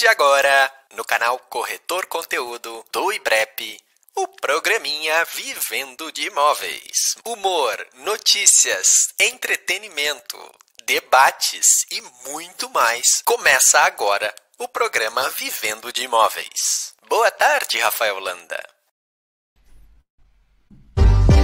de 0.00 0.08
agora, 0.08 0.72
no 0.96 1.04
canal 1.04 1.38
Corretor 1.50 2.06
Conteúdo 2.06 2.82
do 2.90 3.12
IBREP, 3.12 3.78
o 4.16 4.26
programinha 4.28 5.26
Vivendo 5.26 6.10
de 6.10 6.22
Imóveis. 6.22 7.16
Humor, 7.22 7.86
notícias, 7.96 9.12
entretenimento, 9.18 10.38
debates 10.86 11.84
e 11.90 12.00
muito 12.30 12.70
mais. 12.70 13.20
Começa 13.26 13.80
agora 13.80 14.34
o 14.56 14.66
programa 14.66 15.28
Vivendo 15.36 15.92
de 15.92 16.04
Imóveis. 16.04 16.94
Boa 17.06 17.30
tarde, 17.30 17.78
Rafael 17.78 18.18
Landa. 18.18 18.58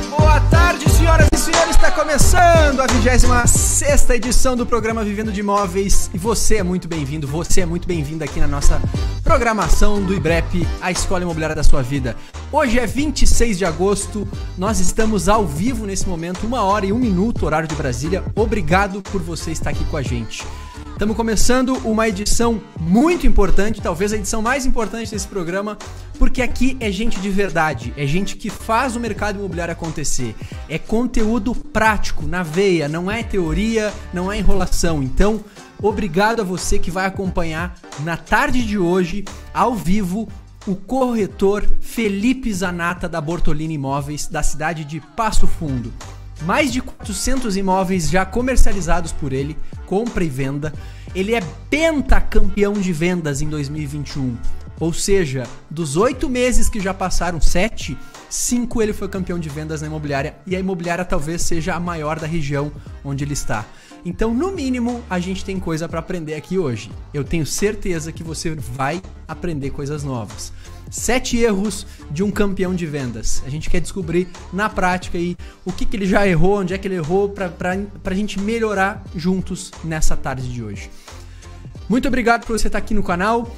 Boa 0.09 0.41
tarde, 0.50 0.88
senhoras 0.96 1.35
Está 1.70 1.91
começando 1.91 2.80
a 2.80 2.87
26 2.87 4.10
edição 4.10 4.56
do 4.56 4.66
programa 4.66 5.02
Vivendo 5.02 5.33
de 5.33 5.41
Imóveis. 5.41 6.10
E 6.12 6.19
você 6.19 6.56
é 6.56 6.62
muito 6.62 6.87
bem-vindo, 6.87 7.27
você 7.27 7.62
é 7.62 7.66
muito 7.66 7.88
bem-vindo 7.88 8.23
aqui 8.23 8.38
na 8.38 8.47
nossa 8.47 8.80
programação 9.24 10.02
do 10.02 10.14
IBREP, 10.14 10.66
a 10.80 10.91
escola 10.91 11.23
imobiliária 11.23 11.56
da 11.56 11.62
sua 11.62 11.83
vida. 11.83 12.14
Hoje 12.52 12.78
é 12.78 12.87
26 12.87 13.59
de 13.59 13.64
agosto, 13.64 14.27
nós 14.56 14.80
estamos 14.80 15.28
ao 15.28 15.47
vivo 15.47 15.87
nesse 15.87 16.09
momento, 16.09 16.47
uma 16.47 16.62
hora 16.62 16.87
e 16.87 16.92
um 16.92 16.98
minuto, 16.98 17.47
horário 17.47 17.66
de 17.66 17.75
Brasília. 17.75 18.23
Obrigado 18.34 19.02
por 19.02 19.23
você 19.23 19.50
estar 19.50 19.70
aqui 19.70 19.84
com 19.86 19.97
a 19.97 20.02
gente. 20.02 20.45
Estamos 20.96 21.14
começando 21.14 21.77
uma 21.84 22.09
edição 22.09 22.59
muito 22.80 23.27
importante, 23.27 23.82
talvez 23.82 24.14
a 24.14 24.16
edição 24.16 24.41
mais 24.41 24.64
importante 24.64 25.10
desse 25.10 25.28
programa, 25.28 25.77
porque 26.19 26.41
aqui 26.41 26.74
é 26.80 26.91
gente 26.91 27.20
de 27.20 27.28
verdade, 27.28 27.92
é 27.98 28.06
gente 28.06 28.34
que 28.34 28.48
faz 28.48 28.97
o 28.97 29.00
mercado 29.00 29.39
imobiliário 29.39 29.72
acontecer. 29.72 30.34
É 30.70 30.78
conteúdo 30.78 31.55
prático, 31.55 32.27
na 32.27 32.42
veia, 32.42 32.89
não 32.89 33.11
é 33.11 33.22
teoria, 33.22 33.92
não 34.11 34.33
é 34.33 34.39
enrolação. 34.39 35.02
Então, 35.02 35.44
obrigado 35.83 36.41
a 36.41 36.44
você 36.44 36.78
que 36.78 36.91
vai 36.91 37.05
acompanhar 37.05 37.78
na 38.00 38.17
tarde 38.17 38.64
de 38.64 38.78
hoje, 38.78 39.22
ao 39.52 39.74
vivo, 39.74 40.27
o 40.67 40.74
corretor 40.74 41.69
Felipe 41.78 42.50
Zanata 42.55 43.06
da 43.06 43.20
Bortolini 43.20 43.74
Imóveis, 43.74 44.28
da 44.28 44.42
cidade 44.42 44.83
de 44.83 44.98
Passo 45.14 45.47
Fundo. 45.47 45.92
Mais 46.42 46.73
de 46.73 46.81
400 46.81 47.56
imóveis 47.56 48.11
já 48.11 48.25
comercializados 48.25 49.12
por 49.12 49.33
ele, 49.33 49.56
compra 49.87 50.23
e 50.23 50.29
venda. 50.29 50.73
Ele 51.15 51.34
é 51.34 51.41
pentacampeão 51.70 52.75
de 52.75 52.92
vendas 52.92 53.41
em 53.41 53.48
2021. 53.48 54.37
Ou 54.79 54.92
seja, 54.92 55.45
dos 55.70 55.97
oito 55.97 56.29
meses 56.29 56.69
que 56.69 56.79
já 56.79 56.92
passaram, 56.92 57.41
sete, 57.41 57.97
cinco 58.29 58.83
ele 58.83 58.92
foi 58.92 59.09
campeão 59.09 59.39
de 59.39 59.48
vendas 59.48 59.81
na 59.81 59.87
imobiliária. 59.87 60.37
E 60.47 60.55
a 60.55 60.61
imobiliária 60.61 61.05
talvez 61.05 61.42
seja 61.42 61.75
a 61.75 61.81
maior 61.81 62.20
da 62.20 62.27
região 62.27 62.70
onde 63.03 63.25
ele 63.25 63.33
está. 63.33 63.64
Então, 64.05 64.33
no 64.33 64.53
mínimo, 64.53 65.03
a 65.11 65.19
gente 65.19 65.45
tem 65.45 65.59
coisa 65.59 65.89
para 65.89 65.98
aprender 65.98 66.34
aqui 66.34 66.59
hoje. 66.59 66.92
Eu 67.12 67.25
tenho 67.25 67.45
certeza 67.45 68.12
que 68.12 68.23
você 68.23 68.55
vai 68.55 69.03
aprender 69.27 69.70
coisas 69.70 70.05
novas. 70.05 70.53
Sete 70.91 71.37
erros 71.39 71.87
de 72.11 72.23
um 72.23 72.31
campeão 72.31 72.75
de 72.75 72.87
vendas. 72.87 73.42
A 73.45 73.51
gente 73.51 73.69
quer 73.69 73.81
descobrir 73.81 74.29
na 74.53 74.69
prática 74.69 75.19
aí 75.19 75.37
o 75.65 75.73
que, 75.73 75.84
que 75.84 75.97
ele 75.97 76.06
já 76.06 76.27
errou, 76.27 76.61
onde 76.61 76.75
é 76.75 76.79
que 76.79 76.87
ele 76.87 76.97
errou, 76.97 77.29
para 77.29 77.53
a 78.05 78.15
gente 78.15 78.39
melhorar 78.41 79.05
juntos 79.14 79.73
nessa 79.84 80.17
tarde 80.17 80.48
de 80.53 80.62
hoje. 80.62 80.91
Muito 81.89 82.09
obrigado 82.09 82.47
por 82.47 82.59
você 82.59 82.69
estar 82.69 82.79
aqui 82.79 82.95
no 82.95 83.03
canal. 83.03 83.55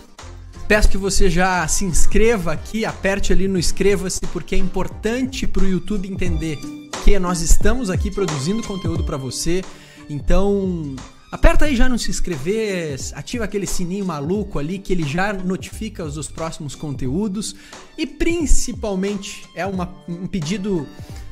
Peço 0.66 0.88
que 0.88 0.98
você 0.98 1.30
já 1.30 1.66
se 1.66 1.86
inscreva 1.86 2.52
aqui, 2.52 2.84
aperte 2.84 3.32
ali 3.32 3.48
no 3.48 3.58
inscreva-se, 3.58 4.20
porque 4.32 4.54
é 4.54 4.58
importante 4.58 5.46
para 5.46 5.64
o 5.64 5.68
YouTube 5.68 6.06
entender 6.06 6.58
que 7.04 7.18
nós 7.18 7.40
estamos 7.40 7.88
aqui 7.88 8.10
produzindo 8.10 8.62
conteúdo 8.62 9.02
para 9.02 9.16
você. 9.16 9.64
Então, 10.10 10.94
Aperta 11.30 11.66
aí 11.66 11.76
já 11.76 11.88
no 11.88 11.98
se 11.98 12.10
inscrever, 12.10 12.98
ativa 13.14 13.44
aquele 13.44 13.66
sininho 13.66 14.04
maluco 14.04 14.58
ali 14.58 14.78
que 14.78 14.92
ele 14.92 15.02
já 15.02 15.32
notifica 15.32 16.02
os 16.02 16.28
próximos 16.28 16.74
conteúdos 16.74 17.54
e 17.98 18.06
principalmente 18.06 19.44
é 19.54 19.66
uma, 19.66 19.94
um 20.08 20.26
pedido 20.26 20.88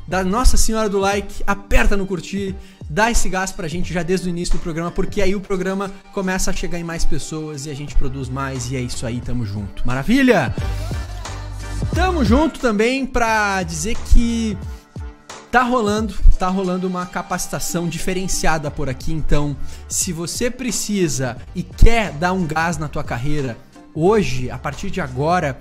da 0.07 0.23
Nossa 0.23 0.57
Senhora 0.57 0.89
do 0.89 0.99
Like, 0.99 1.43
aperta 1.47 1.97
no 1.97 2.07
curtir, 2.07 2.55
dá 2.89 3.11
esse 3.11 3.29
gás 3.29 3.51
pra 3.51 3.67
gente 3.67 3.93
já 3.93 4.03
desde 4.03 4.29
o 4.29 4.31
início 4.31 4.57
do 4.57 4.61
programa, 4.61 4.91
porque 4.91 5.21
aí 5.21 5.35
o 5.35 5.41
programa 5.41 5.91
começa 6.13 6.51
a 6.51 6.55
chegar 6.55 6.79
em 6.79 6.85
mais 6.85 7.05
pessoas 7.05 7.67
e 7.67 7.71
a 7.71 7.75
gente 7.75 7.95
produz 7.97 8.29
mais 8.29 8.71
e 8.71 8.77
é 8.77 8.81
isso 8.81 9.07
aí, 9.07 9.21
tamo 9.21 9.45
junto. 9.45 9.85
Maravilha? 9.87 10.55
Tamo 11.95 12.25
junto 12.25 12.61
também 12.61 13.07
pra 13.07 13.63
dizer 13.63 13.97
que 14.13 14.57
Tá 15.51 15.63
rolando, 15.63 16.13
tá 16.39 16.49
rolando 16.49 16.87
uma 16.87 17.07
capacitação 17.07 17.89
diferenciada 17.89 18.71
por 18.71 18.89
aqui, 18.89 19.13
então 19.13 19.57
se 19.89 20.13
você 20.13 20.51
precisa 20.51 21.37
e 21.55 21.63
quer 21.63 22.13
dar 22.13 22.33
um 22.33 22.45
gás 22.45 22.77
na 22.77 22.89
tua 22.89 23.05
carreira, 23.05 23.57
hoje, 23.95 24.51
a 24.51 24.59
partir 24.59 24.91
de 24.91 25.01
agora, 25.01 25.61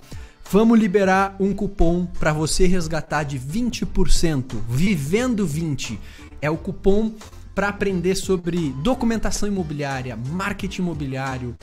vamos 0.51 0.79
liberar 0.79 1.35
um 1.40 1.53
cupom 1.53 2.06
para 2.06 2.34
você 2.34 2.66
resgatar 2.66 3.24
de 3.24 3.40
20%, 3.40 4.56
vivendo 4.68 5.45
20. 5.45 6.00
É 6.41 6.50
o 6.50 6.57
cupom 6.57 7.13
para 7.53 7.69
aprender 7.69 8.16
sobre 8.16 8.74
documentação 8.81 9.47
imobiliária, 9.47 10.18
marketing 10.18 10.81
imobiliário, 10.81 11.56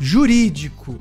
jurídico, 0.00 0.98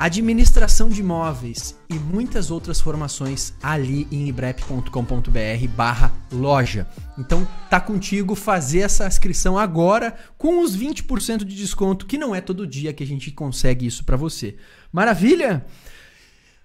administração 0.00 0.88
de 0.88 1.02
imóveis 1.02 1.78
e 1.90 1.94
muitas 1.94 2.50
outras 2.50 2.80
formações 2.80 3.52
ali 3.62 4.08
em 4.10 4.28
ibrep.com.br 4.28 5.68
barra 5.76 6.10
loja. 6.32 6.88
Então 7.18 7.46
tá 7.68 7.78
contigo 7.78 8.34
fazer 8.34 8.78
essa 8.78 9.06
inscrição 9.06 9.58
agora 9.58 10.14
com 10.38 10.64
os 10.64 10.74
20% 10.74 11.44
de 11.44 11.54
desconto, 11.54 12.06
que 12.06 12.16
não 12.16 12.34
é 12.34 12.40
todo 12.40 12.66
dia 12.66 12.94
que 12.94 13.04
a 13.04 13.06
gente 13.06 13.30
consegue 13.30 13.84
isso 13.84 14.02
para 14.02 14.16
você. 14.16 14.56
Maravilha? 14.90 15.66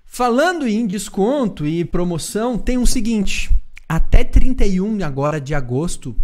Falando 0.05 0.65
em 0.65 0.87
desconto 0.87 1.67
e 1.67 1.83
promoção, 1.83 2.57
tem 2.57 2.77
o 2.77 2.87
seguinte, 2.87 3.51
até 3.89 4.23
31 4.23 5.03
agora 5.03 5.41
de 5.41 5.53
agosto, 5.53 6.15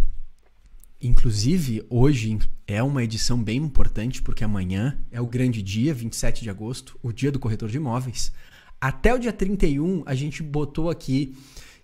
inclusive 1.02 1.84
hoje 1.90 2.38
é 2.66 2.82
uma 2.82 3.02
edição 3.02 3.42
bem 3.42 3.58
importante 3.58 4.22
porque 4.22 4.44
amanhã 4.44 4.98
é 5.10 5.20
o 5.20 5.26
grande 5.26 5.60
dia, 5.60 5.92
27 5.92 6.42
de 6.42 6.50
agosto, 6.50 6.98
o 7.02 7.12
dia 7.12 7.32
do 7.32 7.40
corretor 7.40 7.68
de 7.68 7.76
imóveis. 7.76 8.32
Até 8.80 9.14
o 9.14 9.18
dia 9.18 9.32
31, 9.32 10.02
a 10.06 10.14
gente 10.14 10.42
botou 10.42 10.88
aqui 10.88 11.36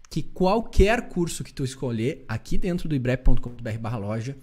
que 0.09 0.23
qualquer 0.23 1.09
curso 1.09 1.45
que 1.45 1.53
tu 1.53 1.65
escolher 1.65 2.25
aqui 2.27 2.57
dentro 2.57 2.89
do 2.89 2.95
ibrep.com.br/loja, 2.95 4.37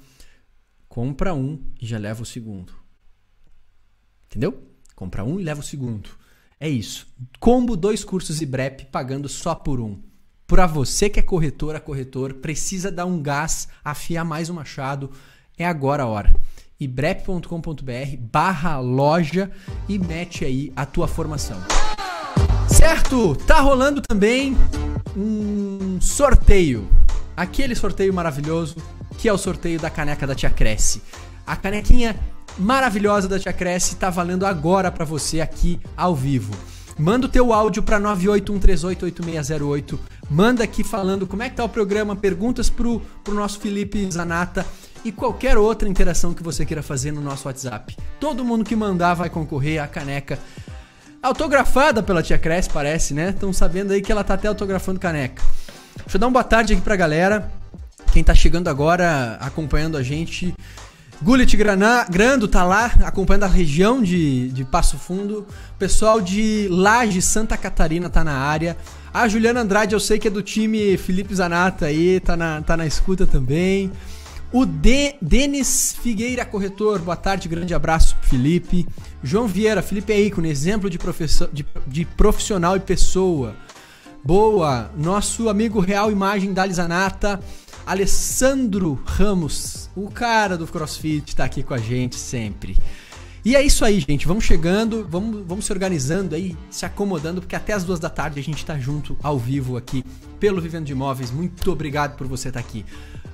compra 0.88 1.34
um 1.34 1.60
e 1.82 1.86
já 1.86 1.98
leva 1.98 2.22
o 2.22 2.26
segundo. 2.26 2.74
Entendeu? 4.28 4.62
Compra 4.96 5.24
um 5.24 5.40
e 5.40 5.44
leva 5.44 5.62
o 5.62 5.64
segundo. 5.64 6.10
É 6.60 6.70
isso. 6.70 7.08
Combo 7.40 7.76
dois 7.76 8.04
cursos 8.04 8.42
IBREP 8.42 8.86
pagando 8.86 9.28
só 9.28 9.54
por 9.54 9.80
um. 9.80 10.02
Para 10.48 10.68
você 10.68 11.10
que 11.10 11.20
é 11.20 11.24
corretora, 11.24 11.80
corretor, 11.80 12.36
precisa 12.36 12.92
dar 12.92 13.08
um 13.08 13.20
gás, 13.20 13.68
afiar 13.84 14.24
mais 14.24 14.48
o 14.48 14.54
machado, 14.54 15.10
é 15.58 15.66
agora 15.66 16.04
a 16.04 16.06
hora. 16.06 16.32
ibrep.com.br 16.80 18.18
barra 18.32 18.80
loja 18.80 19.50
e 19.90 19.98
mete 19.98 20.46
aí 20.46 20.72
a 20.76 20.86
tua 20.86 21.08
formação. 21.08 21.58
Certo? 22.70 23.36
Tá 23.36 23.60
rolando 23.60 24.04
também 24.04 24.56
um 25.18 26.00
sorteio. 26.00 26.88
Aquele 27.36 27.74
sorteio 27.74 28.14
maravilhoso 28.14 28.76
que 29.18 29.28
é 29.28 29.34
o 29.34 29.40
sorteio 29.40 29.80
da 29.80 29.90
caneca 29.90 30.28
da 30.28 30.36
Tia 30.36 30.52
Cresce. 30.52 31.02
A 31.48 31.56
canequinha 31.56 32.20
maravilhosa 32.56 33.28
da 33.28 33.40
Tia 33.40 33.54
Cresce 33.54 33.96
tá 33.96 34.12
valendo 34.12 34.46
agora 34.46 34.92
para 34.92 35.06
você 35.06 35.42
aqui 35.42 35.80
ao 35.98 36.16
vivo. 36.16 36.54
Manda 36.98 37.26
o 37.26 37.30
teu 37.30 37.52
áudio 37.52 37.84
para 37.84 38.00
981388608. 38.00 40.00
Manda 40.30 40.64
aqui 40.64 40.84
falando 40.84 41.28
como 41.28 41.44
é 41.44 41.50
que 41.50 41.56
tá 41.56 41.64
o 41.64 41.70
programa, 41.70 42.16
perguntas 42.16 42.70
pro, 42.70 43.00
pro 43.24 43.34
nosso 43.34 43.60
Felipe 43.60 44.10
Zanata 44.12 44.66
e 45.04 45.12
qualquer 45.12 45.58
outra 45.58 45.88
interação 45.88 46.34
que 46.34 46.42
você 46.42 46.66
queira 46.66 46.82
fazer 46.82 47.12
no 47.12 47.22
nosso 47.22 47.48
WhatsApp. 47.48 47.96
Todo 48.20 48.44
mundo 48.44 48.66
que 48.66 48.76
mandar 48.76 49.14
vai 49.14 49.30
concorrer 49.30 49.82
à 49.82 49.88
caneca 49.88 50.40
autografada 51.22 52.04
pela 52.04 52.22
Tia 52.22 52.38
Cresce, 52.38 52.70
parece, 52.70 53.14
né? 53.14 53.30
Estão 53.30 53.52
sabendo 53.52 53.94
aí 53.94 54.02
que 54.02 54.12
ela 54.12 54.24
tá 54.24 54.36
até 54.36 54.48
autografando 54.48 55.00
caneca. 55.00 55.44
Deixa 55.98 56.18
eu 56.18 56.20
dar 56.20 56.28
uma 56.28 56.34
boa 56.34 56.44
tarde 56.44 56.74
aqui 56.74 56.82
pra 56.82 56.96
galera. 56.96 57.52
Quem 58.12 58.24
tá 58.24 58.34
chegando 58.34 58.68
agora, 58.68 59.38
acompanhando 59.42 59.98
a 59.98 60.04
gente. 60.04 60.56
Gulit 61.22 61.56
Grando 62.10 62.48
tá 62.48 62.64
lá, 62.64 62.92
acompanhando 63.04 63.44
a 63.44 63.48
região 63.48 64.02
de, 64.02 64.50
de 64.50 64.64
Passo 64.64 64.98
Fundo. 64.98 65.48
Pessoal 65.80 66.22
de 66.22 66.68
Laje, 66.70 67.22
Santa 67.22 67.58
Catarina 67.58 68.10
tá 68.10 68.24
na 68.24 68.34
área. 68.34 68.78
A 69.16 69.30
Juliana 69.30 69.62
Andrade, 69.62 69.94
eu 69.94 70.00
sei 70.02 70.20
que 70.20 70.28
é 70.28 70.30
do 70.30 70.42
time 70.42 70.98
Felipe 70.98 71.34
Zanata 71.34 71.86
aí, 71.86 72.20
tá 72.20 72.36
na, 72.36 72.62
tá 72.62 72.76
na 72.76 72.86
escuta 72.86 73.26
também. 73.26 73.90
O 74.52 74.66
De 74.66 75.16
Denis 75.22 75.96
Figueira 76.04 76.44
Corretor, 76.44 77.00
boa 77.00 77.16
tarde, 77.16 77.48
grande 77.48 77.74
abraço, 77.74 78.18
Felipe. 78.24 78.86
João 79.24 79.48
Vieira, 79.48 79.82
Felipe 79.82 80.12
é 80.12 80.20
ícone, 80.20 80.50
exemplo 80.50 80.90
de, 80.90 80.98
professor, 80.98 81.50
de, 81.54 81.66
de 81.88 82.04
profissional 82.04 82.76
e 82.76 82.82
pessoa. 82.82 83.56
Boa, 84.22 84.92
nosso 84.98 85.48
amigo 85.48 85.80
Real 85.80 86.12
Imagem 86.12 86.52
da 86.52 86.68
Zanata, 86.68 87.40
Alessandro 87.86 89.02
Ramos, 89.06 89.90
o 89.96 90.12
cara 90.12 90.58
do 90.58 90.68
CrossFit, 90.68 91.38
tá 91.38 91.46
aqui 91.46 91.64
com 91.64 91.74
a 91.74 91.78
gente 91.78 92.18
sempre. 92.18 92.78
E 93.46 93.56
é 93.56 93.62
isso 93.62 93.86
aí, 93.86 94.00
gente. 94.00 94.26
Vamos 94.26 94.44
chegando, 94.44 95.08
vamos, 95.08 95.46
vamos 95.46 95.66
se 95.66 95.72
organizando 95.72 96.34
aí, 96.34 96.58
se 96.68 96.84
acomodando, 96.84 97.42
porque 97.42 97.56
até 97.56 97.74
as 97.74 97.84
duas 97.84 98.00
da 98.00 98.10
tarde 98.10 98.40
a 98.40 98.44
gente 98.44 98.66
tá 98.66 98.76
junto 98.80 99.16
ao 99.22 99.38
vivo 99.38 99.78
aqui 99.78 100.04
pelo 100.40 100.60
Vivendo 100.60 100.86
de 100.86 100.94
Imóveis. 100.94 101.30
Muito 101.30 101.72
obrigado 101.72 102.18
por 102.18 102.26
você 102.26 102.48
estar 102.48 102.60
tá 102.60 102.68
aqui. 102.68 102.84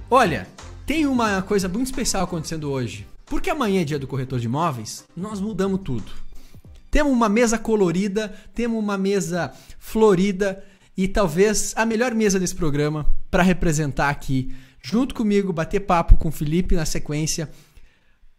Olha, 0.09 0.49
tem 0.85 1.05
uma 1.05 1.41
coisa 1.41 1.69
muito 1.69 1.85
especial 1.87 2.25
acontecendo 2.25 2.69
hoje. 2.69 3.07
Porque 3.25 3.49
amanhã 3.49 3.79
é 3.79 3.85
dia 3.85 3.97
do 3.97 4.05
corretor 4.05 4.37
de 4.37 4.47
imóveis, 4.47 5.05
nós 5.15 5.39
mudamos 5.39 5.79
tudo. 5.81 6.11
Temos 6.91 7.13
uma 7.13 7.29
mesa 7.29 7.57
colorida, 7.57 8.33
temos 8.53 8.77
uma 8.77 8.97
mesa 8.97 9.53
florida 9.79 10.61
e 10.97 11.07
talvez 11.07 11.71
a 11.77 11.85
melhor 11.85 12.13
mesa 12.13 12.37
desse 12.37 12.53
programa 12.53 13.05
para 13.29 13.43
representar 13.43 14.09
aqui, 14.09 14.53
junto 14.83 15.15
comigo, 15.15 15.53
bater 15.53 15.79
papo 15.79 16.17
com 16.17 16.27
o 16.27 16.33
Felipe 16.33 16.75
na 16.75 16.85
sequência 16.85 17.49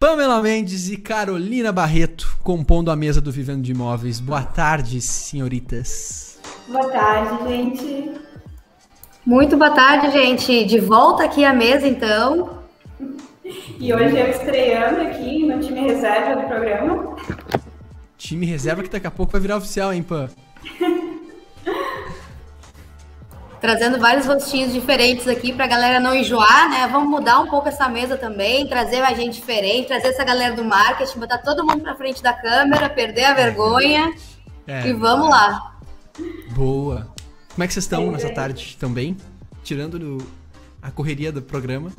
Pamela 0.02 0.42
Mendes 0.42 0.90
e 0.90 0.96
Carolina 0.96 1.70
Barreto 1.70 2.36
compondo 2.42 2.90
a 2.90 2.96
mesa 2.96 3.20
do 3.20 3.30
Vivendo 3.30 3.62
de 3.62 3.70
Imóveis. 3.70 4.18
Boa 4.18 4.42
tarde, 4.42 5.00
senhoritas. 5.00 6.40
Boa 6.66 6.88
tarde, 6.90 7.48
gente. 7.48 8.10
Muito 9.24 9.56
boa 9.56 9.70
tarde, 9.70 10.10
gente. 10.10 10.64
De 10.64 10.80
volta 10.80 11.22
aqui 11.22 11.44
à 11.44 11.54
mesa, 11.54 11.86
então. 11.86 12.64
E 13.78 13.94
hoje 13.94 14.18
eu 14.18 14.28
estreando 14.28 15.02
aqui 15.02 15.46
no 15.46 15.60
time 15.60 15.82
reserva 15.82 16.34
do 16.34 16.48
programa. 16.48 17.16
Time 18.18 18.44
reserva 18.44 18.82
que 18.82 18.90
daqui 18.90 19.06
a 19.06 19.10
pouco 19.12 19.30
vai 19.30 19.40
virar 19.40 19.58
oficial, 19.58 19.92
hein, 19.92 20.02
Pam? 20.02 20.28
trazendo 23.62 23.96
vários 24.00 24.26
rostinhos 24.26 24.72
diferentes 24.72 25.28
aqui 25.28 25.52
para 25.52 25.66
a 25.66 25.68
galera 25.68 26.00
não 26.00 26.12
enjoar, 26.12 26.68
né? 26.68 26.88
Vamos 26.90 27.08
mudar 27.08 27.38
um 27.38 27.46
pouco 27.46 27.68
essa 27.68 27.88
mesa 27.88 28.16
também, 28.16 28.66
trazer 28.66 29.00
mais 29.00 29.16
gente 29.16 29.34
diferente, 29.34 29.86
trazer 29.86 30.08
essa 30.08 30.24
galera 30.24 30.56
do 30.56 30.64
marketing, 30.64 31.20
botar 31.20 31.38
todo 31.38 31.64
mundo 31.64 31.80
para 31.80 31.94
frente 31.94 32.20
da 32.20 32.32
câmera, 32.32 32.90
perder 32.90 33.22
a 33.22 33.34
vergonha 33.34 34.12
é. 34.66 34.88
e 34.88 34.92
vamos 34.92 35.30
lá. 35.30 35.76
Boa. 36.56 37.06
Como 37.52 37.62
é 37.62 37.68
que 37.68 37.72
vocês 37.72 37.84
estão 37.84 38.10
nessa 38.10 38.34
tarde 38.34 38.76
também? 38.80 39.16
Tirando 39.62 39.96
do, 39.96 40.18
a 40.82 40.90
correria 40.90 41.30
do 41.30 41.40
programa. 41.40 41.92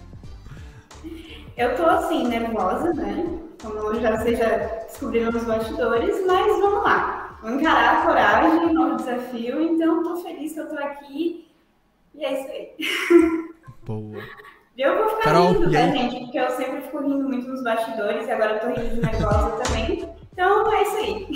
Eu 1.55 1.77
tô 1.77 1.85
assim, 1.85 2.27
nervosa, 2.27 2.93
né? 2.93 3.39
Como 3.61 4.01
já 4.01 4.17
vocês 4.17 4.37
já 4.37 4.49
descobriram 4.85 5.31
nos 5.31 5.45
bastidores, 5.45 6.13
mas 6.27 6.45
vamos 6.59 6.83
lá. 6.83 7.39
Vou 7.41 7.51
encarar 7.51 7.99
a 7.99 8.05
coragem, 8.05 8.65
um 8.65 8.73
novo 8.73 8.97
desafio, 8.97 9.61
então 9.61 10.03
tô 10.03 10.17
feliz 10.17 10.51
que 10.51 10.59
eu 10.59 10.67
tô 10.67 10.75
aqui 10.75 11.42
e 12.15 12.23
é 12.23 12.33
isso 12.39 12.51
aí. 12.51 12.69
Boa. 13.85 14.21
Eu 14.77 14.97
vou 14.97 15.09
ficar 15.09 15.23
Carol, 15.23 15.51
rindo, 15.51 15.71
tá, 15.71 15.87
gente? 15.87 16.19
Porque 16.19 16.39
eu 16.39 16.49
sempre 16.51 16.81
fico 16.81 16.99
rindo 16.99 17.23
muito 17.27 17.47
nos 17.47 17.63
bastidores 17.63 18.27
e 18.27 18.31
agora 18.31 18.53
eu 18.53 18.59
tô 18.59 18.81
rindo 18.81 18.95
de 18.95 19.01
nervosa 19.01 19.63
também. 19.63 20.09
Então 20.31 20.73
é 20.73 20.81
isso 20.81 20.97
aí. 20.97 21.27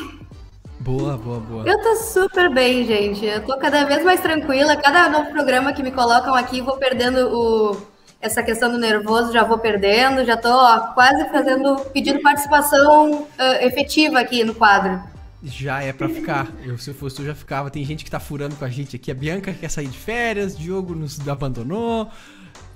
Boa, 0.79 1.17
boa, 1.17 1.39
boa. 1.39 1.67
Eu 1.67 1.81
tô 1.81 1.95
super 1.97 2.49
bem, 2.49 2.85
gente. 2.85 3.25
Eu 3.25 3.45
tô 3.45 3.57
cada 3.57 3.83
vez 3.85 4.03
mais 4.03 4.21
tranquila. 4.21 4.75
Cada 4.77 5.09
novo 5.09 5.31
programa 5.31 5.73
que 5.73 5.83
me 5.83 5.91
colocam 5.91 6.33
aqui, 6.33 6.61
vou 6.61 6.77
perdendo 6.77 7.29
o... 7.29 7.77
essa 8.21 8.41
questão 8.41 8.71
do 8.71 8.77
nervoso, 8.77 9.33
já 9.33 9.43
vou 9.43 9.59
perdendo. 9.59 10.25
Já 10.25 10.37
tô 10.37 10.49
ó, 10.49 10.93
quase 10.93 11.29
fazendo, 11.29 11.75
pedindo 11.91 12.21
participação 12.21 13.11
uh, 13.11 13.27
efetiva 13.61 14.19
aqui 14.19 14.43
no 14.43 14.55
quadro 14.55 15.16
já 15.47 15.81
é 15.81 15.91
para 15.91 16.09
ficar. 16.09 16.51
Eu, 16.63 16.77
se 16.77 16.89
eu 16.89 16.93
fosse, 16.93 17.19
eu 17.19 17.25
já 17.25 17.35
ficava. 17.35 17.69
Tem 17.69 17.83
gente 17.83 18.03
que 18.03 18.11
tá 18.11 18.19
furando 18.19 18.55
com 18.55 18.65
a 18.65 18.69
gente 18.69 18.95
aqui. 18.95 19.11
A 19.11 19.15
Bianca 19.15 19.53
quer 19.53 19.69
sair 19.69 19.87
de 19.87 19.97
férias, 19.97 20.57
Diogo 20.57 20.93
nos 20.93 21.27
abandonou. 21.27 22.09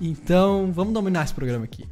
Então, 0.00 0.72
vamos 0.72 0.92
dominar 0.92 1.24
esse 1.24 1.34
programa 1.34 1.64
aqui. 1.64 1.88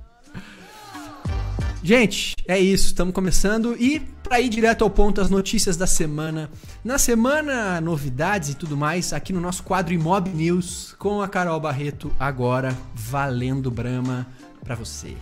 Gente, 1.82 2.36
é 2.46 2.58
isso, 2.58 2.88
estamos 2.88 3.14
começando 3.14 3.74
e 3.74 4.00
para 4.22 4.38
ir 4.38 4.50
direto 4.50 4.84
ao 4.84 4.90
ponto 4.90 5.18
as 5.18 5.30
notícias 5.30 5.78
da 5.78 5.86
semana. 5.86 6.50
Na 6.84 6.98
semana, 6.98 7.80
novidades 7.80 8.50
e 8.50 8.54
tudo 8.54 8.76
mais, 8.76 9.14
aqui 9.14 9.32
no 9.32 9.40
nosso 9.40 9.62
quadro 9.62 9.94
Imob 9.94 10.28
News 10.28 10.94
com 10.98 11.22
a 11.22 11.28
Carol 11.28 11.58
Barreto 11.58 12.12
agora 12.20 12.76
valendo 12.94 13.70
Brama 13.70 14.26
para 14.62 14.74
você. 14.74 15.16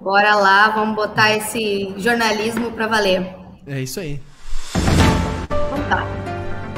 Bora 0.00 0.34
lá, 0.34 0.68
vamos 0.70 0.96
botar 0.96 1.34
esse 1.36 1.94
jornalismo 1.96 2.72
para 2.72 2.88
valer. 2.88 3.34
É 3.66 3.80
isso 3.80 4.00
aí. 4.00 4.20
Tá. 5.88 6.04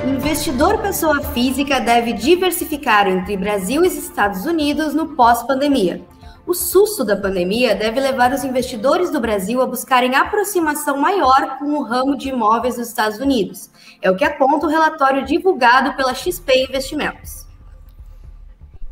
Investidor 0.07 0.83
pessoa 0.83 1.23
física 1.33 1.81
deve 1.81 2.13
diversificar 2.13 3.09
entre 3.09 3.39
Brasil 3.39 3.83
e 3.83 3.89
Estados 3.89 4.45
Unidos 4.45 4.95
no 4.95 5.17
pós-pandemia. 5.17 6.05
O 6.47 6.53
susto 6.53 7.05
da 7.05 7.17
pandemia 7.17 7.75
deve 7.75 8.01
levar 8.01 8.33
os 8.33 8.45
investidores 8.45 9.11
do 9.11 9.21
Brasil 9.21 9.63
a 9.63 9.67
buscarem 9.67 10.15
aproximação 10.15 10.99
maior 10.99 11.59
com 11.59 11.73
o 11.73 11.83
ramo 11.83 12.17
de 12.17 12.29
imóveis 12.29 12.77
dos 12.77 12.89
Estados 12.89 13.19
Unidos. 13.19 13.71
É 14.03 14.11
o 14.11 14.17
que 14.17 14.25
aponta 14.25 14.67
o 14.67 14.71
relatório 14.71 15.25
divulgado 15.25 15.95
pela 15.95 16.15
XP 16.15 16.67
Investimentos. 16.69 17.47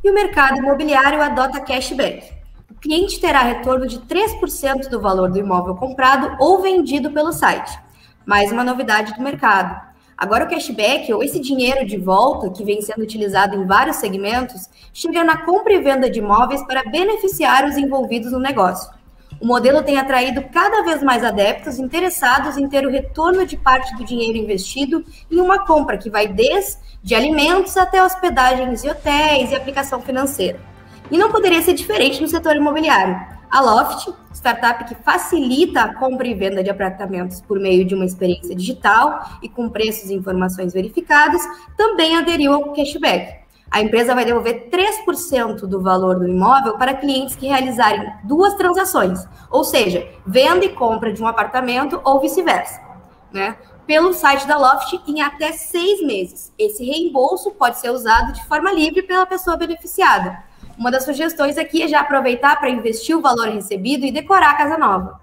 E 0.03 0.11
o 0.11 0.15
mercado 0.15 0.59
imobiliário 0.59 1.21
adota 1.21 1.61
cashback. 1.61 2.33
O 2.71 2.75
cliente 2.75 3.21
terá 3.21 3.41
retorno 3.41 3.87
de 3.87 4.01
3% 4.01 4.89
do 4.89 5.01
valor 5.01 5.31
do 5.31 5.39
imóvel 5.39 5.75
comprado 5.77 6.37
ou 6.39 6.63
vendido 6.63 7.11
pelo 7.11 7.33
site 7.33 7.87
mais 8.27 8.51
uma 8.51 8.65
novidade 8.65 9.15
do 9.15 9.23
mercado. 9.23 9.86
Agora, 10.17 10.47
o 10.47 10.49
cashback, 10.49 11.13
ou 11.13 11.23
esse 11.23 11.39
dinheiro 11.39 11.85
de 11.87 11.99
volta, 11.99 12.49
que 12.49 12.65
vem 12.65 12.81
sendo 12.81 13.03
utilizado 13.03 13.55
em 13.55 13.67
vários 13.67 13.97
segmentos, 13.97 14.67
chega 14.93 15.23
na 15.23 15.45
compra 15.45 15.75
e 15.75 15.83
venda 15.83 16.09
de 16.09 16.21
imóveis 16.21 16.65
para 16.67 16.85
beneficiar 16.85 17.67
os 17.67 17.77
envolvidos 17.77 18.33
no 18.33 18.39
negócio. 18.39 18.91
O 19.39 19.47
modelo 19.47 19.83
tem 19.83 19.99
atraído 19.99 20.43
cada 20.51 20.83
vez 20.83 21.03
mais 21.03 21.23
adeptos 21.23 21.79
interessados 21.79 22.57
em 22.57 22.67
ter 22.67 22.87
o 22.87 22.91
retorno 22.91 23.45
de 23.45 23.59
parte 23.59 23.95
do 23.97 24.05
dinheiro 24.05 24.39
investido 24.39 25.05
em 25.31 25.39
uma 25.39 25.67
compra 25.67 25.99
que 25.99 26.09
vai 26.09 26.27
desde 26.27 27.15
alimentos 27.15 27.77
até 27.77 28.03
hospedagens 28.03 28.85
e 28.85 28.89
hotéis 28.89 29.51
e 29.51 29.55
aplicação 29.55 30.01
financeira. 30.01 30.59
E 31.11 31.19
não 31.19 31.31
poderia 31.31 31.61
ser 31.61 31.75
diferente 31.75 32.23
no 32.23 32.29
setor 32.29 32.57
imobiliário. 32.57 33.36
A 33.51 33.61
Loft, 33.61 34.13
startup 34.33 34.85
que 34.85 34.95
facilita 34.97 35.83
a 35.83 35.95
compra 35.95 36.27
e 36.27 36.35
venda 36.35 36.63
de 36.63 36.71
apartamentos 36.71 37.41
por 37.41 37.59
meio 37.59 37.85
de 37.85 37.95
uma 37.95 38.05
experiência 38.05 38.55
digital 38.55 39.39
e 39.41 39.49
com 39.49 39.69
preços 39.69 40.11
e 40.11 40.15
informações 40.15 40.73
verificadas, 40.73 41.43
também 41.77 42.17
aderiu 42.17 42.53
ao 42.53 42.73
cashback. 42.73 43.47
A 43.71 43.81
empresa 43.81 44.15
vai 44.15 44.25
devolver 44.25 44.69
3% 44.71 45.67
do 45.67 45.81
valor 45.81 46.19
do 46.19 46.29
imóvel 46.29 46.77
para 46.77 46.95
clientes 46.95 47.37
que 47.37 47.47
realizarem 47.47 48.13
duas 48.25 48.55
transações, 48.55 49.27
ou 49.51 49.65
seja, 49.65 50.09
venda 50.27 50.65
e 50.65 50.71
compra 50.71 51.13
de 51.13 51.23
um 51.23 51.27
apartamento 51.27 52.01
ou 52.05 52.21
vice-versa, 52.21 52.81
né? 53.33 53.57
Pelo 53.87 54.13
site 54.13 54.47
da 54.47 54.59
Loft 54.59 55.01
em 55.07 55.21
até 55.21 55.53
seis 55.53 56.01
meses. 56.03 56.53
Esse 56.59 56.85
reembolso 56.85 57.53
pode 57.53 57.79
ser 57.79 57.91
usado 57.91 58.33
de 58.33 58.45
forma 58.47 58.73
livre 58.73 59.03
pela 59.03 59.27
pessoa 59.27 59.57
beneficiada. 59.57 60.46
Uma 60.79 60.91
das 60.91 61.05
sugestões 61.05 61.57
aqui 61.57 61.83
é 61.83 61.89
já 61.89 62.01
aproveitar 62.01 62.59
para 62.59 62.71
investir 62.71 63.17
o 63.17 63.23
valor 63.23 63.49
recebido 63.49 64.05
e 64.05 64.13
decorar 64.13 64.51
a 64.51 64.57
casa 64.57 64.77
nova. 64.77 65.21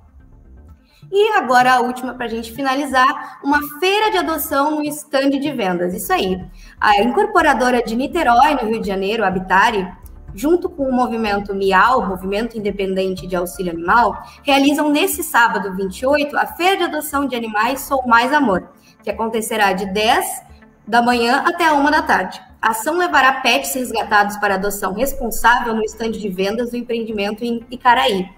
E 1.11 1.31
agora 1.33 1.73
a 1.73 1.79
última 1.81 2.15
para 2.15 2.25
a 2.25 2.29
gente 2.29 2.51
finalizar, 2.51 3.39
uma 3.43 3.59
feira 3.79 4.09
de 4.09 4.17
adoção 4.17 4.71
no 4.71 4.83
estande 4.83 5.37
de 5.37 5.51
vendas. 5.51 5.93
Isso 5.93 6.11
aí. 6.11 6.43
A 6.81 7.01
incorporadora 7.03 7.83
de 7.83 7.95
Niterói, 7.95 8.55
no 8.55 8.67
Rio 8.67 8.81
de 8.81 8.87
Janeiro, 8.87 9.23
Habitare, 9.23 9.87
junto 10.33 10.67
com 10.67 10.89
o 10.89 10.91
movimento 10.91 11.53
MIAL, 11.53 12.07
Movimento 12.07 12.57
Independente 12.57 13.27
de 13.27 13.35
Auxílio 13.35 13.71
Animal, 13.71 14.23
realizam 14.41 14.89
nesse 14.89 15.21
sábado 15.21 15.75
28 15.75 16.35
a 16.35 16.47
feira 16.47 16.77
de 16.77 16.83
adoção 16.83 17.27
de 17.27 17.35
animais 17.35 17.81
Sou 17.81 18.07
Mais 18.07 18.33
Amor, 18.33 18.69
que 19.03 19.11
acontecerá 19.11 19.73
de 19.73 19.85
10 19.85 20.41
da 20.87 21.01
manhã 21.01 21.43
até 21.45 21.67
a 21.67 21.73
1 21.73 21.91
da 21.91 22.01
tarde. 22.01 22.41
A 22.63 22.69
ação 22.69 22.97
levará 22.97 23.41
pets 23.41 23.75
resgatados 23.75 24.37
para 24.37 24.55
adoção 24.55 24.93
responsável 24.93 25.75
no 25.75 25.83
estande 25.83 26.17
de 26.17 26.29
vendas 26.29 26.71
do 26.71 26.77
empreendimento 26.77 27.43
em 27.43 27.61
Icaraí. 27.69 28.29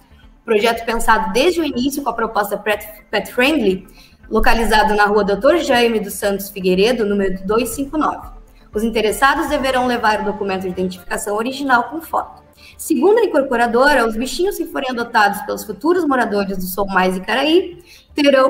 Projeto 0.43 0.83
pensado 0.83 1.31
desde 1.31 1.61
o 1.61 1.63
início 1.63 2.01
com 2.01 2.09
a 2.09 2.13
proposta 2.13 2.57
Pet 2.57 3.31
Friendly, 3.31 3.87
localizado 4.27 4.95
na 4.95 5.05
rua 5.05 5.23
Dr. 5.23 5.57
Jaime 5.57 5.99
dos 5.99 6.15
Santos 6.15 6.49
Figueiredo, 6.49 7.05
número 7.05 7.45
259. 7.45 8.29
Os 8.73 8.83
interessados 8.83 9.47
deverão 9.47 9.85
levar 9.85 10.21
o 10.21 10.25
documento 10.25 10.63
de 10.63 10.69
identificação 10.69 11.35
original 11.35 11.83
com 11.83 12.01
foto. 12.01 12.41
Segundo 12.79 13.19
a 13.19 13.25
incorporadora, 13.25 14.07
os 14.07 14.17
bichinhos 14.17 14.57
que 14.57 14.65
forem 14.65 14.89
adotados 14.89 15.39
pelos 15.43 15.63
futuros 15.63 16.03
moradores 16.03 16.57
do 16.57 16.63
Sou 16.63 16.87
Mais 16.87 17.15
Icaraí 17.15 17.77
terão 18.15 18.49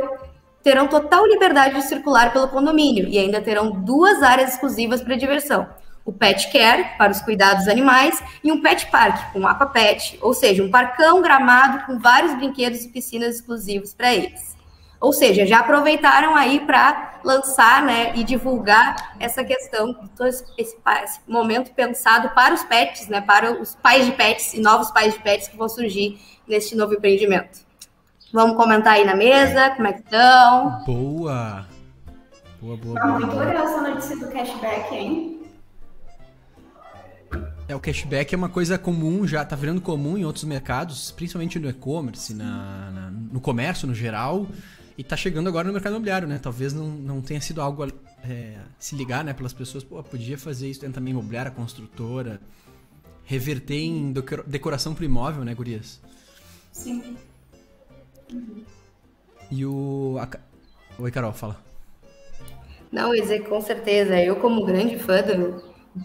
terão 0.65 0.87
total 0.87 1.27
liberdade 1.27 1.75
de 1.75 1.83
circular 1.83 2.33
pelo 2.33 2.47
condomínio 2.47 3.07
e 3.07 3.19
ainda 3.19 3.39
terão 3.39 3.69
duas 3.69 4.23
áreas 4.23 4.53
exclusivas 4.53 4.99
para 4.99 5.15
diversão. 5.15 5.69
O 6.03 6.11
Pet 6.11 6.51
Care, 6.51 6.97
para 6.97 7.11
os 7.11 7.21
cuidados 7.21 7.67
animais, 7.67 8.19
e 8.43 8.51
um 8.51 8.59
Pet 8.59 8.87
Park, 8.87 9.31
com 9.31 9.45
Aqua 9.45 9.67
Pet, 9.67 10.17
ou 10.23 10.33
seja, 10.33 10.63
um 10.63 10.71
parcão 10.71 11.21
gramado 11.21 11.85
com 11.85 11.99
vários 11.99 12.33
brinquedos 12.33 12.83
e 12.83 12.89
piscinas 12.89 13.35
exclusivos 13.35 13.93
para 13.93 14.11
eles. 14.11 14.55
Ou 14.99 15.13
seja, 15.13 15.45
já 15.45 15.59
aproveitaram 15.59 16.35
aí 16.35 16.59
para 16.61 17.19
lançar 17.23 17.83
né, 17.83 18.13
e 18.15 18.23
divulgar 18.23 19.15
essa 19.19 19.43
questão, 19.43 19.95
esse, 20.21 20.45
esse, 20.57 20.75
momento 21.27 21.75
pensado 21.75 22.29
para 22.29 22.55
os 22.55 22.63
pets, 22.63 23.07
né, 23.07 23.21
para 23.21 23.51
os 23.61 23.75
pais 23.75 24.07
de 24.07 24.13
pets 24.13 24.55
e 24.55 24.59
novos 24.59 24.89
pais 24.89 25.13
de 25.13 25.19
pets 25.19 25.47
que 25.47 25.57
vão 25.57 25.69
surgir 25.69 26.19
neste 26.47 26.75
novo 26.75 26.95
empreendimento. 26.95 27.64
Vamos 28.35 28.57
comentar 28.57 28.95
aí 28.95 29.05
na 29.05 29.15
mesa, 29.15 29.69
como 29.77 29.87
é 29.87 29.93
que 29.93 30.01
estão. 30.01 30.83
Boa! 30.85 31.65
Boa, 32.61 32.75
boa, 32.75 32.99
boa. 33.01 33.19
muito 33.19 33.33
legal 33.37 33.65
essa 33.65 33.81
notícia 33.89 34.17
do 34.17 34.27
cashback, 34.27 34.93
hein? 34.93 35.41
É, 37.65 37.73
o 37.73 37.79
cashback 37.79 38.35
é 38.35 38.37
uma 38.37 38.49
coisa 38.49 38.77
comum, 38.77 39.25
já 39.25 39.45
tá 39.45 39.55
virando 39.55 39.79
comum 39.79 40.17
em 40.17 40.25
outros 40.25 40.43
mercados, 40.43 41.11
principalmente 41.11 41.57
no 41.57 41.69
e-commerce, 41.69 42.33
na- 42.33 42.91
na- 42.91 43.09
no 43.11 43.39
comércio 43.39 43.87
no 43.87 43.95
geral, 43.95 44.45
e 44.97 45.03
tá 45.03 45.15
chegando 45.15 45.47
agora 45.47 45.65
no 45.67 45.71
mercado 45.73 45.93
imobiliário, 45.93 46.27
né? 46.27 46.37
Talvez 46.37 46.73
não, 46.73 46.87
não 46.89 47.21
tenha 47.21 47.39
sido 47.39 47.61
algo 47.61 47.87
é, 48.21 48.55
se 48.77 48.97
ligar, 48.97 49.23
né, 49.23 49.31
pelas 49.31 49.53
pessoas, 49.53 49.81
pô, 49.81 50.03
podia 50.03 50.37
fazer 50.37 50.69
isso 50.69 50.81
dentro 50.81 50.95
também 50.95 51.11
imobiliária, 51.11 51.51
construtora, 51.51 52.41
reverter 53.23 53.79
em 53.81 54.11
decora- 54.11 54.43
decoração 54.45 54.93
pro 54.93 55.05
imóvel, 55.05 55.45
né, 55.45 55.53
gurias? 55.53 56.01
Sim. 56.73 57.15
E 59.51 59.65
o... 59.65 60.17
a 60.19 60.27
Oi, 60.97 61.11
Carol, 61.11 61.33
fala. 61.33 61.57
Não, 62.91 63.13
eu 63.13 63.21
dizer 63.21 63.47
com 63.47 63.59
certeza. 63.61 64.17
Eu, 64.19 64.37
como 64.37 64.65
grande 64.65 64.97
fã 64.97 65.21
de 65.21 65.53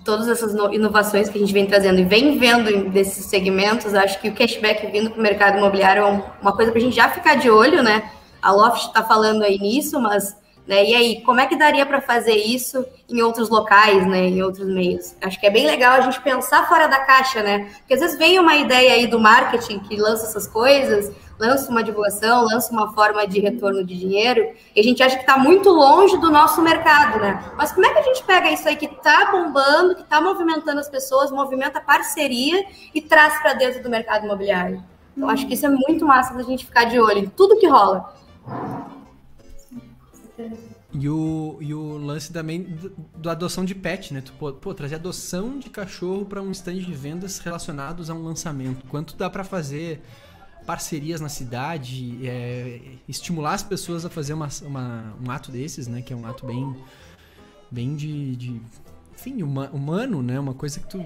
todas 0.05 0.29
essas 0.29 0.53
no- 0.53 0.73
inovações 0.75 1.29
que 1.29 1.39
a 1.39 1.41
gente 1.41 1.53
vem 1.53 1.67
trazendo 1.67 2.01
e 2.01 2.05
vem 2.05 2.39
vendo 2.39 2.91
desses 2.91 3.27
segmentos, 3.27 3.95
acho 3.95 4.21
que 4.21 4.29
o 4.29 4.35
cashback 4.35 4.87
vindo 4.91 5.11
para 5.11 5.19
o 5.19 5.23
mercado 5.23 5.59
imobiliário 5.59 6.03
é 6.03 6.07
um- 6.07 6.23
uma 6.43 6.53
coisa 6.55 6.73
para 6.73 6.81
a 6.81 6.85
gente 6.85 6.97
já 6.97 7.09
ficar 7.09 7.37
de 7.37 7.49
olho, 7.51 7.83
né? 7.83 8.11
A 8.43 8.51
Loft 8.53 8.87
está 8.89 9.05
falando 9.05 9.43
aí 9.43 9.59
nisso, 9.59 10.01
mas 10.01 10.39
né, 10.67 10.85
e 10.85 10.95
aí, 10.95 11.23
como 11.23 11.41
é 11.41 11.47
que 11.47 11.57
daria 11.57 11.85
para 11.85 12.01
fazer 12.01 12.35
isso 12.35 12.85
em 13.09 13.21
outros 13.23 13.49
locais, 13.49 14.07
né? 14.07 14.27
Em 14.29 14.41
outros 14.43 14.67
meios? 14.69 15.17
Acho 15.21 15.39
que 15.41 15.47
é 15.47 15.51
bem 15.51 15.67
legal 15.67 15.95
a 15.95 16.01
gente 16.01 16.21
pensar 16.21 16.69
fora 16.69 16.87
da 16.87 17.01
caixa, 17.01 17.43
né? 17.43 17.71
Porque 17.79 17.95
às 17.95 18.01
vezes 18.01 18.17
vem 18.19 18.39
uma 18.39 18.55
ideia 18.55 18.93
aí 18.93 19.07
do 19.07 19.19
marketing 19.19 19.81
que 19.81 19.97
lança 19.97 20.27
essas 20.27 20.47
coisas, 20.47 21.11
lança 21.41 21.71
uma 21.71 21.83
divulgação, 21.83 22.45
lança 22.45 22.71
uma 22.71 22.93
forma 22.93 23.27
de 23.27 23.41
retorno 23.41 23.83
de 23.83 23.99
dinheiro, 23.99 24.53
e 24.77 24.81
a 24.81 24.83
gente 24.83 25.03
acha 25.03 25.17
que 25.17 25.23
está 25.23 25.39
muito 25.39 25.71
longe 25.71 26.19
do 26.19 26.31
nosso 26.31 26.61
mercado, 26.61 27.19
né? 27.19 27.43
Mas 27.57 27.73
como 27.73 27.87
é 27.87 27.93
que 27.93 27.99
a 27.99 28.03
gente 28.03 28.23
pega 28.25 28.51
isso 28.51 28.69
aí 28.69 28.77
que 28.77 28.85
está 28.85 29.31
bombando, 29.31 29.95
que 29.95 30.03
está 30.03 30.21
movimentando 30.21 30.79
as 30.79 30.89
pessoas, 30.89 31.31
movimenta 31.31 31.81
parceria 31.81 32.67
e 32.95 33.01
traz 33.01 33.41
para 33.41 33.55
dentro 33.55 33.83
do 33.83 33.89
mercado 33.89 34.27
imobiliário? 34.27 34.85
Então, 35.17 35.31
acho 35.31 35.47
que 35.47 35.55
isso 35.55 35.65
é 35.65 35.71
muito 35.71 36.05
massa 36.05 36.35
da 36.35 36.43
gente 36.43 36.67
ficar 36.67 36.85
de 36.85 37.01
olho 37.01 37.19
em 37.19 37.29
tudo 37.29 37.59
que 37.59 37.67
rola. 37.67 38.15
E 40.93 41.09
o, 41.09 41.57
e 41.61 41.73
o 41.73 41.99
lance 41.99 42.33
também 42.33 42.77
da 43.17 43.33
adoção 43.33 43.65
de 43.65 43.75
pet, 43.75 44.13
né? 44.13 44.21
Tu, 44.21 44.33
pô, 44.33 44.75
trazer 44.75 44.97
adoção 44.97 45.59
de 45.59 45.71
cachorro 45.71 46.25
para 46.25 46.43
um 46.43 46.51
stand 46.51 46.75
de 46.75 46.93
vendas 46.93 47.39
relacionados 47.39 48.11
a 48.11 48.15
um 48.15 48.25
lançamento. 48.25 48.85
Quanto 48.89 49.17
dá 49.17 49.31
para 49.31 49.45
fazer 49.45 50.03
parcerias 50.71 51.21
na 51.21 51.29
cidade, 51.29 52.21
é, 52.25 52.81
estimular 53.09 53.55
as 53.55 53.63
pessoas 53.65 54.05
a 54.05 54.09
fazer 54.09 54.35
uma, 54.35 54.49
uma- 54.63 55.15
um 55.21 55.29
ato 55.29 55.51
desses, 55.51 55.89
né? 55.89 56.01
Que 56.01 56.13
é 56.13 56.17
um 56.17 56.25
ato 56.25 56.47
bem, 56.47 56.77
bem 57.69 57.97
de, 57.97 58.37
de 58.37 58.63
enfim, 59.13 59.43
huma- 59.43 59.69
humano, 59.73 60.23
né? 60.23 60.39
Uma 60.39 60.55
coisa 60.55 60.79
que 60.79 60.87
tu, 60.87 61.05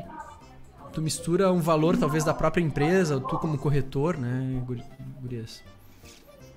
tu 0.92 1.00
mistura 1.00 1.50
um 1.50 1.60
valor 1.62 1.96
talvez 1.96 2.22
da 2.24 2.34
própria 2.34 2.62
empresa, 2.62 3.14
ou 3.14 3.22
tu 3.22 3.38
como 3.38 3.56
corretor, 3.56 4.18
né, 4.18 4.62
guri- 4.66 4.84
gurias? 5.22 5.62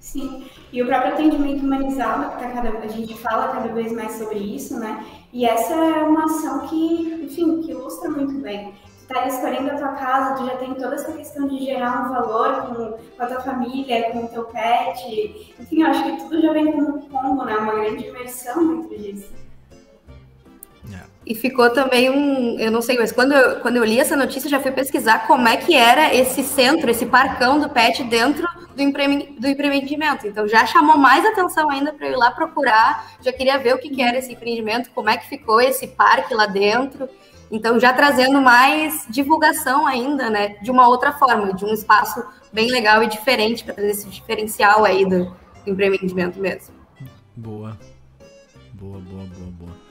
Sim, 0.02 0.46
e 0.74 0.84
o 0.84 0.86
próprio 0.86 1.14
atendimento 1.14 1.64
humanizado, 1.66 2.32
que 2.36 2.40
tá 2.44 2.52
cada, 2.52 2.70
a 2.80 2.88
gente 2.90 3.14
fala 3.20 3.48
cada 3.54 3.74
vez 3.74 3.94
mais 3.94 4.18
sobre 4.18 4.40
isso, 4.40 4.78
né? 4.78 5.06
E 5.32 5.46
essa 5.46 5.74
é 5.74 6.04
uma 6.04 6.26
ação 6.26 6.68
que, 6.68 7.24
enfim, 7.24 7.62
que 7.62 7.72
ilustra 7.72 8.10
muito 8.10 8.34
bem. 8.42 8.74
Tu 9.08 9.14
tá 9.14 9.26
escolhendo 9.28 9.72
a 9.72 9.76
tua 9.76 9.94
casa, 9.94 10.36
tu 10.36 10.46
já 10.46 10.58
tem 10.58 10.74
toda 10.74 10.96
essa 10.96 11.14
questão 11.14 11.48
de 11.48 11.64
gerar 11.64 12.06
um 12.06 12.14
valor 12.14 12.68
com, 12.68 12.76
com 13.16 13.24
a 13.24 13.26
tua 13.26 13.40
família, 13.40 14.12
com 14.12 14.26
o 14.26 14.28
teu 14.28 14.44
pet. 14.46 15.56
Enfim, 15.60 15.82
eu 15.82 15.88
acho 15.88 16.04
que 16.04 16.18
tudo 16.18 16.42
já 16.42 16.52
vem 16.52 16.72
como 16.72 16.98
um 16.98 17.02
combo, 17.10 17.46
né? 17.46 17.56
Uma 17.56 17.76
grande 17.76 18.06
imersão 18.06 18.82
dentro 18.82 18.98
disso. 18.98 19.48
E 21.28 21.36
ficou 21.36 21.70
também 21.70 22.10
um, 22.10 22.58
eu 22.58 22.72
não 22.72 22.82
sei, 22.82 22.98
mas 22.98 23.12
quando 23.12 23.34
eu, 23.34 23.60
quando 23.60 23.76
eu 23.76 23.84
li 23.84 24.00
essa 24.00 24.16
notícia, 24.16 24.48
eu 24.48 24.52
já 24.52 24.62
fui 24.62 24.72
pesquisar 24.72 25.28
como 25.28 25.46
é 25.46 25.58
que 25.58 25.76
era 25.76 26.16
esse 26.16 26.42
centro, 26.42 26.90
esse 26.90 27.06
parcão 27.06 27.60
do 27.60 27.70
PET 27.70 28.06
dentro 28.06 28.48
do, 28.74 28.82
empre, 28.82 29.36
do 29.38 29.46
empreendimento. 29.46 30.26
Então 30.26 30.48
já 30.48 30.66
chamou 30.66 30.98
mais 30.98 31.26
atenção 31.26 31.70
ainda 31.70 31.92
para 31.92 32.08
eu 32.08 32.14
ir 32.14 32.16
lá 32.16 32.32
procurar, 32.32 33.12
já 33.22 33.34
queria 33.34 33.58
ver 33.58 33.76
o 33.76 33.78
que, 33.78 33.90
que 33.90 34.02
era 34.02 34.18
esse 34.18 34.32
empreendimento, 34.32 34.90
como 34.92 35.10
é 35.10 35.18
que 35.18 35.28
ficou 35.28 35.60
esse 35.60 35.88
parque 35.88 36.34
lá 36.34 36.46
dentro. 36.46 37.10
Então 37.50 37.80
já 37.80 37.94
trazendo 37.94 38.42
mais 38.42 39.06
divulgação 39.10 39.88
ainda, 39.88 40.30
né, 40.30 40.58
de 40.62 40.70
uma 40.70 40.88
outra 40.88 41.13
forma, 41.13 41.54
de 41.54 41.63
um 41.63 41.74
espaço 41.74 42.24
bem 42.51 42.70
legal 42.70 43.04
e 43.04 43.08
diferente 43.08 43.63
para 43.63 43.74
trazer 43.74 43.92
esse 43.92 44.10
diferencial 44.10 44.84
aí 44.84 45.08
do, 45.08 45.34
empreendimento 45.70 46.39
mesmo. 46.39 46.74
Boa. 47.36 47.77
Boa, 48.74 49.00
boa, 49.00 49.25
boa, 49.25 49.51
boa. 49.51 49.88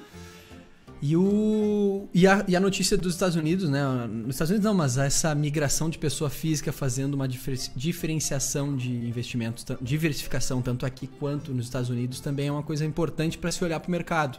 E, 1.03 1.15
o, 1.15 2.09
e, 2.13 2.27
a, 2.27 2.45
e 2.49 2.57
a 2.57 2.61
notícia 2.61 2.97
dos 2.97 3.13
Estados 3.13 3.37
Unidos, 3.37 3.69
né? 3.69 3.85
Nos 4.07 4.35
Estados 4.35 4.51
Unidos 4.51 4.65
não, 4.65 4.75
mas 4.75 4.97
essa 4.97 5.35
migração 5.35 5.91
de 5.91 5.99
pessoa 5.99 6.31
física 6.31 6.73
fazendo 6.73 7.15
uma 7.15 7.29
difer- 7.29 7.71
diferenciação 7.77 8.75
de 8.75 8.91
investimentos, 8.91 9.65
diversificação, 9.81 10.63
tanto 10.63 10.87
aqui 10.87 11.07
quanto 11.07 11.53
nos 11.53 11.67
Estados 11.67 11.91
Unidos, 11.91 12.21
também 12.21 12.49
é 12.49 12.53
uma 12.53 12.63
coisa 12.63 12.85
importante 12.85 13.37
para 13.37 13.53
se 13.53 13.63
olhar 13.63 13.79
para 13.79 13.89
o 13.89 13.91
mercado. 13.91 14.39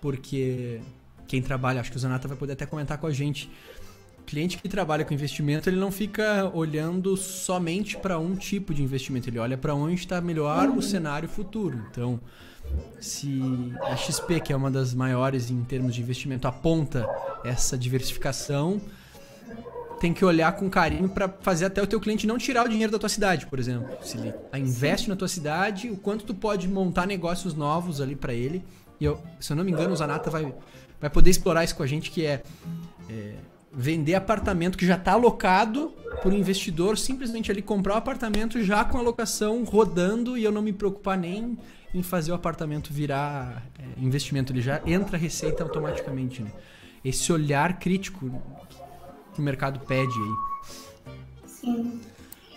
Porque 0.00 0.80
quem 1.32 1.40
trabalha, 1.40 1.80
acho 1.80 1.90
que 1.90 1.96
o 1.96 1.98
Zanata 1.98 2.28
vai 2.28 2.36
poder 2.36 2.52
até 2.52 2.66
comentar 2.66 2.98
com 2.98 3.06
a 3.06 3.10
gente. 3.10 3.50
Cliente 4.26 4.58
que 4.58 4.68
trabalha 4.68 5.02
com 5.02 5.14
investimento, 5.14 5.66
ele 5.66 5.78
não 5.78 5.90
fica 5.90 6.50
olhando 6.52 7.16
somente 7.16 7.96
para 7.96 8.18
um 8.18 8.36
tipo 8.36 8.74
de 8.74 8.82
investimento, 8.82 9.30
ele 9.30 9.38
olha 9.38 9.56
para 9.56 9.74
onde 9.74 9.94
está 9.94 10.20
melhor 10.20 10.68
o 10.68 10.82
cenário 10.82 11.26
futuro. 11.26 11.86
Então, 11.90 12.20
se 13.00 13.40
a 13.80 13.96
XP, 13.96 14.40
que 14.40 14.52
é 14.52 14.56
uma 14.56 14.70
das 14.70 14.92
maiores 14.92 15.50
em 15.50 15.64
termos 15.64 15.94
de 15.94 16.02
investimento, 16.02 16.46
aponta 16.46 17.08
essa 17.42 17.78
diversificação, 17.78 18.78
tem 19.98 20.12
que 20.12 20.26
olhar 20.26 20.52
com 20.52 20.68
carinho 20.68 21.08
para 21.08 21.30
fazer 21.40 21.64
até 21.64 21.80
o 21.80 21.86
teu 21.86 21.98
cliente 21.98 22.26
não 22.26 22.36
tirar 22.36 22.66
o 22.66 22.68
dinheiro 22.68 22.92
da 22.92 22.98
tua 22.98 23.08
cidade, 23.08 23.46
por 23.46 23.58
exemplo. 23.58 23.88
Se 24.02 24.18
ele 24.18 24.34
investe 24.54 25.08
na 25.08 25.16
tua 25.16 25.28
cidade, 25.28 25.88
o 25.88 25.96
quanto 25.96 26.26
tu 26.26 26.34
pode 26.34 26.68
montar 26.68 27.06
negócios 27.06 27.54
novos 27.54 28.02
ali 28.02 28.14
para 28.14 28.34
ele. 28.34 28.62
E 29.00 29.04
eu, 29.04 29.20
se 29.40 29.52
eu 29.52 29.56
não 29.56 29.64
me 29.64 29.72
engano, 29.72 29.92
o 29.92 29.96
Zanata 29.96 30.30
vai, 30.30 30.54
vai 31.02 31.10
poder 31.10 31.30
explorar 31.30 31.64
isso 31.64 31.74
com 31.74 31.82
a 31.82 31.86
gente, 31.86 32.10
que 32.10 32.24
é, 32.24 32.42
é 33.10 33.34
vender 33.72 34.14
apartamento 34.14 34.78
que 34.78 34.86
já 34.86 34.94
está 34.94 35.12
alocado 35.12 35.92
por 36.22 36.32
um 36.32 36.36
investidor, 36.36 36.96
simplesmente 36.96 37.50
ali 37.50 37.60
comprar 37.60 37.94
o 37.94 37.96
apartamento 37.96 38.62
já 38.62 38.84
com 38.84 38.98
a 38.98 39.02
locação 39.02 39.64
rodando 39.64 40.38
e 40.38 40.44
eu 40.44 40.52
não 40.52 40.62
me 40.62 40.72
preocupar 40.72 41.18
nem 41.18 41.58
em 41.92 42.02
fazer 42.02 42.30
o 42.30 42.34
apartamento 42.34 42.92
virar 42.92 43.66
é, 43.78 44.00
investimento. 44.00 44.52
Ele 44.52 44.62
já 44.62 44.80
entra 44.86 45.16
a 45.16 45.20
receita 45.20 45.64
automaticamente, 45.64 46.40
né? 46.40 46.52
Esse 47.04 47.32
olhar 47.32 47.80
crítico 47.80 48.30
que 49.34 49.40
o 49.40 49.42
mercado 49.42 49.80
pede 49.80 50.12
aí. 50.12 51.12
Sim. 51.46 52.00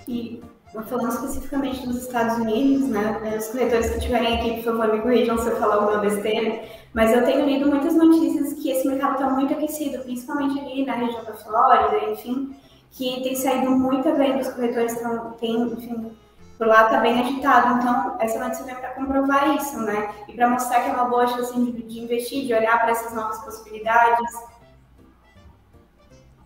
E 0.08 0.42
falando 0.84 1.10
especificamente 1.10 1.88
dos 1.88 2.04
Estados 2.04 2.38
Unidos, 2.38 2.88
né? 2.88 3.36
Os 3.38 3.48
corretores 3.48 3.90
que 3.90 3.98
estiverem 3.98 4.36
aqui, 4.36 4.64
por 4.64 4.78
favor, 4.78 4.94
me 4.94 5.02
corrijam 5.02 5.38
se 5.38 5.50
eu 5.50 5.56
falar 5.58 5.76
alguma 5.76 6.00
besteira. 6.00 6.64
Mas 6.94 7.12
eu 7.12 7.24
tenho 7.24 7.46
lido 7.46 7.68
muitas 7.68 7.94
notícias 7.96 8.54
que 8.54 8.70
esse 8.72 8.88
mercado 8.88 9.14
está 9.14 9.30
muito 9.30 9.54
aquecido, 9.54 10.04
principalmente 10.04 10.60
ali 10.60 10.86
na 10.86 10.94
região 10.94 11.24
da 11.24 11.34
Flórida, 11.34 12.12
enfim, 12.12 12.56
que 12.92 13.22
tem 13.22 13.36
saído 13.36 13.72
muita 13.72 14.14
venda, 14.14 14.40
os 14.40 14.50
corretores 14.50 14.94
estão, 14.94 15.36
enfim, 15.42 16.12
por 16.58 16.68
lá 16.68 16.86
está 16.86 17.00
bem 17.00 17.20
agitado. 17.20 17.80
Então, 17.80 18.18
essa 18.20 18.40
notícia 18.40 18.66
vem 18.66 18.76
para 18.76 18.90
comprovar 18.90 19.56
isso, 19.56 19.80
né? 19.82 20.14
E 20.28 20.34
para 20.34 20.50
mostrar 20.50 20.82
que 20.82 20.90
é 20.90 20.94
uma 20.94 21.06
boa 21.06 21.28
chance 21.28 21.54
de, 21.54 21.72
de 21.84 22.00
investir, 22.00 22.46
de 22.46 22.54
olhar 22.54 22.80
para 22.82 22.92
essas 22.92 23.14
novas 23.14 23.44
possibilidades. 23.44 24.34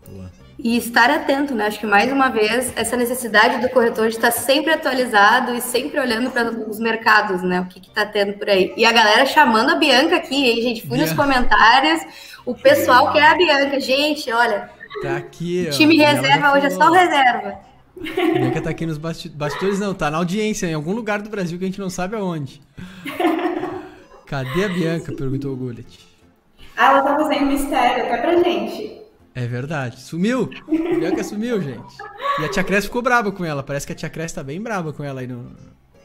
Boa. 0.07 0.38
E 0.62 0.75
estar 0.78 1.10
atento, 1.10 1.56
né? 1.56 1.68
Acho 1.68 1.80
que 1.80 1.86
mais 1.86 2.12
uma 2.12 2.28
vez, 2.30 2.74
essa 2.75 2.98
necessidade 2.98 3.62
do 3.62 3.70
corretor 3.70 4.10
de 4.10 4.16
estar 4.16 4.30
sempre 4.32 4.74
atualizado 4.74 5.56
e 5.56 5.62
sempre 5.62 5.98
olhando 6.00 6.30
para 6.32 6.51
os 6.51 6.78
mercados, 6.80 7.42
né? 7.42 7.62
O 7.62 7.66
que 7.66 7.80
está 7.80 8.06
tendo 8.06 8.34
por 8.34 8.50
aí. 8.50 8.74
E 8.75 8.84
a 8.84 8.92
galera 8.92 9.25
chamando 9.25 9.70
a 9.72 9.75
Bianca 9.75 10.18
aqui, 10.18 10.36
hein, 10.36 10.62
gente? 10.62 10.82
Fui 10.86 10.98
nos 10.98 11.13
Bianca. 11.13 11.24
comentários, 11.24 12.01
o 12.46 12.54
pessoal 12.54 13.13
quer 13.13 13.24
a 13.28 13.36
Bianca. 13.36 13.80
Gente, 13.80 14.30
olha, 14.34 14.70
Tá 15.01 15.16
aqui, 15.18 15.68
ó. 15.70 15.72
time 15.72 15.96
E 15.96 16.01
ela 16.01 16.16
já 16.16 16.22
reserva 16.22 16.54
hoje 16.58 16.66
é 16.66 16.70
só 16.72 16.92
reserva. 16.92 17.60
A 18.01 18.39
Bianca 18.39 18.62
tá 18.62 18.70
aqui 18.72 18.86
nos 18.86 18.98
basti- 18.98 19.30
bastidores, 19.30 19.80
não, 19.80 19.94
tá 19.94 20.12
na 20.12 20.18
audiência, 20.18 20.68
em 20.68 20.74
algum 20.74 20.92
lugar 20.94 21.22
do 21.22 21.30
Brasil 21.30 21.58
que 21.58 21.63
a 21.63 21.68
gente 21.68 21.80
não 21.80 21.89
sabe 21.89 22.16
aonde. 22.18 22.62
Cadê 24.25 24.66
a 24.66 24.70
Bianca? 24.70 25.12
Perguntou 25.13 25.54
o 25.54 25.56
Gullet. 25.56 26.00
Ah, 26.75 26.92
ela 26.92 27.01
tá 27.01 27.16
fazendo 27.16 27.46
mistério 27.46 28.06
até 28.06 28.18
pra 28.18 28.36
gente. 28.44 29.00
É 29.39 29.48
verdade. 29.48 30.01
Sumiu! 30.01 30.50
Bianca 30.67 31.24
sumiu, 31.24 31.62
gente. 31.62 31.96
E 32.41 32.43
a 32.43 32.50
tia 32.50 32.62
Cresce 32.62 32.88
ficou 32.88 33.01
brava 33.01 33.31
com 33.31 33.46
ela. 33.46 33.63
Parece 33.63 33.88
que 33.88 33.93
a 33.93 33.96
tia 33.96 34.10
Cresce 34.10 34.36
tá 34.36 34.43
bem 34.43 34.62
brava 34.62 34.91
com 34.91 35.01
ela 35.01 35.22
aí 35.22 35.27
no. 35.27 35.50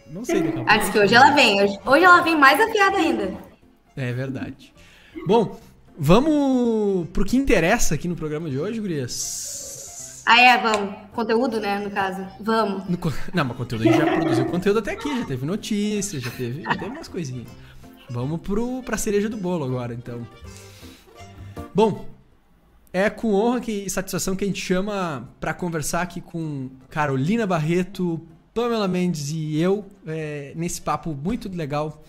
Não 0.08 0.24
sei 0.24 0.40
daqui 0.40 0.58
a 0.58 0.60
Ah, 0.60 0.64
pouco. 0.64 0.78
disse 0.78 0.92
que 0.92 0.98
hoje 1.00 1.14
ela 1.16 1.30
vem. 1.32 1.60
Hoje, 1.60 1.78
hoje 1.84 2.04
ela 2.04 2.20
vem 2.20 2.38
mais 2.38 2.60
afiada 2.60 2.96
ainda. 2.96 3.34
É 3.96 4.12
verdade. 4.12 4.72
Bom, 5.26 5.58
vamos 5.98 7.08
pro 7.08 7.24
que 7.24 7.36
interessa 7.36 7.96
aqui 7.96 8.06
no 8.06 8.14
programa 8.14 8.48
de 8.48 8.56
hoje, 8.56 8.78
gurias. 8.78 10.22
Ah, 10.26 10.40
é, 10.40 10.56
vamos. 10.56 10.94
Conteúdo, 11.12 11.58
né, 11.60 11.80
no 11.80 11.90
caso. 11.90 12.24
Vamos. 12.40 12.84
No, 12.88 12.96
não, 13.34 13.44
mas 13.46 13.56
conteúdo 13.56 13.82
a 13.88 13.92
gente 13.92 13.98
já 13.98 14.12
produziu 14.16 14.44
conteúdo 14.46 14.78
até 14.78 14.92
aqui, 14.92 15.18
já 15.18 15.24
teve 15.26 15.44
notícias, 15.44 16.22
já 16.22 16.30
teve, 16.30 16.62
já 16.62 16.70
teve 16.76 16.86
umas 16.86 17.08
coisinhas. 17.08 17.48
Vamos 18.08 18.40
pro, 18.42 18.80
pra 18.84 18.96
cereja 18.96 19.28
do 19.28 19.36
bolo 19.36 19.64
agora, 19.64 19.92
então. 19.92 20.24
Bom, 21.74 22.06
é 22.94 23.10
com 23.10 23.34
honra 23.34 23.60
e 23.66 23.90
satisfação 23.90 24.36
que 24.36 24.44
a 24.44 24.46
gente 24.46 24.60
chama 24.60 25.28
para 25.40 25.52
conversar 25.52 26.02
aqui 26.02 26.20
com 26.20 26.70
Carolina 26.88 27.44
Barreto, 27.44 28.20
Pamela 28.54 28.86
Mendes 28.86 29.32
e 29.32 29.60
eu, 29.60 29.84
é, 30.06 30.52
nesse 30.54 30.80
papo 30.80 31.12
muito 31.12 31.50
legal 31.52 32.04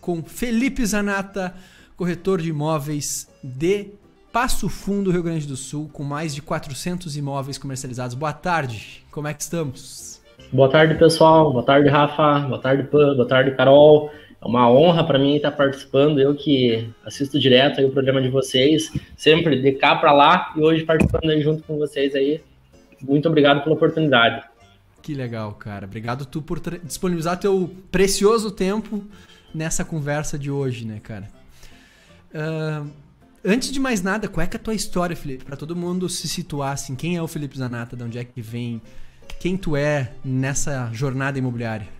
com 0.00 0.22
Felipe 0.22 0.84
Zanata, 0.86 1.52
corretor 1.94 2.40
de 2.40 2.48
imóveis 2.48 3.28
de 3.44 3.88
Passo 4.32 4.70
Fundo, 4.70 5.10
Rio 5.10 5.22
Grande 5.22 5.46
do 5.46 5.56
Sul, 5.56 5.90
com 5.92 6.02
mais 6.02 6.34
de 6.34 6.40
400 6.40 7.18
imóveis 7.18 7.58
comercializados. 7.58 8.14
Boa 8.14 8.32
tarde, 8.32 9.04
como 9.10 9.28
é 9.28 9.34
que 9.34 9.42
estamos? 9.42 10.22
Boa 10.50 10.70
tarde, 10.70 10.94
pessoal. 10.94 11.52
Boa 11.52 11.64
tarde, 11.64 11.90
Rafa. 11.90 12.40
Boa 12.48 12.58
tarde, 12.58 12.84
Pam. 12.84 13.14
Boa 13.14 13.28
tarde, 13.28 13.54
Carol. 13.54 14.10
É 14.42 14.46
uma 14.46 14.70
honra 14.70 15.04
para 15.04 15.18
mim 15.18 15.36
estar 15.36 15.50
participando, 15.50 16.18
eu 16.18 16.34
que 16.34 16.88
assisto 17.04 17.38
direto 17.38 17.82
o 17.82 17.90
programa 17.90 18.22
de 18.22 18.30
vocês, 18.30 18.90
sempre 19.14 19.60
de 19.60 19.72
cá 19.72 19.96
para 19.96 20.12
lá 20.12 20.52
e 20.56 20.60
hoje 20.60 20.84
participando 20.84 21.30
aí 21.30 21.42
junto 21.42 21.62
com 21.62 21.76
vocês 21.76 22.14
aí. 22.14 22.40
Muito 23.02 23.28
obrigado 23.28 23.62
pela 23.62 23.74
oportunidade. 23.74 24.42
Que 25.02 25.14
legal, 25.14 25.52
cara. 25.54 25.86
Obrigado 25.86 26.24
tu 26.24 26.40
por 26.40 26.58
disponibilizar 26.82 27.38
teu 27.38 27.70
precioso 27.90 28.50
tempo 28.50 29.04
nessa 29.54 29.84
conversa 29.84 30.38
de 30.38 30.50
hoje, 30.50 30.86
né, 30.86 31.00
cara? 31.02 31.28
Uh, 32.34 32.88
antes 33.44 33.70
de 33.70 33.80
mais 33.80 34.02
nada, 34.02 34.26
qual 34.26 34.42
é, 34.42 34.48
é 34.50 34.56
a 34.56 34.58
tua 34.58 34.74
história, 34.74 35.16
Felipe? 35.16 35.44
Para 35.44 35.56
todo 35.56 35.76
mundo 35.76 36.08
se 36.08 36.28
situar, 36.28 36.72
assim, 36.72 36.94
quem 36.94 37.16
é 37.16 37.22
o 37.22 37.26
Felipe 37.26 37.58
Zanata, 37.58 37.96
de 37.96 38.02
onde 38.02 38.18
é 38.18 38.24
que 38.24 38.40
vem, 38.40 38.80
quem 39.38 39.56
tu 39.56 39.76
é 39.76 40.12
nessa 40.24 40.90
jornada 40.92 41.38
imobiliária? 41.38 41.99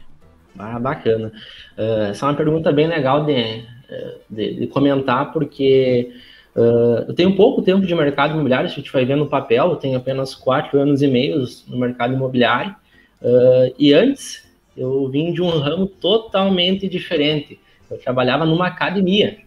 Ah, 0.61 0.79
bacana. 0.79 1.33
Uh, 1.76 2.11
essa 2.11 2.26
é 2.26 2.29
uma 2.29 2.37
pergunta 2.37 2.71
bem 2.71 2.87
legal 2.87 3.25
de, 3.25 3.33
eh, 3.33 4.14
de, 4.29 4.55
de 4.61 4.67
comentar, 4.67 5.33
porque 5.33 6.12
uh, 6.55 7.07
eu 7.09 7.14
tenho 7.14 7.35
pouco 7.35 7.62
tempo 7.62 7.87
de 7.87 7.95
mercado 7.95 8.35
imobiliário, 8.35 8.69
se 8.69 8.75
a 8.75 8.79
gente 8.79 8.93
vai 8.93 9.05
ver 9.05 9.17
no 9.17 9.26
papel, 9.26 9.71
eu 9.71 9.76
tenho 9.76 9.97
apenas 9.97 10.35
quatro 10.35 10.79
anos 10.79 11.00
e 11.00 11.09
meio 11.09 11.45
no 11.67 11.79
mercado 11.79 12.12
imobiliário, 12.12 12.76
uh, 13.23 13.75
e 13.79 13.95
antes 13.95 14.47
eu 14.76 15.09
vim 15.09 15.33
de 15.33 15.40
um 15.40 15.49
ramo 15.49 15.87
totalmente 15.87 16.88
diferente. 16.88 17.59
Eu 17.90 17.99
trabalhava 17.99 18.47
numa 18.47 18.69
academia, 18.69 19.38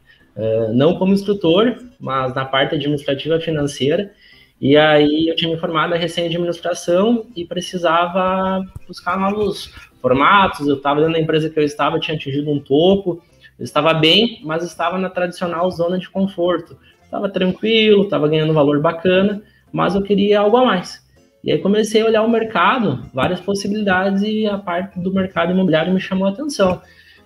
não 0.74 0.96
como 0.96 1.14
instrutor, 1.14 1.78
mas 1.98 2.36
na 2.36 2.44
parte 2.44 2.76
administrativa 2.76 3.40
financeira, 3.40 4.12
e 4.60 4.76
aí 4.76 5.30
eu 5.30 5.36
tinha 5.36 5.50
me 5.50 5.60
formado 5.60 5.96
recém 5.96 6.26
administração 6.26 7.26
e 7.36 7.46
precisava 7.46 8.62
buscar 8.86 9.18
novos 9.18 9.72
formatos. 10.04 10.68
Eu 10.68 10.76
estava 10.76 11.00
dentro 11.00 11.14
da 11.14 11.20
empresa 11.22 11.50
que 11.50 11.58
eu 11.58 11.64
estava, 11.64 11.98
tinha 11.98 12.18
atingido 12.18 12.52
um 12.52 12.60
topo, 12.60 13.24
eu 13.58 13.64
estava 13.64 13.94
bem, 13.94 14.42
mas 14.44 14.62
estava 14.64 14.98
na 14.98 15.10
tradicional 15.10 15.72
zona 15.72 15.98
de 15.98 16.10
conforto. 16.10 16.78
Estava 17.06 17.30
tranquilo, 17.30 18.04
estava 18.04 18.28
ganhando 18.28 18.54
valor 18.54 18.82
bacana, 18.82 19.42
mas 19.72 19.96
eu 19.96 20.02
queria 20.02 20.42
algo 20.42 20.58
a 20.58 20.66
mais. 20.66 21.02
E 21.42 21.52
aí 21.52 21.60
comecei 21.60 22.02
a 22.02 22.06
olhar 22.06 22.24
o 22.24 22.30
mercado, 22.30 23.06
várias 23.14 23.40
possibilidades, 23.40 24.22
e 24.24 24.46
a 24.46 24.58
parte 24.58 25.00
do 25.00 25.14
mercado 25.14 25.52
imobiliário 25.52 25.94
me 25.94 26.00
chamou 26.00 26.28
a 26.28 26.32
atenção. 26.32 26.82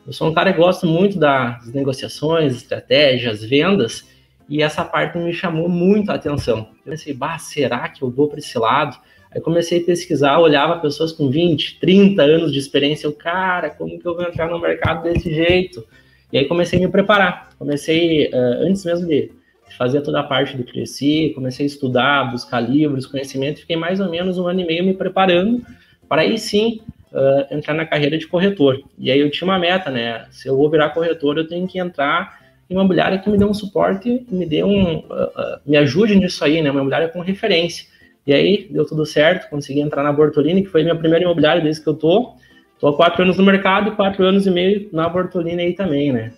Eu 0.05 0.13
sou 0.13 0.29
um 0.29 0.33
cara 0.33 0.53
que 0.53 0.59
gosta 0.59 0.85
muito 0.85 1.17
das 1.17 1.71
negociações, 1.73 2.55
estratégias, 2.55 3.43
vendas, 3.43 4.07
e 4.49 4.61
essa 4.61 4.83
parte 4.85 5.17
me 5.17 5.33
chamou 5.33 5.67
muito 5.67 6.11
a 6.11 6.15
atenção. 6.15 6.69
Eu 6.85 6.91
pensei, 6.91 7.13
bah, 7.13 7.37
será 7.37 7.87
que 7.89 8.01
eu 8.01 8.09
vou 8.09 8.27
para 8.27 8.39
esse 8.39 8.57
lado? 8.57 8.97
Aí 9.33 9.41
comecei 9.41 9.81
a 9.81 9.85
pesquisar, 9.85 10.39
olhava 10.39 10.79
pessoas 10.79 11.11
com 11.11 11.29
20, 11.29 11.79
30 11.79 12.21
anos 12.21 12.51
de 12.51 12.59
experiência, 12.59 13.07
eu, 13.07 13.13
cara, 13.13 13.69
como 13.69 13.99
que 13.99 14.05
eu 14.07 14.15
vou 14.15 14.23
entrar 14.23 14.49
no 14.49 14.59
mercado 14.59 15.03
desse 15.03 15.33
jeito? 15.33 15.85
E 16.31 16.37
aí 16.37 16.45
comecei 16.45 16.79
a 16.79 16.81
me 16.81 16.87
preparar. 16.87 17.49
Comecei, 17.57 18.27
uh, 18.27 18.67
antes 18.67 18.83
mesmo 18.83 19.07
de 19.07 19.31
fazer 19.77 20.01
toda 20.01 20.19
a 20.19 20.23
parte 20.23 20.55
do 20.55 20.63
Cresci, 20.63 21.31
comecei 21.35 21.65
a 21.65 21.67
estudar, 21.67 22.31
buscar 22.31 22.59
livros, 22.59 23.05
conhecimento, 23.05 23.59
fiquei 23.59 23.75
mais 23.75 23.99
ou 23.99 24.09
menos 24.09 24.37
um 24.37 24.47
ano 24.47 24.61
e 24.61 24.65
meio 24.65 24.83
me 24.83 24.93
preparando 24.93 25.61
para 26.07 26.21
aí 26.21 26.37
sim 26.37 26.81
uh, 27.11 27.53
entrar 27.53 27.73
na 27.73 27.85
carreira 27.85 28.17
de 28.17 28.27
corretor. 28.27 28.81
E 28.97 29.11
aí 29.11 29.19
eu 29.19 29.29
tinha 29.29 29.47
uma 29.47 29.59
meta, 29.59 29.89
né? 29.89 30.25
Se 30.31 30.47
eu 30.47 30.55
vou 30.55 30.69
virar 30.69 30.89
corretor, 30.89 31.37
eu 31.37 31.47
tenho 31.47 31.67
que 31.67 31.79
entrar 31.79 32.47
imobiliária 32.69 33.17
que 33.17 33.29
me 33.29 33.37
dê 33.37 33.45
um 33.45 33.53
suporte, 33.53 34.25
me 34.29 34.45
dê 34.45 34.63
um, 34.63 34.99
uh, 34.99 35.59
me 35.65 35.77
ajude 35.77 36.15
nisso 36.15 36.43
aí, 36.43 36.61
né? 36.61 36.69
Uma 36.69 36.79
imobiliária 36.79 37.09
com 37.09 37.19
referência. 37.19 37.85
E 38.27 38.33
aí 38.33 38.67
deu 38.69 38.85
tudo 38.85 39.05
certo, 39.05 39.49
consegui 39.49 39.79
entrar 39.79 40.03
na 40.03 40.11
Bortolini, 40.11 40.61
que 40.61 40.69
foi 40.69 40.83
minha 40.83 40.97
primeira 40.97 41.23
imobiliária 41.23 41.63
desde 41.63 41.81
que 41.81 41.87
eu 41.87 41.93
tô. 41.93 42.35
Tô 42.77 42.89
há 42.89 42.95
quatro 42.95 43.23
anos 43.23 43.37
no 43.37 43.45
mercado 43.45 43.89
e 43.89 43.95
quatro 43.95 44.25
anos 44.25 44.45
e 44.45 44.51
meio 44.51 44.89
na 44.91 45.07
Bortolini 45.07 45.63
aí 45.63 45.73
também, 45.73 46.11
né? 46.11 46.33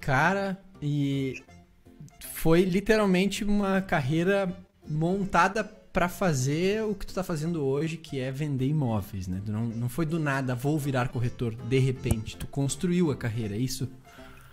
Cara, 0.00 0.56
e 0.80 1.42
foi 2.32 2.62
literalmente 2.62 3.42
uma 3.42 3.82
carreira 3.82 4.48
montada 4.88 5.64
para 5.64 6.08
fazer 6.08 6.82
o 6.82 6.94
que 6.94 7.06
tu 7.06 7.14
tá 7.14 7.22
fazendo 7.22 7.64
hoje, 7.64 7.96
que 7.96 8.20
é 8.20 8.30
vender 8.30 8.66
imóveis, 8.66 9.26
né? 9.26 9.40
Não, 9.46 9.64
não 9.66 9.88
foi 9.88 10.06
do 10.06 10.18
nada, 10.18 10.54
vou 10.54 10.78
virar 10.78 11.08
corretor, 11.08 11.54
de 11.54 11.78
repente. 11.78 12.36
Tu 12.36 12.46
construiu 12.46 13.10
a 13.10 13.16
carreira, 13.16 13.54
é 13.54 13.58
isso? 13.58 13.88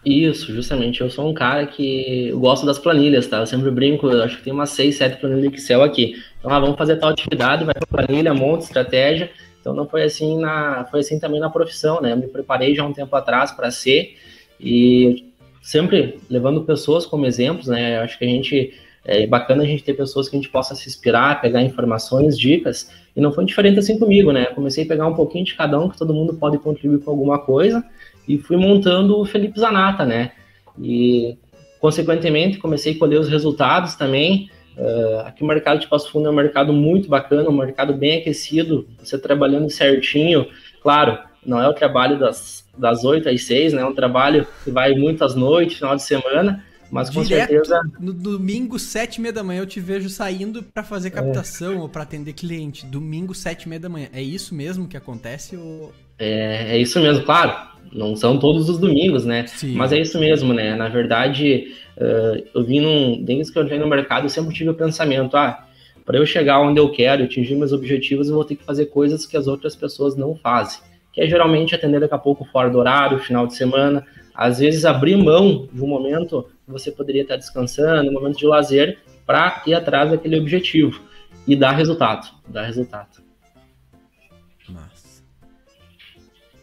Isso, 0.04 0.52
justamente. 0.52 1.02
Eu 1.02 1.10
sou 1.12 1.30
um 1.30 1.34
cara 1.34 1.68
que 1.68 2.30
eu 2.30 2.40
gosto 2.40 2.66
das 2.66 2.80
planilhas, 2.80 3.28
tá? 3.28 3.38
Eu 3.38 3.46
sempre 3.46 3.70
brinco, 3.70 4.10
eu 4.10 4.24
acho 4.24 4.38
que 4.38 4.44
tem 4.44 4.52
umas 4.52 4.72
seis, 4.72 4.98
sete 4.98 5.20
planilhas 5.20 5.52
de 5.52 5.58
Excel 5.58 5.84
aqui. 5.84 6.16
Então, 6.40 6.52
ah, 6.52 6.60
vamos 6.60 6.76
fazer 6.76 6.96
tal 6.96 7.10
atividade, 7.10 7.64
vai 7.64 7.76
para 7.76 8.06
planilha, 8.06 8.34
monta 8.34 8.64
estratégia. 8.64 9.30
Então, 9.60 9.76
não 9.76 9.88
foi 9.88 10.02
assim 10.04 10.40
na, 10.40 10.86
foi 10.90 11.02
assim 11.02 11.20
também 11.20 11.40
na 11.40 11.52
profissão, 11.52 12.02
né? 12.02 12.14
Eu 12.14 12.18
me 12.18 12.28
preparei 12.28 12.74
já 12.74 12.84
um 12.84 12.94
tempo 12.94 13.16
atrás 13.16 13.52
para 13.52 13.70
ser 13.70 14.18
e 14.60 15.32
sempre 15.62 16.20
levando 16.28 16.64
pessoas 16.64 17.06
como 17.06 17.28
exemplos, 17.28 17.68
né? 17.68 17.98
Eu 17.98 18.02
acho 18.02 18.18
que 18.18 18.26
a 18.26 18.28
gente 18.28 18.74
é 19.06 19.28
bacana 19.28 19.62
a 19.62 19.66
gente 19.68 19.84
ter 19.84 19.94
pessoas 19.94 20.28
que 20.28 20.36
a 20.36 20.40
gente 20.40 20.50
possa 20.50 20.74
se 20.74 20.88
inspirar, 20.90 21.42
pegar 21.42 21.62
informações, 21.62 22.38
dicas. 22.40 22.90
E 23.16 23.22
não 23.22 23.32
foi 23.32 23.46
diferente 23.46 23.78
assim 23.78 24.00
comigo, 24.00 24.32
né? 24.32 24.46
Comecei 24.46 24.84
a 24.84 24.88
pegar 24.88 25.06
um 25.06 25.14
pouquinho 25.14 25.46
de 25.46 25.54
cada 25.54 25.80
um, 25.80 25.90
que 25.90 25.98
todo 25.98 26.12
mundo 26.12 26.34
pode 26.34 26.58
contribuir 26.58 27.04
com 27.04 27.12
alguma 27.12 27.38
coisa 27.38 27.84
e 28.28 28.38
fui 28.38 28.58
montando 28.58 29.20
o 29.20 29.26
Felipe 29.26 29.60
Zanata, 29.60 30.06
né? 30.06 30.32
E, 30.80 31.38
consequentemente, 31.80 32.58
comecei 32.58 32.94
a 32.94 33.00
colher 33.00 33.20
os 33.20 33.30
resultados 33.30 33.96
também. 33.96 34.50
Uh, 34.78 35.20
aqui 35.26 35.44
o 35.44 35.48
mercado 35.48 35.80
de 35.80 35.88
Passo 35.88 36.12
Fundo 36.12 36.28
é 36.28 36.32
um 36.32 36.36
mercado 36.36 36.72
muito 36.72 37.10
bacana, 37.10 37.50
um 37.50 37.58
mercado 37.58 37.94
bem 37.94 38.20
aquecido, 38.20 38.88
você 38.98 39.18
trabalhando 39.18 39.70
certinho. 39.70 40.48
Claro, 40.82 41.18
não 41.46 41.62
é 41.62 41.68
o 41.68 41.74
trabalho 41.74 42.18
das, 42.18 42.66
das 42.78 43.04
8 43.04 43.30
às 43.30 43.44
6, 43.44 43.74
né? 43.74 43.82
É 43.82 43.86
um 43.86 43.94
trabalho 43.94 44.48
que 44.64 44.72
vai 44.72 44.94
muitas 44.94 45.36
noites, 45.36 45.78
final 45.78 45.96
de 45.96 46.04
semana, 46.04 46.64
mas 46.90 47.10
com 47.10 47.24
Direto, 47.24 47.50
certeza. 47.50 47.82
No 48.00 48.14
domingo, 48.14 48.78
sete 48.78 49.16
e 49.16 49.22
meia 49.22 49.32
da 49.32 49.44
manhã, 49.44 49.62
eu 49.62 49.66
te 49.66 49.80
vejo 49.80 50.10
saindo 50.10 50.62
para 50.62 50.84
fazer 50.84 51.08
é. 51.08 51.12
captação 51.12 51.74
é. 51.74 51.78
ou 51.78 51.88
para 51.88 52.04
atender 52.04 52.34
cliente. 52.34 52.86
Domingo, 52.86 53.34
sete 53.34 53.64
e 53.64 53.70
meia 53.70 53.80
da 53.80 53.90
manhã. 53.90 54.10
É 54.14 54.22
isso 54.22 54.54
mesmo 54.54 54.88
que 54.88 54.98
acontece? 54.98 55.56
Ou... 55.56 55.94
É, 56.20 56.76
é 56.76 56.78
isso 56.78 57.00
mesmo, 57.00 57.24
claro 57.24 57.71
não 57.94 58.16
são 58.16 58.38
todos 58.38 58.70
os 58.70 58.78
domingos, 58.78 59.26
né? 59.26 59.46
Sim. 59.48 59.76
Mas 59.76 59.92
é 59.92 60.00
isso 60.00 60.20
mesmo, 60.20 60.54
né? 60.54 60.76
Na 60.76 60.88
verdade, 60.88 61.74
uh, 61.98 62.44
eu 62.54 62.64
vim 62.64 62.80
num, 62.80 63.24
desde 63.24 63.52
que 63.52 63.60
eu 63.60 63.64
entrei 63.64 63.80
no 63.80 63.88
mercado, 63.88 64.26
eu 64.26 64.30
sempre 64.30 64.54
tive 64.54 64.70
o 64.70 64.74
pensamento, 64.74 65.36
ah, 65.36 65.66
para 66.06 66.18
eu 66.18 66.26
chegar 66.26 66.60
onde 66.60 66.80
eu 66.80 66.90
quero, 66.92 67.24
atingir 67.24 67.56
meus 67.56 67.74
objetivos, 67.74 68.28
eu 68.28 68.36
vou 68.36 68.46
ter 68.46 68.56
que 68.56 68.64
fazer 68.64 68.88
coisas 68.88 69.26
que 69.26 69.38
as 69.38 69.48
outras 69.48 69.76
pessoas 69.76 70.16
não 70.16 70.36
fazem. 70.36 70.80
Que 71.14 71.22
é 71.22 71.28
geralmente 71.28 71.76
atender 71.76 72.00
daqui 72.00 72.14
a 72.14 72.18
pouco 72.18 72.46
fora 72.46 72.70
do 72.70 72.80
horário, 72.80 73.20
final 73.20 73.46
de 73.46 73.56
semana, 73.56 74.06
às 74.34 74.60
vezes 74.60 74.86
abrir 74.86 75.18
mão 75.18 75.68
de 75.72 75.82
um 75.82 75.88
momento 75.88 76.48
que 76.66 76.72
você 76.72 76.92
poderia 76.92 77.22
estar 77.24 77.36
descansando, 77.36 78.10
um 78.10 78.14
momento 78.14 78.38
de 78.38 78.46
lazer, 78.46 78.98
para 79.26 79.62
ir 79.68 79.74
atrás 79.74 80.10
daquele 80.10 80.40
objetivo 80.40 81.02
e 81.48 81.56
dar 81.56 81.72
resultado, 81.72 82.28
dar 82.48 82.66
resultado. 82.66 83.21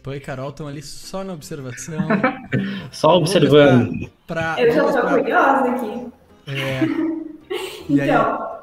Pô 0.01 0.13
e 0.13 0.19
Carol 0.19 0.49
estão 0.49 0.67
ali 0.67 0.81
só 0.81 1.23
na 1.23 1.33
observação. 1.33 1.99
só 2.91 3.17
observando. 3.17 4.09
Pra, 4.25 4.53
pra, 4.53 4.63
Eu 4.63 4.71
já 4.71 4.85
estou 4.85 5.01
pra... 5.01 5.17
curiosa 5.17 5.69
aqui. 5.71 6.07
É. 6.47 6.81
então, 7.89 8.59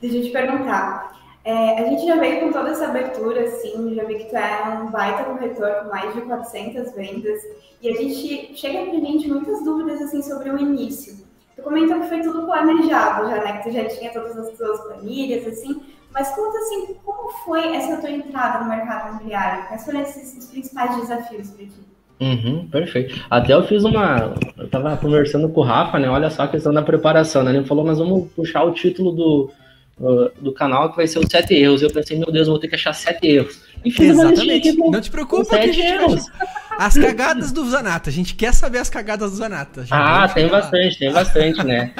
deixa 0.00 0.16
eu 0.16 0.22
te 0.22 0.30
perguntar. 0.30 1.12
É, 1.44 1.82
a 1.82 1.88
gente 1.88 2.06
já 2.06 2.16
veio 2.16 2.40
com 2.40 2.52
toda 2.52 2.70
essa 2.70 2.86
abertura, 2.86 3.42
assim, 3.42 3.94
já 3.96 4.04
vi 4.04 4.14
que 4.14 4.30
tu 4.30 4.36
é 4.36 4.78
um 4.80 4.90
baita 4.92 5.24
corretor 5.24 5.74
com 5.82 5.88
mais 5.88 6.14
de 6.14 6.20
400 6.20 6.92
vendas, 6.94 7.42
e 7.80 7.88
a 7.88 7.94
gente 7.96 8.56
chega 8.56 8.84
pra 8.88 9.00
gente 9.00 9.28
muitas 9.28 9.64
dúvidas, 9.64 10.00
assim, 10.02 10.22
sobre 10.22 10.50
o 10.50 10.58
início. 10.58 11.16
Tu 11.56 11.62
comentou 11.62 12.00
que 12.00 12.08
foi 12.08 12.20
tudo 12.20 12.46
planejado 12.46 13.28
já, 13.28 13.42
né, 13.42 13.58
que 13.58 13.68
tu 13.68 13.74
já 13.74 13.84
tinha 13.86 14.12
todas 14.12 14.38
as 14.38 14.56
tuas 14.56 14.80
planilhas, 14.82 15.44
assim, 15.48 15.82
mas 16.12 16.34
conta 16.34 16.58
assim, 16.58 16.94
como 17.04 17.30
foi 17.44 17.74
essa 17.74 17.96
tua 17.96 18.10
entrada 18.10 18.64
no 18.64 18.70
mercado 18.70 19.10
imobiliário? 19.10 19.66
Quais 19.68 19.84
foram 19.84 20.02
esses 20.02 20.36
os 20.36 20.46
principais 20.46 20.96
desafios 20.96 21.50
para 21.50 21.66
ti? 21.66 21.92
Uhum, 22.20 22.68
perfeito. 22.68 23.20
Até 23.28 23.52
eu 23.52 23.66
fiz 23.66 23.82
uma. 23.82 24.34
Eu 24.56 24.68
tava 24.68 24.96
conversando 24.96 25.48
com 25.48 25.60
o 25.60 25.64
Rafa, 25.64 25.98
né? 25.98 26.08
Olha 26.08 26.30
só 26.30 26.42
a 26.44 26.48
questão 26.48 26.72
da 26.72 26.82
preparação, 26.82 27.42
né? 27.42 27.54
Ele 27.54 27.64
falou, 27.64 27.84
mas 27.84 27.98
vamos 27.98 28.30
puxar 28.30 28.62
o 28.62 28.72
título 28.72 29.10
do, 29.10 29.50
uh, 29.98 30.30
do 30.40 30.52
canal 30.52 30.90
que 30.90 30.96
vai 30.96 31.06
ser 31.08 31.18
os 31.18 31.26
sete 31.28 31.54
erros. 31.54 31.82
Eu 31.82 31.90
pensei, 31.90 32.16
meu 32.16 32.30
Deus, 32.30 32.46
eu 32.46 32.52
vou 32.52 32.60
ter 32.60 32.68
que 32.68 32.76
achar 32.76 32.92
sete 32.92 33.26
erros. 33.26 33.60
E 33.84 33.90
fiz 33.90 34.10
Exatamente. 34.10 34.76
Não 34.76 35.00
te 35.00 35.10
preocupa 35.10 35.58
que 35.58 35.64
a 35.64 35.66
gente 35.66 35.80
erros. 35.80 36.28
vai... 36.28 36.48
As 36.78 36.94
cagadas 36.94 37.50
do 37.50 37.68
Zanata. 37.68 38.08
A 38.08 38.12
gente 38.12 38.34
quer 38.34 38.54
saber 38.54 38.78
as 38.78 38.88
cagadas 38.88 39.30
do 39.30 39.36
Zanata. 39.36 39.84
Ah, 39.90 40.28
tem 40.28 40.48
bastante, 40.48 40.92
lá. 40.92 40.98
tem 40.98 41.12
bastante, 41.12 41.66
né? 41.66 41.92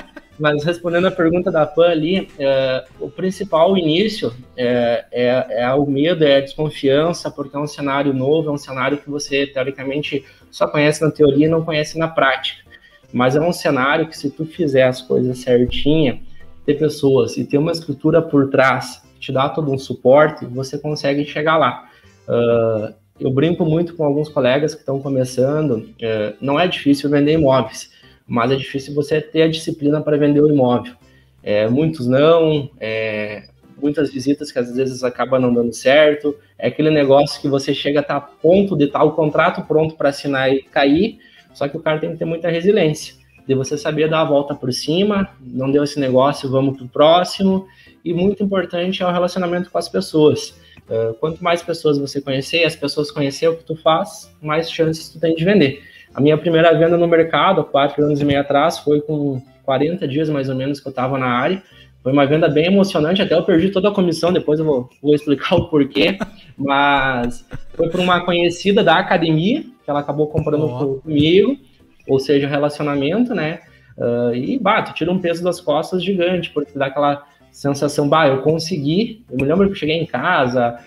Mas 0.43 0.65
respondendo 0.65 1.07
a 1.07 1.11
pergunta 1.13 1.53
da 1.53 1.65
Pan 1.65 1.89
ali, 1.89 2.29
é, 2.37 2.85
o 2.99 3.09
principal 3.09 3.79
início 3.79 4.35
é, 4.57 5.05
é, 5.13 5.47
é, 5.63 5.73
o 5.73 5.87
medo, 5.87 6.25
é 6.25 6.39
a 6.39 6.41
desconfiança, 6.41 7.31
porque 7.31 7.55
é 7.55 7.61
um 7.61 7.67
cenário 7.69 8.13
novo, 8.13 8.51
é 8.51 8.53
um 8.53 8.59
cenário 8.59 8.99
que 8.99 9.09
você, 9.09 9.47
teoricamente, 9.47 10.25
só 10.51 10.67
conhece 10.67 11.01
na 11.01 11.13
teoria 11.13 11.47
e 11.47 11.49
não 11.49 11.65
conhece 11.65 11.97
na 11.97 12.09
prática. 12.09 12.61
Mas 13.13 13.37
é 13.37 13.41
um 13.41 13.53
cenário 13.53 14.09
que, 14.09 14.19
se 14.19 14.31
tu 14.31 14.45
fizer 14.45 14.83
as 14.83 15.01
coisas 15.01 15.39
certinha, 15.39 16.21
ter 16.67 16.75
pessoas 16.75 17.37
e 17.37 17.45
ter 17.45 17.59
uma 17.59 17.71
estrutura 17.71 18.21
por 18.21 18.51
trás, 18.51 19.01
te 19.21 19.31
dá 19.31 19.49
todo 19.49 19.71
um 19.71 19.79
suporte, 19.79 20.45
você 20.45 20.77
consegue 20.77 21.25
chegar 21.25 21.57
lá. 21.57 21.89
Uh, 22.27 22.93
eu 23.21 23.31
brinco 23.31 23.65
muito 23.65 23.95
com 23.95 24.05
alguns 24.05 24.29
colegas 24.29 24.75
que 24.75 24.81
estão 24.81 25.01
começando, 25.01 25.75
uh, 25.75 26.35
não 26.41 26.59
é 26.59 26.67
difícil 26.67 27.09
vender 27.09 27.35
imóveis, 27.35 27.92
mas 28.33 28.51
é 28.51 28.57
difícil 28.57 28.95
você 28.95 29.21
ter 29.21 29.43
a 29.43 29.47
disciplina 29.47 30.01
para 30.01 30.17
vender 30.17 30.41
o 30.41 30.49
imóvel. 30.49 30.95
É, 31.43 31.69
muitos 31.69 32.07
não, 32.07 32.71
é, 32.81 33.43
muitas 33.79 34.11
visitas 34.11 34.51
que 34.51 34.59
às 34.59 34.75
vezes 34.75 35.05
acabam 35.05 35.39
não 35.39 35.53
dando 35.53 35.75
certo, 35.75 36.35
é 36.59 36.69
aquele 36.69 36.89
negócio 36.89 37.39
que 37.43 37.47
você 37.47 37.75
chega 37.75 37.99
a 37.99 38.01
estar 38.01 38.21
tá 38.21 38.27
a 38.27 38.31
ponto 38.41 38.75
de 38.75 38.85
estar 38.85 39.01
tá 39.01 39.05
o 39.05 39.13
contrato 39.13 39.61
pronto 39.69 39.97
para 39.97 40.09
assinar 40.09 40.51
e 40.51 40.63
cair, 40.63 41.19
só 41.53 41.69
que 41.69 41.77
o 41.77 41.81
cara 41.81 41.99
tem 41.99 42.13
que 42.13 42.17
ter 42.17 42.25
muita 42.25 42.49
resiliência, 42.49 43.17
de 43.47 43.55
você 43.55 43.77
saber 43.77 44.09
dar 44.09 44.23
a 44.23 44.25
volta 44.25 44.55
por 44.55 44.73
cima, 44.73 45.29
não 45.39 45.71
deu 45.71 45.85
esse 45.85 46.01
negócio, 46.01 46.51
vamos 46.51 46.79
para 46.79 46.87
o 46.87 46.89
próximo, 46.89 47.67
e 48.03 48.15
muito 48.15 48.43
importante 48.43 49.03
é 49.03 49.07
o 49.07 49.13
relacionamento 49.13 49.71
com 49.71 49.77
as 49.77 49.91
pessoas. 49.91 50.59
Uh, 50.89 51.13
quanto 51.21 51.45
mais 51.45 51.63
pessoas 51.63 51.99
você 51.99 52.19
conhecer, 52.19 52.65
as 52.65 52.75
pessoas 52.75 53.11
conhecer 53.11 53.49
o 53.49 53.59
que 53.59 53.65
tu 53.65 53.77
faz, 53.77 54.35
mais 54.41 54.71
chances 54.71 55.11
tu 55.11 55.21
tem 55.21 55.35
de 55.35 55.45
vender. 55.45 55.92
A 56.15 56.21
minha 56.21 56.37
primeira 56.37 56.73
venda 56.77 56.97
no 56.97 57.09
mercado, 57.09 57.65
quatro 57.65 58.05
anos 58.05 58.21
e 58.21 58.25
meio 58.25 58.41
atrás, 58.41 58.79
foi 58.79 59.01
com 59.01 59.41
40 59.65 60.07
dias 60.07 60.29
mais 60.29 60.49
ou 60.49 60.55
menos 60.55 60.81
que 60.81 60.87
eu 60.87 60.91
estava 60.91 61.19
na 61.19 61.27
área. 61.27 61.63
Foi 62.03 62.13
uma 62.13 62.27
venda 62.27 62.49
bem 62.49 62.67
emocionante, 62.67 63.23
até 63.23 63.35
eu 63.35 63.45
perdi 63.45 63.71
toda 63.71 63.89
a 63.89 63.93
comissão, 63.93 64.33
depois 64.33 64.59
eu 64.59 64.67
vou, 64.67 64.91
vou 65.01 65.15
explicar 65.15 65.55
o 65.57 65.69
porquê. 65.69 66.19
Mas 66.57 67.47
foi 67.75 67.89
por 67.89 68.01
uma 68.01 68.25
conhecida 68.25 68.83
da 68.83 68.99
academia, 68.99 69.63
que 69.63 69.91
ela 69.91 70.01
acabou 70.01 70.27
comprando 70.27 70.67
oh. 70.67 71.01
comigo, 71.01 71.57
ou 72.07 72.19
seja, 72.19 72.49
relacionamento, 72.49 73.35
né? 73.35 73.61
Uh, 73.97 74.35
e, 74.35 74.59
bah, 74.59 74.83
tu 74.83 74.95
tira 74.95 75.13
um 75.13 75.19
peso 75.19 75.45
das 75.45 75.61
costas 75.61 76.03
gigante, 76.03 76.51
porque 76.51 76.79
dá 76.79 76.87
aquela 76.87 77.25
sensação, 77.51 78.09
bah, 78.09 78.27
eu 78.27 78.43
consegui. 78.43 79.25
Eu 79.31 79.37
me 79.37 79.45
lembro 79.45 79.67
que 79.67 79.73
eu 79.73 79.77
cheguei 79.77 79.97
em 79.97 80.07
casa, 80.07 80.79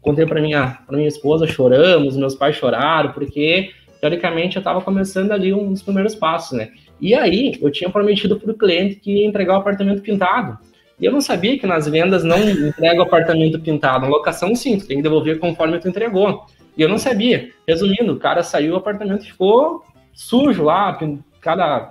contei 0.00 0.26
para 0.26 0.40
minha, 0.40 0.78
pra 0.86 0.96
minha 0.96 1.08
esposa, 1.08 1.46
choramos, 1.46 2.16
meus 2.16 2.34
pais 2.34 2.56
choraram, 2.56 3.12
porque 3.12 3.70
teoricamente 4.02 4.56
eu 4.56 4.60
estava 4.60 4.80
começando 4.80 5.30
ali 5.30 5.54
um 5.54 5.72
dos 5.72 5.80
primeiros 5.80 6.16
passos, 6.16 6.58
né? 6.58 6.70
E 7.00 7.14
aí 7.14 7.56
eu 7.62 7.70
tinha 7.70 7.88
prometido 7.88 8.38
para 8.38 8.50
o 8.50 8.54
cliente 8.54 8.96
que 8.96 9.18
ia 9.18 9.26
entregar 9.26 9.54
o 9.54 9.60
apartamento 9.60 10.02
pintado. 10.02 10.58
E 10.98 11.04
eu 11.04 11.12
não 11.12 11.20
sabia 11.20 11.56
que 11.56 11.68
nas 11.68 11.88
vendas 11.88 12.24
não 12.24 12.36
entrega 12.36 12.98
o 12.98 13.04
apartamento 13.04 13.60
pintado. 13.60 14.04
Na 14.04 14.10
locação, 14.10 14.56
sim, 14.56 14.76
tu 14.76 14.88
tem 14.88 14.96
que 14.96 15.04
devolver 15.04 15.38
conforme 15.38 15.78
tu 15.78 15.88
entregou. 15.88 16.46
E 16.76 16.82
eu 16.82 16.88
não 16.88 16.98
sabia. 16.98 17.50
Resumindo, 17.66 18.14
o 18.14 18.18
cara 18.18 18.42
saiu, 18.42 18.74
o 18.74 18.76
apartamento 18.76 19.24
ficou 19.24 19.84
sujo 20.12 20.64
lá, 20.64 20.98
cada 21.40 21.88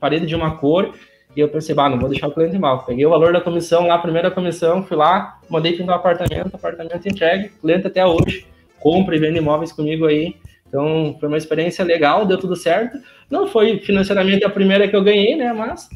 parede 0.00 0.26
de 0.26 0.34
uma 0.34 0.56
cor. 0.56 0.92
E 1.36 1.40
eu 1.40 1.48
pensei, 1.48 1.76
bah, 1.76 1.88
não 1.88 1.98
vou 1.98 2.08
deixar 2.08 2.26
o 2.26 2.32
cliente 2.32 2.58
mal. 2.58 2.84
Peguei 2.84 3.06
o 3.06 3.10
valor 3.10 3.32
da 3.32 3.40
comissão 3.40 3.86
lá, 3.86 3.98
primeira 3.98 4.32
comissão, 4.32 4.82
fui 4.82 4.96
lá, 4.96 5.38
mandei 5.48 5.74
pintar 5.74 5.96
o 5.96 6.00
apartamento, 6.00 6.54
apartamento 6.56 7.08
entregue, 7.08 7.50
cliente 7.60 7.86
até 7.86 8.04
hoje, 8.04 8.46
compra 8.80 9.14
e 9.14 9.20
vende 9.20 9.38
imóveis 9.38 9.72
comigo 9.72 10.06
aí 10.06 10.34
então, 10.72 11.14
foi 11.20 11.28
uma 11.28 11.36
experiência 11.36 11.84
legal, 11.84 12.24
deu 12.24 12.38
tudo 12.38 12.56
certo. 12.56 12.98
Não 13.30 13.46
foi 13.46 13.78
financeiramente 13.80 14.42
a 14.42 14.48
primeira 14.48 14.88
que 14.88 14.96
eu 14.96 15.04
ganhei, 15.04 15.36
né? 15.36 15.52
Mas 15.52 15.86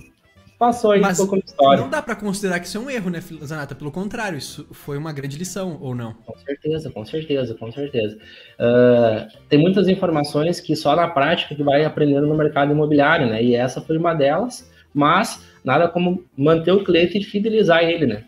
passou 0.58 0.90
aí 0.90 1.00
Mas 1.00 1.16
como 1.16 1.42
história. 1.42 1.80
Não 1.80 1.88
dá 1.88 2.02
para 2.02 2.14
considerar 2.14 2.60
que 2.60 2.66
isso 2.66 2.76
é 2.76 2.80
um 2.80 2.90
erro, 2.90 3.08
né, 3.08 3.22
Zanata? 3.42 3.74
Pelo 3.74 3.90
contrário, 3.90 4.36
isso 4.36 4.66
foi 4.72 4.98
uma 4.98 5.14
grande 5.14 5.38
lição, 5.38 5.78
ou 5.80 5.94
não? 5.94 6.12
Com 6.26 6.36
certeza, 6.36 6.90
com 6.90 7.06
certeza, 7.06 7.54
com 7.54 7.72
certeza. 7.72 8.18
Uh, 8.60 9.38
tem 9.48 9.58
muitas 9.58 9.88
informações 9.88 10.60
que 10.60 10.76
só 10.76 10.94
na 10.94 11.08
prática 11.08 11.54
que 11.54 11.62
vai 11.62 11.82
aprendendo 11.82 12.26
no 12.26 12.36
mercado 12.36 12.70
imobiliário, 12.72 13.28
né? 13.28 13.42
E 13.42 13.54
essa 13.54 13.80
foi 13.80 13.96
uma 13.96 14.12
delas, 14.12 14.70
mas 14.92 15.42
nada 15.64 15.88
como 15.88 16.22
manter 16.36 16.72
o 16.72 16.84
cliente 16.84 17.16
e 17.16 17.24
fidelizar 17.24 17.82
ele, 17.82 18.04
né? 18.04 18.24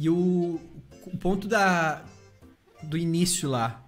E 0.00 0.10
o, 0.10 0.60
o 1.06 1.16
ponto 1.16 1.46
da, 1.46 2.02
do 2.82 2.98
início 2.98 3.48
lá, 3.48 3.83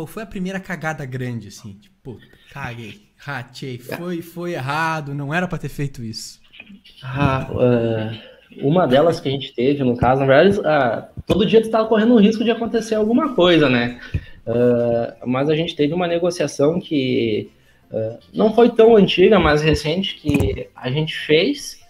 qual 0.00 0.06
foi 0.06 0.22
a 0.22 0.26
primeira 0.26 0.58
cagada 0.58 1.04
grande, 1.04 1.48
assim? 1.48 1.74
Tipo, 1.74 2.18
caguei, 2.52 3.02
ratei, 3.18 3.76
foi, 3.76 4.22
foi 4.22 4.54
errado, 4.54 5.14
não 5.14 5.32
era 5.34 5.46
para 5.46 5.58
ter 5.58 5.68
feito 5.68 6.02
isso. 6.02 6.40
Ah, 7.02 7.46
uh, 7.50 8.66
uma 8.66 8.86
delas 8.86 9.20
que 9.20 9.28
a 9.28 9.32
gente 9.32 9.52
teve, 9.52 9.84
no 9.84 9.96
caso, 9.96 10.22
na 10.22 10.26
verdade, 10.26 10.58
uh, 10.58 11.22
todo 11.26 11.44
dia 11.44 11.60
tu 11.60 11.66
estava 11.66 11.86
correndo 11.86 12.14
o 12.14 12.18
risco 12.18 12.42
de 12.42 12.50
acontecer 12.50 12.94
alguma 12.94 13.34
coisa, 13.34 13.68
né? 13.68 14.00
Uh, 14.46 15.28
mas 15.28 15.50
a 15.50 15.54
gente 15.54 15.76
teve 15.76 15.92
uma 15.92 16.06
negociação 16.06 16.80
que 16.80 17.50
não 18.32 18.54
foi 18.54 18.70
tão 18.70 18.94
antiga, 18.94 19.36
mas 19.36 19.62
recente, 19.62 20.14
que 20.14 20.68
a 20.76 20.88
gente 20.92 21.12
fez, 21.12 21.80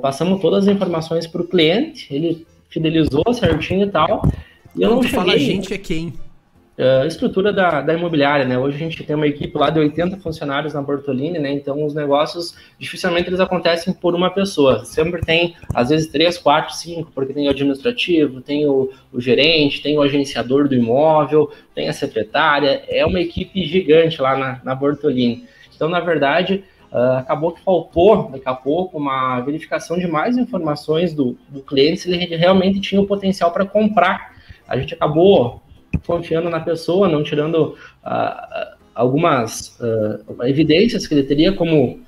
passamos 0.00 0.40
todas 0.40 0.68
as 0.68 0.72
informações 0.72 1.26
para 1.26 1.42
o 1.42 1.48
cliente, 1.48 2.14
ele 2.14 2.46
fidelizou 2.70 3.24
certinho 3.34 3.88
e 3.88 3.90
tal. 3.90 4.22
E 4.76 4.82
eu 4.82 4.90
não, 4.90 4.96
não 4.96 5.02
cheguei... 5.02 5.18
fala 5.18 5.32
a 5.32 5.38
gente 5.38 5.74
é 5.74 5.78
quem? 5.78 6.14
Uh, 6.78 7.06
estrutura 7.06 7.52
da, 7.52 7.82
da 7.82 7.92
imobiliária, 7.92 8.46
né? 8.46 8.58
Hoje 8.58 8.76
a 8.76 8.78
gente 8.78 9.04
tem 9.04 9.14
uma 9.14 9.26
equipe 9.26 9.58
lá 9.58 9.68
de 9.68 9.78
80 9.78 10.16
funcionários 10.16 10.72
na 10.72 10.80
Bortolini, 10.80 11.38
né? 11.38 11.52
Então 11.52 11.84
os 11.84 11.92
negócios 11.92 12.56
dificilmente 12.78 13.28
eles 13.28 13.40
acontecem 13.40 13.92
por 13.92 14.14
uma 14.14 14.30
pessoa. 14.30 14.82
Sempre 14.86 15.20
tem, 15.20 15.54
às 15.74 15.90
vezes, 15.90 16.06
três, 16.06 16.38
quatro, 16.38 16.74
cinco, 16.74 17.12
porque 17.14 17.34
tem 17.34 17.46
o 17.46 17.50
administrativo, 17.50 18.40
tem 18.40 18.66
o, 18.66 18.90
o 19.12 19.20
gerente, 19.20 19.82
tem 19.82 19.98
o 19.98 20.02
agenciador 20.02 20.66
do 20.66 20.74
imóvel, 20.74 21.52
tem 21.74 21.90
a 21.90 21.92
secretária. 21.92 22.82
É 22.88 23.04
uma 23.04 23.20
equipe 23.20 23.62
gigante 23.66 24.22
lá 24.22 24.34
na, 24.34 24.60
na 24.64 24.74
Bortolini. 24.74 25.44
Então, 25.76 25.90
na 25.90 26.00
verdade, 26.00 26.64
uh, 26.90 27.18
acabou 27.18 27.52
que 27.52 27.60
faltou 27.60 28.30
daqui 28.30 28.48
a 28.48 28.54
pouco 28.54 28.96
uma 28.96 29.40
verificação 29.40 29.98
de 29.98 30.06
mais 30.06 30.38
informações 30.38 31.12
do, 31.12 31.36
do 31.50 31.60
cliente 31.60 32.00
se 32.00 32.10
ele 32.10 32.34
realmente 32.34 32.80
tinha 32.80 33.00
o 33.00 33.06
potencial 33.06 33.50
para 33.52 33.66
comprar. 33.66 34.32
A 34.66 34.78
gente 34.78 34.94
acabou 34.94 35.60
confiando 36.06 36.50
na 36.50 36.60
pessoa, 36.60 37.08
não 37.08 37.22
tirando 37.22 37.76
uh, 38.04 38.76
algumas 38.94 39.78
uh, 39.80 40.44
evidências 40.44 41.06
que 41.06 41.14
ele 41.14 41.22
teria 41.22 41.52
como 41.52 42.00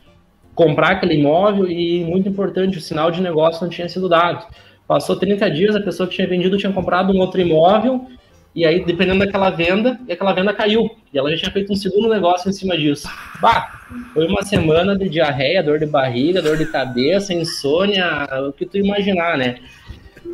comprar 0.54 0.92
aquele 0.92 1.14
imóvel 1.14 1.68
e, 1.68 2.04
muito 2.04 2.28
importante, 2.28 2.78
o 2.78 2.80
sinal 2.80 3.11
de 3.11 3.20
negócio 3.20 3.62
não 3.62 3.70
tinha 3.70 3.88
sido 3.88 4.09
dado. 4.09 4.46
Passou 4.87 5.16
30 5.16 5.50
dias, 5.50 5.74
a 5.74 5.80
pessoa 5.80 6.09
que 6.09 6.14
tinha 6.14 6.28
vendido 6.28 6.59
tinha 6.59 6.72
comprado 6.72 7.12
um 7.12 7.18
outro 7.18 7.40
imóvel, 7.40 8.07
e 8.54 8.64
aí, 8.64 8.85
dependendo 8.85 9.18
daquela 9.18 9.50
venda, 9.50 9.98
e 10.07 10.12
aquela 10.12 10.33
venda 10.33 10.54
caiu. 10.54 10.88
E 11.12 11.18
ela 11.18 11.28
já 11.30 11.37
tinha 11.38 11.50
feito 11.50 11.72
um 11.72 11.76
segundo 11.76 12.09
negócio 12.09 12.48
em 12.48 12.52
cima 12.52 12.78
disso. 12.78 13.09
Bah, 13.40 13.80
foi 14.12 14.28
uma 14.28 14.44
semana 14.44 14.96
de 14.96 15.09
diarreia, 15.09 15.62
dor 15.62 15.80
de 15.80 15.87
barriga, 15.87 16.40
dor 16.40 16.57
de 16.57 16.66
cabeça, 16.66 17.35
insônia, 17.35 18.28
o 18.48 18.52
que 18.52 18.64
tu 18.64 18.78
imaginar, 18.78 19.37
né? 19.37 19.57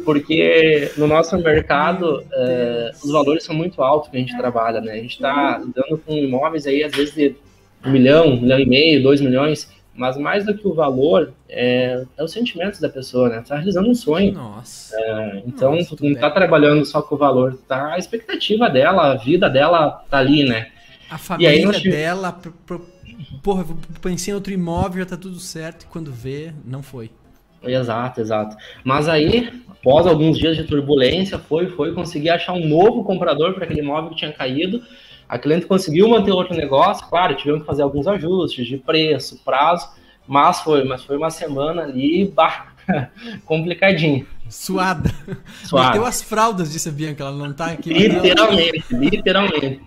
Porque 0.04 0.90
no 0.96 1.06
nosso 1.06 1.36
mercado 1.38 2.24
é, 2.32 2.90
os 3.02 3.10
valores 3.10 3.44
são 3.44 3.54
muito 3.54 3.82
altos 3.82 4.10
que 4.10 4.16
a 4.16 4.20
gente 4.20 4.36
trabalha, 4.36 4.80
né? 4.80 4.92
A 4.92 4.96
gente 4.96 5.14
está 5.14 5.58
lidando 5.58 5.98
com 5.98 6.12
imóveis 6.16 6.66
aí, 6.66 6.82
às 6.82 6.92
vezes, 6.92 7.14
de 7.14 7.36
um 7.84 7.90
milhão, 7.90 8.28
um 8.28 8.40
milhão 8.40 8.58
e 8.58 8.66
meio, 8.66 9.02
dois 9.02 9.20
milhões, 9.20 9.70
mas 9.94 10.16
mais 10.16 10.46
do 10.46 10.56
que 10.56 10.66
o 10.66 10.72
valor 10.72 11.32
é, 11.48 12.04
é 12.16 12.24
os 12.24 12.32
sentimentos 12.32 12.80
da 12.80 12.88
pessoa, 12.88 13.28
né? 13.28 13.44
Tá 13.46 13.56
realizando 13.56 13.88
um 13.88 13.94
sonho. 13.94 14.32
Nossa. 14.32 14.96
É, 14.98 15.42
então, 15.46 15.76
Nossa, 15.76 15.96
tu 15.96 16.04
não 16.04 16.14
tá 16.14 16.30
trabalhando 16.30 16.84
só 16.84 17.02
com 17.02 17.14
o 17.14 17.18
valor, 17.18 17.58
tá 17.68 17.94
a 17.94 17.98
expectativa 17.98 18.68
dela, 18.68 19.12
a 19.12 19.16
vida 19.16 19.48
dela 19.48 20.04
tá 20.08 20.18
ali, 20.18 20.44
né? 20.44 20.68
A 21.10 21.18
família 21.18 21.50
aí, 21.50 21.82
dela, 21.82 22.32
pro, 22.32 22.52
pro, 22.64 22.86
porra, 23.42 23.66
pensei 24.00 24.32
em 24.32 24.34
outro 24.34 24.52
imóvel, 24.52 25.02
já 25.02 25.10
tá 25.10 25.16
tudo 25.16 25.38
certo, 25.40 25.82
e 25.82 25.86
quando 25.86 26.12
vê, 26.12 26.52
não 26.64 26.82
foi. 26.82 27.10
Exato, 27.62 28.20
exato. 28.20 28.56
Mas 28.84 29.08
aí, 29.08 29.50
após 29.68 30.06
alguns 30.06 30.38
dias 30.38 30.56
de 30.56 30.64
turbulência, 30.64 31.38
foi, 31.38 31.68
foi 31.68 31.92
conseguir 31.92 32.30
achar 32.30 32.52
um 32.52 32.66
novo 32.66 33.04
comprador 33.04 33.54
para 33.54 33.64
aquele 33.64 33.80
imóvel 33.80 34.10
que 34.10 34.16
tinha 34.16 34.32
caído. 34.32 34.82
A 35.28 35.38
cliente 35.38 35.66
conseguiu 35.66 36.08
manter 36.08 36.32
outro 36.32 36.56
negócio, 36.56 37.06
claro, 37.08 37.36
tivemos 37.36 37.60
que 37.60 37.66
fazer 37.66 37.82
alguns 37.82 38.06
ajustes 38.06 38.66
de 38.66 38.76
preço, 38.78 39.40
prazo, 39.44 39.88
mas 40.26 40.60
foi, 40.60 40.84
mas 40.84 41.04
foi 41.04 41.16
uma 41.16 41.30
semana 41.30 41.82
ali, 41.82 42.26
bah, 42.34 42.72
complicadinho. 43.46 44.26
Suada. 44.48 45.10
Suada. 45.64 45.88
Meteu 45.88 46.04
as 46.04 46.20
fraldas, 46.20 46.72
disse 46.72 46.88
a 46.88 46.92
Bianca, 46.92 47.22
ela 47.22 47.32
não 47.32 47.52
tá 47.52 47.66
aqui. 47.66 47.92
Literalmente, 47.92 48.84
literalmente. 48.90 49.80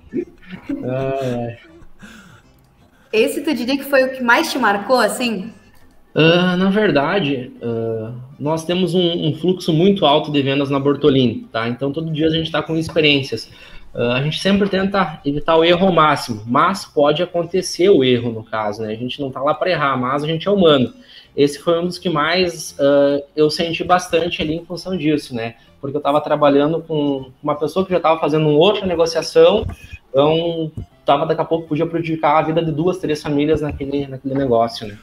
Esse 3.12 3.42
tu 3.42 3.54
diria 3.54 3.78
que 3.78 3.84
foi 3.84 4.04
o 4.06 4.12
que 4.14 4.24
mais 4.24 4.52
te 4.52 4.58
marcou, 4.58 4.98
assim? 4.98 5.52
Uh, 6.16 6.56
na 6.58 6.70
verdade, 6.70 7.52
uh, 7.60 8.14
nós 8.40 8.64
temos 8.64 8.94
um, 8.94 9.28
um, 9.28 9.36
fluxo 9.36 9.74
muito 9.74 10.06
alto 10.06 10.32
de 10.32 10.42
vendas 10.44 10.70
na 10.70 10.80
Bortolini, 10.80 11.48
tá? 11.52 11.68
Então 11.68 11.92
todo 11.92 12.12
dia 12.12 12.28
a 12.28 12.30
gente 12.30 12.46
está 12.46 12.62
com 12.62 12.76
experiências. 12.76 13.50
Uh, 13.96 14.12
a 14.12 14.22
gente 14.22 14.40
sempre 14.40 14.70
tenta 14.70 15.20
evitar 15.26 15.58
o 15.58 15.64
erro 15.64 15.88
ao 15.88 15.92
máximo, 15.92 16.44
mas 16.46 16.86
pode 16.86 17.24
acontecer 17.24 17.90
o 17.90 18.04
erro 18.04 18.32
no 18.32 18.44
caso, 18.44 18.84
né? 18.84 18.94
A 18.94 18.96
gente 18.96 19.20
não 19.20 19.30
está 19.30 19.42
lá 19.42 19.56
para 19.56 19.72
errar, 19.72 19.98
mas 19.98 20.24
a 20.24 20.28
gente 20.28 20.48
é 20.48 20.52
humano. 20.52 20.94
Esse 21.36 21.58
foi 21.58 21.80
um 21.80 21.88
dos 21.88 21.98
que 21.98 22.10
mais 22.10 22.78
eu 23.36 23.50
senti 23.50 23.84
bastante 23.84 24.40
ali 24.40 24.54
em 24.54 24.66
função 24.66 24.96
disso, 24.96 25.34
né? 25.34 25.56
Porque 25.82 25.98
eu 25.98 26.00
estava 26.00 26.22
trabalhando 26.22 26.80
com 26.80 27.32
uma 27.42 27.56
pessoa 27.56 27.84
que 27.84 27.90
já 27.90 27.98
estava 27.98 28.20
fazendo 28.20 28.48
uma 28.48 28.60
outra 28.60 28.86
negociação, 28.86 29.66
então 30.12 30.72
tava 31.04 31.26
daqui 31.26 31.42
a 31.42 31.46
pouco 31.46 31.68
podia 31.68 31.88
prejudicar 31.88 32.38
a 32.38 32.42
vida 32.44 32.64
de 32.64 32.72
duas, 32.72 33.00
três 33.00 33.20
famílias 33.20 33.62
naquele, 33.62 34.06
naquele 34.06 34.36
negócio, 34.36 34.88
né? 34.88 34.96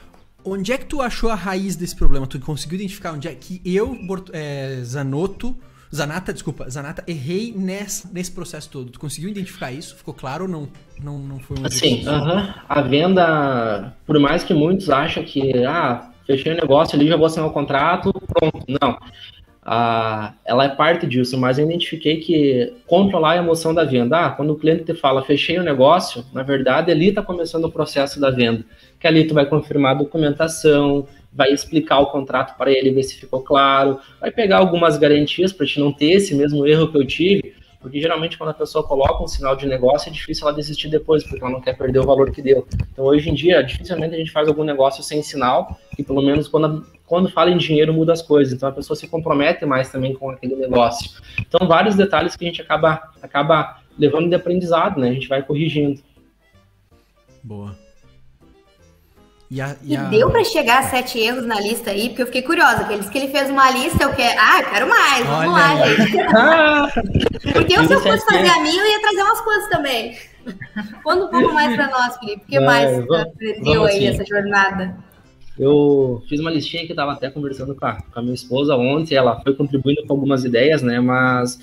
Onde 0.43 0.71
é 0.71 0.77
que 0.77 0.85
tu 0.85 1.01
achou 1.01 1.29
a 1.29 1.35
raiz 1.35 1.75
desse 1.75 1.95
problema? 1.95 2.25
Tu 2.25 2.39
conseguiu 2.39 2.75
identificar 2.75 3.13
onde 3.13 3.27
é 3.27 3.35
que 3.35 3.61
eu, 3.65 3.97
é, 4.33 4.79
Zanotto, 4.83 5.55
Zanata, 5.93 6.31
desculpa, 6.31 6.69
Zanata, 6.69 7.03
errei 7.05 7.53
nesse, 7.55 8.11
nesse 8.13 8.31
processo 8.31 8.69
todo. 8.69 8.91
Tu 8.91 8.99
conseguiu 8.99 9.29
identificar 9.29 9.71
isso? 9.71 9.95
Ficou 9.95 10.13
claro 10.13 10.45
ou 10.45 10.49
não? 10.49 10.69
Não, 11.03 11.19
não 11.19 11.39
foi 11.39 11.59
um 11.59 11.65
Assim, 11.65 12.07
uh 12.07 12.11
-huh. 12.11 12.53
a 12.67 12.81
venda, 12.81 13.93
por 14.05 14.17
mais 14.19 14.43
que 14.43 14.53
muitos 14.53 14.89
acham 14.89 15.23
que, 15.23 15.63
ah, 15.65 16.11
fechei 16.25 16.53
o 16.53 16.55
negócio 16.55 16.95
ali, 16.95 17.07
já 17.07 17.17
vou 17.17 17.25
assinar 17.25 17.47
o 17.47 17.51
contrato, 17.51 18.13
pronto. 18.13 18.65
Não 18.81 18.97
ah, 19.63 20.33
ela 20.43 20.65
é 20.65 20.69
parte 20.69 21.05
disso, 21.05 21.37
mas 21.37 21.59
eu 21.59 21.65
identifiquei 21.65 22.17
que 22.17 22.73
controlar 22.87 23.33
a 23.33 23.37
emoção 23.37 23.73
da 23.73 23.83
venda, 23.83 24.25
ah, 24.25 24.31
quando 24.31 24.51
o 24.51 24.55
cliente 24.55 24.83
te 24.83 24.93
fala 24.95 25.23
fechei 25.23 25.59
o 25.59 25.63
negócio, 25.63 26.25
na 26.33 26.41
verdade 26.41 26.91
ali 26.91 27.09
está 27.09 27.21
começando 27.21 27.65
o 27.65 27.71
processo 27.71 28.19
da 28.19 28.31
venda, 28.31 28.65
que 29.01 29.07
ali 29.07 29.25
tu 29.25 29.33
vai 29.33 29.47
confirmar 29.47 29.95
a 29.95 29.99
documentação, 29.99 31.07
vai 31.33 31.51
explicar 31.51 31.99
o 31.99 32.11
contrato 32.11 32.55
para 32.55 32.71
ele, 32.71 32.91
ver 32.91 33.03
se 33.03 33.15
ficou 33.15 33.41
claro, 33.41 33.99
vai 34.19 34.29
pegar 34.29 34.57
algumas 34.57 34.97
garantias 34.97 35.51
para 35.51 35.65
te 35.65 35.79
não 35.79 35.91
ter 35.91 36.11
esse 36.11 36.35
mesmo 36.35 36.67
erro 36.67 36.91
que 36.91 36.97
eu 36.97 37.05
tive, 37.05 37.55
porque 37.79 37.99
geralmente 37.99 38.37
quando 38.37 38.51
a 38.51 38.53
pessoa 38.53 38.85
coloca 38.85 39.23
um 39.23 39.27
sinal 39.27 39.55
de 39.55 39.65
negócio 39.65 40.07
é 40.07 40.11
difícil 40.11 40.47
ela 40.47 40.55
desistir 40.55 40.87
depois, 40.87 41.23
porque 41.23 41.43
ela 41.43 41.51
não 41.51 41.61
quer 41.61 41.75
perder 41.75 41.99
o 41.99 42.05
valor 42.05 42.29
que 42.29 42.43
deu. 42.43 42.67
Então 42.93 43.05
hoje 43.05 43.27
em 43.27 43.33
dia, 43.33 43.63
dificilmente 43.63 44.13
a 44.13 44.17
gente 44.19 44.31
faz 44.31 44.47
algum 44.47 44.63
negócio 44.63 45.01
sem 45.03 45.23
sinal, 45.23 45.79
e 45.97 46.03
pelo 46.03 46.21
menos 46.21 46.47
quando 46.47 46.85
quando 47.07 47.27
fala 47.27 47.49
em 47.49 47.57
dinheiro 47.57 47.91
muda 47.91 48.13
as 48.13 48.21
coisas, 48.21 48.53
então 48.53 48.69
a 48.69 48.71
pessoa 48.71 48.95
se 48.95 49.05
compromete 49.05 49.65
mais 49.65 49.91
também 49.91 50.13
com 50.13 50.29
aquele 50.29 50.55
negócio. 50.55 51.11
Então 51.39 51.67
vários 51.67 51.95
detalhes 51.95 52.37
que 52.37 52.45
a 52.45 52.47
gente 52.47 52.61
acaba 52.61 53.01
acaba 53.21 53.81
levando 53.99 54.29
de 54.29 54.35
aprendizado, 54.35 54.99
né? 54.99 55.09
A 55.09 55.13
gente 55.13 55.27
vai 55.27 55.43
corrigindo. 55.43 55.99
Boa. 57.43 57.75
E, 59.51 59.59
a, 59.59 59.75
e, 59.83 59.97
a... 59.97 60.03
e 60.05 60.09
deu 60.09 60.29
para 60.31 60.45
chegar 60.45 60.79
a 60.79 60.83
sete 60.83 61.19
erros 61.19 61.45
na 61.45 61.59
lista 61.59 61.91
aí, 61.91 62.07
porque 62.07 62.21
eu 62.21 62.25
fiquei 62.27 62.41
curiosa. 62.41 62.77
Porque 62.77 62.93
ele 62.93 62.99
disse 62.99 63.11
que 63.11 63.17
ele 63.17 63.27
fez 63.27 63.49
uma 63.49 63.69
lista, 63.69 64.01
eu 64.01 64.13
quero. 64.13 64.39
Ah, 64.39 64.61
eu 64.61 64.69
quero 64.69 64.89
mais, 64.89 65.25
vamos 65.25 65.39
Olha 65.39 65.49
lá, 65.51 65.87
gente. 65.87 67.51
porque 67.51 67.77
eu, 67.77 67.85
se 67.85 67.93
eu 67.93 67.99
fosse 67.99 68.25
fazer 68.25 68.47
a 68.47 68.61
minha, 68.61 68.81
eu 68.81 68.91
ia 68.91 69.01
trazer 69.01 69.21
umas 69.21 69.41
coisas 69.41 69.69
também. 69.69 70.17
Conta 71.03 71.25
um 71.25 71.27
pouco 71.27 71.51
mais 71.53 71.75
para 71.75 71.89
nós, 71.89 72.17
Felipe. 72.17 72.43
O 72.43 72.47
que 72.47 72.59
mais 72.61 73.05
vamos, 73.05 73.19
aprendeu 73.19 73.83
aí 73.83 74.05
essa 74.05 74.23
jornada? 74.23 74.95
Eu 75.59 76.23
fiz 76.29 76.39
uma 76.39 76.49
listinha 76.49 76.85
que 76.85 76.93
estava 76.93 77.11
até 77.11 77.29
conversando 77.29 77.75
com 77.75 77.85
a, 77.85 77.95
com 77.95 78.19
a 78.19 78.21
minha 78.21 78.33
esposa 78.33 78.77
ontem, 78.77 79.15
ela 79.15 79.41
foi 79.41 79.53
contribuindo 79.53 80.07
com 80.07 80.13
algumas 80.13 80.45
ideias, 80.45 80.81
né? 80.81 81.01
Mas 81.01 81.59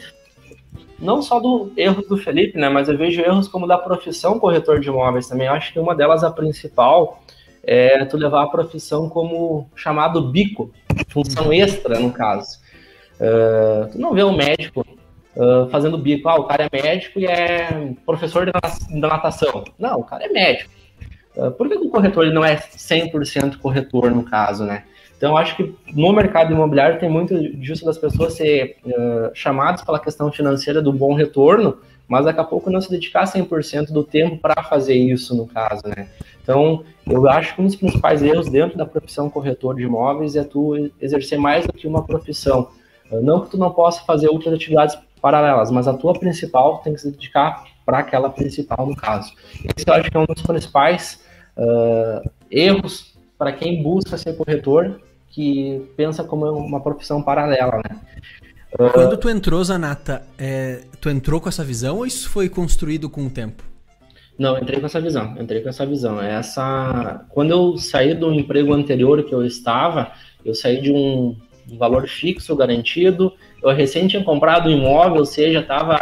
não 0.99 1.23
só 1.23 1.41
do 1.41 1.73
erros 1.75 2.07
do 2.07 2.19
Felipe, 2.19 2.59
né? 2.59 2.69
Mas 2.69 2.87
eu 2.91 2.99
vejo 2.99 3.23
erros 3.23 3.49
como 3.49 3.67
da 3.67 3.79
profissão 3.79 4.39
corretor 4.39 4.79
de 4.79 4.89
imóveis 4.89 5.27
também. 5.27 5.47
Eu 5.47 5.55
acho 5.55 5.73
que 5.73 5.79
uma 5.81 5.95
delas, 5.95 6.23
a 6.23 6.31
principal, 6.31 7.23
é 7.69 8.05
tu 8.07 8.17
levar 8.17 8.45
a 8.45 8.49
profissão 8.49 9.09
como 9.09 9.69
chamado 9.77 10.23
bico, 10.23 10.73
função 11.09 11.53
extra, 11.53 12.01
no 12.01 12.11
caso. 12.11 12.59
Uh, 13.21 13.91
tu 13.93 13.99
não 13.99 14.15
vê 14.15 14.25
um 14.25 14.35
médico 14.35 14.87
uh, 15.37 15.69
fazendo 15.71 15.99
bico, 15.99 16.29
ah, 16.29 16.37
o 16.37 16.45
cara 16.45 16.69
é 16.71 16.83
médico 16.83 17.21
e 17.21 17.27
é 17.27 17.93
professor 18.07 18.47
da 18.47 18.61
natação. 18.91 19.65
Não, 19.79 20.01
o 20.01 20.05
cara 20.05 20.25
é 20.25 20.29
médico. 20.29 20.71
Ah, 21.39 21.51
por 21.51 21.69
que 21.69 21.75
o 21.75 21.91
corretor 21.91 22.25
ele 22.25 22.35
não 22.35 22.45
é 22.45 22.57
100% 22.57 23.59
corretor 23.59 24.11
no 24.11 24.25
caso, 24.25 24.65
né? 24.65 24.85
Então, 25.17 25.37
acho 25.37 25.57
que 25.57 25.75
no 25.93 26.13
mercado 26.13 26.53
imobiliário 26.53 26.99
tem 26.99 27.11
muito 27.11 27.37
disso 27.59 27.85
das 27.85 27.99
pessoas 27.99 28.35
ser 28.35 28.77
uh, 28.87 29.31
chamadas 29.35 29.83
pela 29.83 29.99
questão 29.99 30.31
financeira 30.31 30.81
do 30.81 30.93
bom 30.93 31.13
retorno, 31.13 31.79
mas 32.07 32.25
daqui 32.25 32.41
a 32.41 32.45
pouco 32.45 32.71
não 32.71 32.81
se 32.81 32.89
dedicar 32.89 33.25
100% 33.25 33.91
do 33.91 34.05
tempo 34.05 34.39
para 34.39 34.63
fazer 34.63 34.95
isso, 34.95 35.37
no 35.37 35.47
caso, 35.47 35.83
né? 35.89 36.09
Então, 36.49 36.83
eu 37.07 37.29
acho 37.29 37.55
que 37.55 37.61
um 37.61 37.67
dos 37.67 37.77
principais 37.77 38.23
erros 38.23 38.49
dentro 38.49 38.79
da 38.79 38.87
profissão 38.87 39.29
corretor 39.29 39.75
de 39.75 39.83
imóveis 39.83 40.35
é 40.35 40.43
tu 40.43 40.91
exercer 40.99 41.39
mais 41.39 41.67
do 41.67 41.75
que 41.75 41.87
uma 41.87 42.03
profissão. 42.07 42.71
Uh, 43.13 43.21
não 43.21 43.43
que 43.43 43.51
tu 43.51 43.59
não 43.59 43.71
possa 43.71 44.03
fazer 44.07 44.29
outras 44.29 44.55
atividades 44.55 44.97
paralelas, 45.21 45.71
mas 45.71 45.87
a 45.87 45.93
tua 45.93 46.19
principal 46.19 46.79
tem 46.79 46.95
que 46.95 47.03
se 47.03 47.11
dedicar 47.11 47.65
para 47.85 47.99
aquela 47.99 48.31
principal, 48.31 48.87
no 48.87 48.97
caso. 48.97 49.35
Esse 49.77 49.87
eu 49.87 49.93
acho 49.93 50.11
que 50.11 50.17
é 50.17 50.21
um 50.21 50.25
dos 50.25 50.41
principais 50.41 51.21
uh, 51.55 52.31
erros 52.51 53.15
para 53.37 53.53
quem 53.53 53.83
busca 53.83 54.17
ser 54.17 54.35
corretor, 54.35 55.03
que 55.29 55.87
pensa 55.99 56.25
como 56.25 56.51
uma 56.51 56.81
profissão 56.81 57.23
paralela, 57.23 57.83
né? 57.87 58.01
Uh, 58.73 58.91
Quando 58.91 59.19
tu 59.19 59.29
entrou, 59.29 59.63
Zanata, 59.63 60.23
é, 60.39 60.81
tu 60.99 61.11
entrou 61.11 61.43
com 61.43 61.49
essa 61.51 61.63
visão 61.63 61.99
ou 61.99 62.07
isso 62.07 62.31
foi 62.31 62.49
construído 62.49 63.11
com 63.11 63.27
o 63.27 63.31
tempo? 63.31 63.68
Não, 64.39 64.57
entrei 64.57 64.79
com 64.79 64.87
essa 64.87 65.01
visão, 65.01 65.35
entrei 65.41 65.61
com 65.61 65.69
essa 65.69 65.85
visão. 65.85 66.21
Essa, 66.21 67.27
quando 67.31 67.51
eu 67.51 67.77
saí 67.77 68.15
do 68.15 68.33
emprego 68.33 68.73
anterior 68.73 69.23
que 69.25 69.35
eu 69.35 69.45
estava, 69.45 70.13
eu 70.45 70.55
saí 70.55 70.81
de 70.81 70.93
um, 70.93 71.37
um 71.71 71.77
valor 71.77 72.07
fixo 72.07 72.55
garantido. 72.55 73.33
Eu 73.63 73.71
recém 73.71 74.07
tinha 74.07 74.23
comprado 74.23 74.69
um 74.69 74.73
imóvel, 74.73 75.19
ou 75.19 75.27
seja, 75.27 75.59
estava 75.61 75.99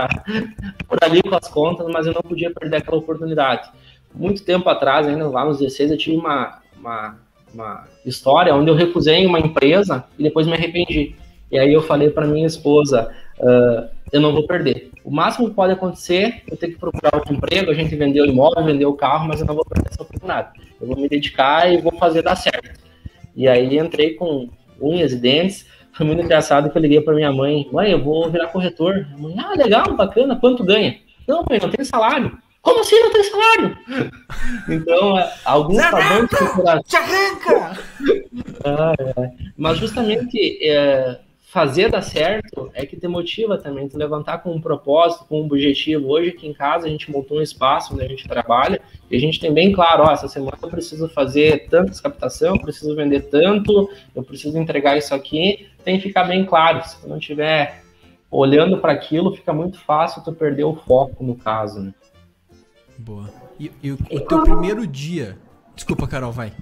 por 0.87 0.99
ali 1.03 1.23
com 1.23 1.35
as 1.35 1.49
contas, 1.49 1.87
mas 1.91 2.07
eu 2.07 2.13
não 2.13 2.21
podia 2.21 2.51
perder 2.51 2.77
aquela 2.77 2.99
oportunidade 2.99 3.71
muito 4.17 4.43
tempo 4.43 4.69
atrás, 4.69 5.07
ainda 5.07 5.29
lá 5.29 5.45
nos 5.45 5.59
16, 5.59 5.91
eu 5.91 5.99
tive 5.99 6.17
uma, 6.17 6.59
uma, 6.79 7.19
uma 7.53 7.85
história 8.05 8.55
onde 8.55 8.71
eu 8.71 8.75
recusei 8.75 9.27
uma 9.27 9.39
empresa 9.39 10.05
e 10.19 10.23
depois 10.23 10.47
me 10.47 10.55
arrependi. 10.55 11.15
E 11.51 11.59
aí 11.59 11.73
eu 11.73 11.83
falei 11.83 12.11
para 12.11 12.27
minha 12.27 12.47
esposa, 12.47 13.15
uh, 13.41 13.89
eu 14.13 14.21
não 14.21 14.33
vou 14.33 14.47
perder. 14.47 14.91
O 15.05 15.11
máximo 15.11 15.49
que 15.49 15.55
pode 15.55 15.73
acontecer, 15.73 16.43
eu 16.51 16.57
ter 16.57 16.69
que 16.69 16.79
procurar 16.79 17.15
outro 17.15 17.35
emprego, 17.35 17.71
a 17.71 17.75
gente 17.75 17.95
vendeu 17.97 18.25
o 18.25 18.29
imóvel, 18.29 18.65
vendeu 18.65 18.91
o 18.91 18.97
carro, 18.97 19.29
mas 19.29 19.41
eu 19.41 19.47
não 19.47 19.55
vou 19.55 19.65
perder 19.65 19.91
essa 19.91 20.03
oportunidade. 20.03 20.61
Eu 20.81 20.87
vou 20.87 20.97
me 20.97 21.09
dedicar 21.09 21.73
e 21.73 21.81
vou 21.81 21.93
fazer 21.93 22.23
dar 22.23 22.37
certo. 22.37 22.81
E 23.35 23.49
aí 23.49 23.79
entrei 23.79 24.15
com 24.15 24.49
unhas 24.81 25.13
e 25.13 25.17
dentes. 25.17 25.67
Foi 25.93 26.07
muito 26.07 26.23
engraçado 26.23 26.71
que 26.71 26.77
eu 26.77 26.83
liguei 26.83 27.01
para 27.01 27.15
minha 27.15 27.33
mãe, 27.33 27.69
mãe, 27.73 27.91
eu 27.91 28.03
vou 28.03 28.31
virar 28.31 28.49
corretor. 28.49 29.07
mãe, 29.17 29.35
ah, 29.39 29.55
legal, 29.57 29.95
bacana, 29.95 30.37
quanto 30.37 30.65
ganha? 30.65 30.99
Não, 31.27 31.45
mãe, 31.49 31.59
não 31.61 31.71
tem 31.71 31.85
salário. 31.85 32.39
Como 32.61 32.81
assim 32.81 32.99
não 33.01 33.13
tem 33.13 33.23
salário? 33.23 33.79
Então, 34.69 35.19
é, 35.19 35.33
alguns 35.45 35.85
corporativos. 35.87 36.89
Te 36.89 36.97
arranca! 36.97 37.79
ah, 38.65 38.95
é. 38.99 39.31
Mas 39.57 39.79
justamente 39.79 40.59
é, 40.63 41.19
fazer 41.47 41.89
dar 41.89 42.03
certo 42.03 42.71
é 42.75 42.85
que 42.85 42.97
te 42.97 43.07
motiva 43.07 43.57
também, 43.57 43.87
te 43.87 43.97
levantar 43.97 44.39
com 44.39 44.53
um 44.53 44.61
propósito, 44.61 45.25
com 45.27 45.41
um 45.41 45.45
objetivo. 45.45 46.09
Hoje 46.09 46.31
aqui 46.31 46.49
em 46.49 46.53
casa 46.53 46.87
a 46.87 46.91
gente 46.91 47.11
montou 47.11 47.39
um 47.39 47.43
espaço 47.43 47.95
onde 47.95 48.05
a 48.05 48.09
gente 48.09 48.27
trabalha 48.27 48.81
e 49.09 49.17
a 49.17 49.21
gente 49.21 49.39
tem 49.39 49.55
bem 49.55 49.73
claro, 49.73 50.03
ó, 50.03 50.11
essa 50.11 50.27
semana 50.27 50.59
eu 50.61 50.69
preciso 50.69 51.09
fazer 51.09 51.69
tantas 51.69 52.01
captação, 52.01 52.57
eu 52.57 52.61
preciso 52.61 52.97
vender 52.97 53.31
tanto, 53.31 53.89
eu 54.15 54.25
preciso 54.25 54.59
entregar 54.59 54.99
isso 54.99 55.15
aqui. 55.15 55.69
Tem 55.85 55.99
que 55.99 56.09
ficar 56.09 56.25
bem 56.25 56.45
claro. 56.45 56.83
Se 56.85 57.01
tu 57.01 57.09
não 57.09 57.21
tiver 57.21 57.81
olhando 58.29 58.79
para 58.79 58.93
aquilo, 58.93 59.35
fica 59.35 59.53
muito 59.53 59.79
fácil 59.79 60.25
tu 60.25 60.33
perder 60.33 60.65
o 60.65 60.75
foco 60.75 61.23
no 61.23 61.37
caso, 61.37 61.81
né? 61.81 61.95
Boa. 62.99 63.31
E, 63.59 63.71
e 63.85 63.93
o, 63.93 63.95
o 63.95 64.21
teu 64.21 64.43
primeiro 64.43 64.85
dia. 64.85 65.39
Desculpa, 65.77 66.09
Carol, 66.09 66.33
vai. 66.33 66.53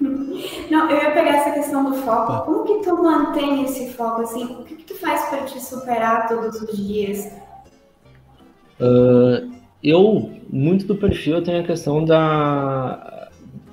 Não, 0.00 0.90
eu 0.90 0.96
ia 0.96 1.10
pegar 1.12 1.36
essa 1.36 1.50
questão 1.52 1.90
do 1.90 1.96
foco. 1.96 2.32
Tá. 2.32 2.40
Como 2.40 2.64
que 2.64 2.88
tu 2.88 3.02
mantém 3.02 3.64
esse 3.64 3.92
foco 3.92 4.22
assim? 4.22 4.44
O 4.44 4.64
que, 4.64 4.76
que 4.76 4.84
tu 4.84 4.94
faz 4.96 5.28
para 5.28 5.44
te 5.44 5.60
superar 5.60 6.28
todos 6.28 6.60
os 6.60 6.76
dias? 6.76 7.32
Uh, 8.80 9.50
eu, 9.82 10.30
muito 10.50 10.86
do 10.86 10.96
perfil, 10.96 11.36
eu 11.36 11.44
tenho 11.44 11.62
a 11.62 11.66
questão 11.66 12.04
da 12.04 13.15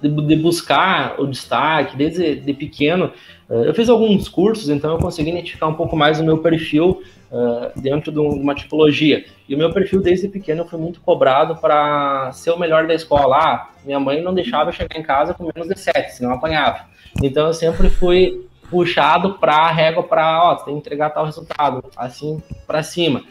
de, 0.04 0.10
de 0.10 0.36
buscar 0.36 1.20
o 1.20 1.26
destaque 1.26 1.96
desde 1.96 2.36
de 2.36 2.54
pequeno. 2.54 3.12
Uh, 3.50 3.64
eu 3.64 3.74
fiz 3.74 3.88
alguns 3.88 4.28
cursos, 4.28 4.70
então 4.70 4.92
eu 4.92 4.98
consegui 4.98 5.30
identificar 5.30 5.68
um 5.68 5.74
pouco 5.74 5.96
mais 5.96 6.20
o 6.20 6.24
meu 6.24 6.40
perfil 6.40 7.02
uh, 7.32 7.80
dentro 7.80 8.12
de 8.12 8.20
uma 8.20 8.54
tipologia. 8.54 9.26
E 9.48 9.56
o 9.56 9.58
meu 9.58 9.72
perfil 9.72 10.02
desde 10.02 10.28
pequeno 10.28 10.66
foi 10.66 10.80
muito 10.80 11.00
cobrado 11.00 11.56
para 11.56 12.32
ser 12.34 12.52
o 12.52 12.60
melhor 12.60 12.86
da 12.86 12.94
escola. 12.94 13.38
Ah, 13.38 13.70
minha 13.86 14.00
mãe 14.00 14.22
não 14.22 14.34
deixava 14.34 14.70
eu 14.70 14.74
chegar 14.74 15.00
em 15.00 15.04
casa 15.04 15.34
com 15.34 15.50
menos 15.56 15.70
de 15.70 15.80
sete, 15.80 16.16
senão 16.16 16.32
eu 16.32 16.38
apanhava. 16.38 16.86
Então 17.22 17.48
eu 17.48 17.54
sempre 17.54 17.90
fui 17.90 18.46
puxado 18.70 19.36
para 19.36 19.56
a 19.56 19.72
régua 19.72 20.04
para, 20.04 20.44
ó, 20.44 20.56
tem 20.56 20.74
que 20.74 20.80
entregar 20.80 21.12
tal 21.12 21.26
resultado, 21.26 21.84
assim 21.96 22.42
para 22.66 22.82
cima. 22.82 23.24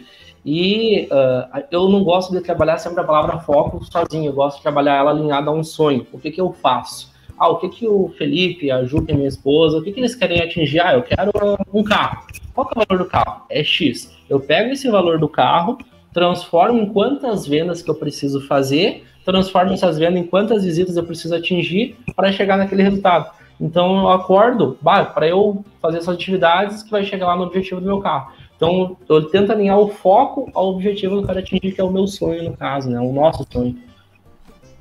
E 0.44 1.08
uh, 1.10 1.62
eu 1.70 1.88
não 1.88 2.02
gosto 2.02 2.32
de 2.32 2.40
trabalhar 2.40 2.78
sempre 2.78 3.00
a 3.00 3.04
palavra 3.04 3.38
foco 3.38 3.84
sozinho, 3.84 4.30
eu 4.30 4.32
gosto 4.32 4.56
de 4.56 4.62
trabalhar 4.62 4.96
ela 4.96 5.10
alinhada 5.10 5.50
a 5.50 5.52
um 5.52 5.62
sonho. 5.62 6.06
O 6.12 6.18
que, 6.18 6.30
que 6.30 6.40
eu 6.40 6.52
faço? 6.52 7.12
ah, 7.42 7.48
o 7.48 7.56
que, 7.56 7.68
que 7.68 7.88
o 7.88 8.08
Felipe, 8.16 8.70
a 8.70 8.84
Ju, 8.84 9.04
que 9.04 9.10
é 9.10 9.16
minha 9.16 9.26
esposa, 9.26 9.78
o 9.78 9.82
que, 9.82 9.90
que 9.90 9.98
eles 9.98 10.14
querem 10.14 10.40
atingir? 10.40 10.78
Ah, 10.78 10.94
eu 10.94 11.02
quero 11.02 11.32
um 11.74 11.82
carro. 11.82 12.24
Qual 12.54 12.68
é 12.68 12.78
o 12.78 12.84
valor 12.86 13.02
do 13.02 13.10
carro? 13.10 13.42
É 13.50 13.64
X. 13.64 14.16
Eu 14.30 14.38
pego 14.38 14.70
esse 14.70 14.88
valor 14.88 15.18
do 15.18 15.28
carro, 15.28 15.76
transformo 16.12 16.78
em 16.78 16.86
quantas 16.86 17.44
vendas 17.44 17.82
que 17.82 17.90
eu 17.90 17.96
preciso 17.96 18.40
fazer, 18.46 19.04
transformo 19.24 19.72
essas 19.72 19.98
vendas 19.98 20.20
em 20.20 20.24
quantas 20.24 20.64
visitas 20.64 20.96
eu 20.96 21.02
preciso 21.02 21.34
atingir 21.34 21.96
para 22.14 22.30
chegar 22.30 22.56
naquele 22.56 22.84
resultado. 22.84 23.28
Então 23.60 23.98
eu 23.98 24.08
acordo, 24.10 24.78
para 25.12 25.26
eu 25.26 25.64
fazer 25.80 25.98
essas 25.98 26.14
atividades 26.14 26.84
que 26.84 26.92
vai 26.92 27.02
chegar 27.04 27.26
lá 27.26 27.36
no 27.36 27.42
objetivo 27.42 27.80
do 27.80 27.86
meu 27.86 27.98
carro. 27.98 28.32
Então 28.62 28.96
eu 29.08 29.28
tento 29.28 29.50
alinhar 29.50 29.76
o 29.76 29.88
foco 29.88 30.48
ao 30.54 30.68
objetivo 30.68 31.16
eu 31.16 31.26
quero 31.26 31.40
atingir, 31.40 31.72
que 31.72 31.80
é 31.80 31.84
o 31.84 31.90
meu 31.90 32.06
sonho 32.06 32.44
no 32.44 32.56
caso, 32.56 32.88
né? 32.88 33.00
O 33.00 33.12
nosso 33.12 33.44
sonho. 33.50 33.76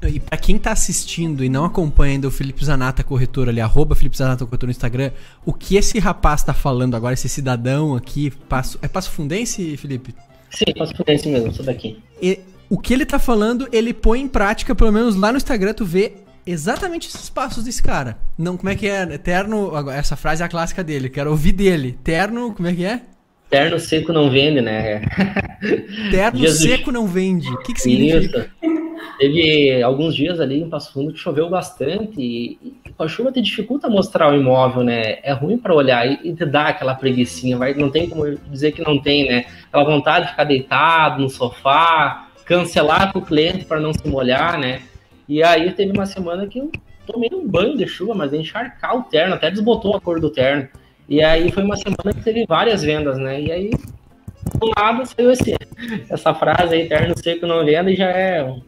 E 0.04 0.20
para 0.20 0.38
quem 0.38 0.58
tá 0.58 0.72
assistindo 0.72 1.44
e 1.44 1.50
não 1.50 1.66
acompanha 1.66 2.20
o 2.28 2.32
Felipe 2.32 2.64
Zanata 2.64 3.04
corretor 3.04 3.50
ali, 3.50 3.60
arroba 3.60 3.96
Felipe 3.96 4.18
Zanata 4.18 4.46
corretor 4.46 4.68
no 4.68 4.72
Instagram, 4.72 5.12
o 5.46 5.54
que 5.54 5.76
esse 5.76 6.00
rapaz 6.00 6.44
tá 6.44 6.54
falando 6.54 6.96
agora, 6.96 7.14
esse 7.14 7.30
cidadão 7.30 7.96
aqui, 7.96 8.32
passo, 8.50 8.80
é 8.82 8.88
Passo 8.88 9.12
Fundense, 9.12 9.78
Felipe? 9.78 10.16
Sim, 10.50 10.74
Passo 10.76 10.96
Fundense 10.96 11.30
mesmo, 11.30 11.54
sou 11.54 11.64
daqui. 11.64 12.00
E, 12.20 12.40
o 12.68 12.80
que 12.80 12.94
ele 12.94 13.06
tá 13.06 13.20
falando, 13.20 13.68
ele 13.72 13.94
põe 13.94 14.22
em 14.22 14.28
prática, 14.28 14.74
pelo 14.74 14.92
menos 14.92 15.16
lá 15.16 15.32
no 15.32 15.38
Instagram, 15.38 15.74
tu 15.74 15.86
vê 15.86 16.14
exatamente 16.48 17.08
esses 17.08 17.30
passos 17.30 17.64
desse 17.64 17.84
cara. 17.84 18.18
Não, 18.36 18.58
como 18.58 18.70
é 18.70 18.76
que 18.76 18.88
é? 18.88 19.04
Eterno, 19.04 19.72
essa 19.92 20.16
frase 20.16 20.42
é 20.42 20.46
a 20.46 20.50
clássica 20.50 20.84
dele, 20.84 21.10
quero 21.10 21.30
ouvir 21.30 21.52
dele. 21.52 22.00
Terno, 22.04 22.54
como 22.54 22.68
é 22.68 22.74
que 22.74 22.86
é? 22.86 23.02
Terno 23.52 23.78
seco 23.80 24.14
não 24.14 24.30
vende, 24.30 24.62
né? 24.62 25.02
Terno 26.10 26.40
Jesus. 26.40 26.62
seco 26.62 26.90
não 26.90 27.06
vende. 27.06 27.50
O 27.50 27.58
que, 27.58 27.74
que 27.74 27.82
significa? 27.82 28.50
Isso. 28.64 28.82
Teve 29.20 29.84
alguns 29.84 30.16
dias 30.16 30.40
ali 30.40 30.62
em 30.62 30.70
Passo 30.70 30.94
Fundo 30.94 31.12
que 31.12 31.20
choveu 31.20 31.50
bastante 31.50 32.20
e, 32.20 32.58
e 32.86 32.90
com 32.90 33.04
a 33.04 33.08
chuva 33.10 33.32
te 33.32 33.42
dificulta 33.42 33.90
mostrar 33.90 34.32
o 34.32 34.36
imóvel, 34.36 34.84
né? 34.84 35.20
É 35.22 35.34
ruim 35.34 35.58
para 35.58 35.76
olhar 35.76 36.10
e, 36.10 36.20
e 36.24 36.34
te 36.34 36.46
dá 36.46 36.70
aquela 36.70 36.96
preguiçinha, 36.96 37.58
vai, 37.58 37.74
não 37.74 37.92
tem 37.92 38.10
como 38.10 38.24
dizer 38.50 38.72
que 38.72 38.82
não 38.82 38.98
tem, 38.98 39.28
né? 39.28 39.46
Aquela 39.68 39.84
vontade 39.84 40.26
de 40.26 40.32
ficar 40.32 40.46
deitado 40.46 41.22
no 41.22 41.30
sofá, 41.30 42.30
cancelar 42.46 43.12
com 43.12 43.20
o 43.20 43.26
cliente 43.26 43.66
para 43.66 43.82
não 43.82 43.94
se 43.94 44.08
molhar, 44.08 44.58
né? 44.58 44.82
E 45.28 45.44
aí 45.44 45.72
teve 45.74 45.92
uma 45.92 46.06
semana 46.06 46.48
que 46.48 46.58
eu 46.58 46.72
tomei 47.06 47.30
um 47.34 47.46
banho 47.46 47.78
de 47.78 47.86
chuva, 47.86 48.16
mas 48.16 48.34
encharcar 48.34 48.98
o 48.98 49.04
terno, 49.04 49.36
até 49.36 49.52
desbotou 49.52 49.96
a 49.96 50.02
cor 50.02 50.22
do 50.22 50.30
terno. 50.30 50.70
E 51.12 51.22
aí 51.22 51.52
foi 51.52 51.62
uma 51.64 51.76
semana 51.76 52.14
que 52.16 52.24
teve 52.24 52.46
várias 52.48 52.84
vendas, 52.84 53.18
né? 53.18 53.42
E 53.42 53.52
aí 53.52 53.72
do 54.56 54.72
nada 54.78 55.04
saiu 55.04 55.30
esse, 55.30 55.54
essa 56.10 56.34
frase 56.34 56.74
aí, 56.74 56.88
terno 56.88 57.14
seco 57.22 57.46
não 57.46 57.66
venda, 57.66 57.92
e 57.92 57.98
já 57.98 58.08
é 58.08 58.42
um, 58.42 58.62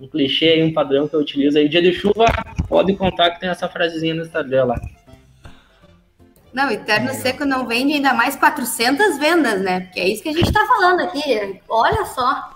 um, 0.00 0.06
clichê 0.06 0.50
aí, 0.50 0.62
um 0.62 0.72
padrão 0.72 1.08
que 1.08 1.16
eu 1.16 1.20
utilizo 1.20 1.58
aí. 1.58 1.68
Dia 1.68 1.82
de 1.82 1.92
chuva, 1.92 2.26
pode 2.68 2.94
contar 2.94 3.32
que 3.32 3.40
tem 3.40 3.48
essa 3.48 3.68
frasezinha 3.68 4.14
no 4.14 4.22
Instagram 4.22 4.66
lá. 4.66 4.80
Não, 6.52 6.70
e 6.70 6.76
terno 6.76 7.12
seco 7.14 7.44
não 7.44 7.66
vende 7.66 7.94
ainda 7.94 8.14
mais 8.14 8.36
400 8.36 9.18
vendas, 9.18 9.60
né? 9.60 9.80
Porque 9.80 9.98
é 9.98 10.08
isso 10.08 10.22
que 10.22 10.28
a 10.28 10.32
gente 10.32 10.52
tá 10.52 10.64
falando 10.68 11.00
aqui. 11.00 11.60
Olha 11.68 12.04
só. 12.04 12.54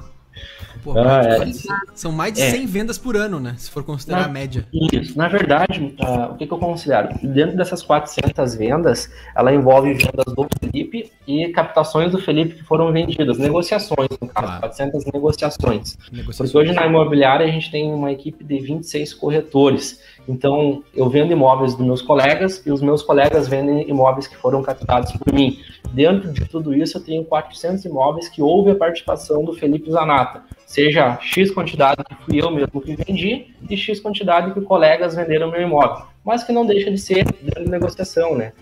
Pô, 0.83 0.99
ah, 0.99 1.23
é. 1.25 1.53
São 1.95 2.11
mais 2.11 2.33
de 2.33 2.41
100 2.41 2.63
é. 2.63 2.67
vendas 2.67 2.99
por 2.99 3.17
ano, 3.17 3.39
né? 3.39 3.55
Se 3.57 3.71
for 3.71 3.85
considerar 3.85 4.23
na, 4.23 4.27
a 4.27 4.29
média. 4.29 4.67
Isso. 4.93 5.17
Na 5.17 5.29
verdade, 5.29 5.95
uh, 6.01 6.33
o 6.33 6.37
que, 6.37 6.47
que, 6.47 6.53
eu 6.53 6.59
considero? 6.59 7.09
Dentro 7.23 7.57
dessas 7.57 7.83
400 7.83 8.57
vendas, 8.57 9.09
ela 9.37 9.55
envolve 9.55 9.95
vendas 9.95 10.25
do 10.35 10.49
Felipe 10.59 11.13
e 11.27 11.49
captações 11.51 12.11
do 12.11 12.19
Felipe 12.19 12.57
que 12.57 12.65
foram 12.65 12.93
vendidas. 12.93 13.39
Negociações, 13.39 14.09
no 14.21 14.29
caso. 14.29 14.47
Claro. 14.47 14.61
400 14.61 15.05
negociações. 15.13 15.99
negociações. 16.11 16.53
Porque 16.53 16.59
hoje 16.59 16.73
na 16.73 16.87
imobiliária 16.87 17.47
a 17.47 17.51
gente 17.51 17.71
tem 17.71 17.93
uma 17.93 18.11
equipe 18.11 18.43
de 18.43 18.59
26 18.59 19.15
corretores. 19.15 20.01
Então, 20.29 20.83
eu 20.95 21.09
vendo 21.09 21.33
imóveis 21.33 21.75
dos 21.75 21.85
meus 21.85 22.03
colegas 22.03 22.65
e 22.65 22.71
os 22.71 22.81
meus 22.81 23.03
colegas 23.03 23.49
vendem 23.49 23.89
imóveis 23.89 24.27
que 24.27 24.37
foram 24.37 24.63
captados 24.63 25.13
por 25.13 25.33
mim. 25.33 25.59
Dentro 25.93 26.33
de 26.33 26.45
tudo 26.47 26.75
isso, 26.75 26.99
eu 26.99 27.05
tenho 27.05 27.25
400 27.25 27.85
imóveis 27.85 28.29
que 28.29 28.41
houve 28.41 28.71
a 28.71 28.75
participação 28.75 29.45
do 29.45 29.53
Felipe 29.53 29.91
Zanata 29.91 30.43
seja 30.73 31.19
X 31.21 31.51
quantidade 31.51 32.03
que 32.03 32.15
fui 32.25 32.41
eu 32.41 32.51
mesmo 32.51 32.81
que 32.81 32.97
vendi 32.97 33.49
e 33.69 33.77
X 33.77 34.01
quantidade 34.01 34.55
que 34.55 34.61
colegas 34.63 35.15
venderam 35.15 35.51
meu 35.51 35.61
imóvel. 35.61 36.07
Mas 36.25 36.43
que 36.45 36.53
não 36.53 36.65
deixa 36.65 36.91
de 36.91 36.97
ser 36.97 37.25
de 37.25 37.69
negociação, 37.69 38.35
né? 38.35 38.53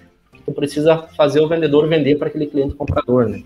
Tu 0.45 0.53
precisa 0.53 0.99
fazer 1.17 1.41
o 1.41 1.47
vendedor 1.47 1.89
vender 1.89 2.17
para 2.17 2.27
aquele 2.27 2.47
cliente 2.47 2.75
comprador, 2.75 3.29
né? 3.29 3.45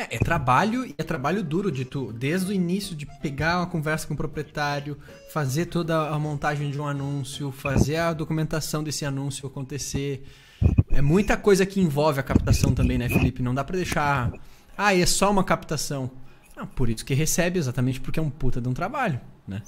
É, 0.00 0.16
é, 0.16 0.18
trabalho 0.18 0.86
e 0.86 0.94
é 0.96 1.02
trabalho 1.02 1.42
duro 1.42 1.70
de 1.70 1.84
tu, 1.84 2.10
desde 2.10 2.50
o 2.50 2.54
início 2.54 2.96
de 2.96 3.04
pegar 3.20 3.58
uma 3.58 3.66
conversa 3.66 4.06
com 4.08 4.14
o 4.14 4.16
proprietário, 4.16 4.96
fazer 5.30 5.66
toda 5.66 6.08
a 6.08 6.18
montagem 6.18 6.70
de 6.70 6.80
um 6.80 6.86
anúncio, 6.86 7.52
fazer 7.52 7.96
a 7.96 8.14
documentação 8.14 8.82
desse 8.82 9.04
anúncio 9.04 9.46
acontecer. 9.46 10.26
É 10.90 11.02
muita 11.02 11.36
coisa 11.36 11.66
que 11.66 11.82
envolve 11.82 12.18
a 12.18 12.22
captação 12.22 12.72
também, 12.72 12.96
né, 12.96 13.10
Felipe? 13.10 13.42
Não 13.42 13.54
dá 13.54 13.62
para 13.62 13.76
deixar, 13.76 14.32
ah, 14.76 14.96
é 14.96 15.04
só 15.04 15.30
uma 15.30 15.44
captação. 15.44 16.10
Por 16.74 16.88
isso 16.88 17.04
que 17.04 17.12
recebe, 17.12 17.58
exatamente 17.58 18.00
porque 18.00 18.18
é 18.18 18.22
um 18.22 18.30
puta 18.30 18.58
de 18.58 18.68
um 18.70 18.72
trabalho, 18.72 19.20
né? 19.46 19.60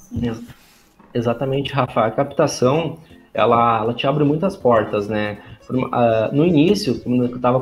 Exatamente, 1.13 1.75
Rafa. 1.75 2.07
A 2.07 2.11
captação, 2.11 2.99
ela, 3.35 3.81
ela 3.81 3.93
te 3.93 4.07
abre 4.07 4.25
muitas 4.25 4.57
portas, 4.57 5.09
né? 5.09 5.43
No 6.33 6.47
início, 6.47 6.99
quando 7.01 7.25
eu 7.25 7.37
estava 7.37 7.61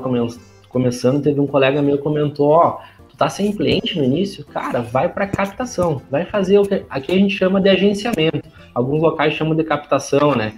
começando, 0.71 1.23
teve 1.23 1.39
um 1.39 1.47
colega 1.47 1.83
meu 1.83 1.99
que 1.99 2.03
comentou, 2.03 2.49
ó, 2.49 2.79
tu 3.09 3.17
tá 3.17 3.29
sem 3.29 3.53
cliente 3.53 3.99
no 3.99 4.05
início? 4.05 4.45
Cara, 4.47 4.81
vai 4.81 5.09
para 5.09 5.27
captação, 5.27 6.01
vai 6.11 6.25
fazer 6.25 6.59
o 6.59 6.63
que 6.63 6.87
aqui 6.89 7.13
a 7.13 7.19
gente 7.19 7.37
chama 7.37 7.61
de 7.61 7.69
agenciamento. 7.69 8.49
Alguns 8.73 9.03
locais 9.03 9.35
chamam 9.35 9.55
de 9.55 9.65
captação, 9.65 10.35
né? 10.35 10.55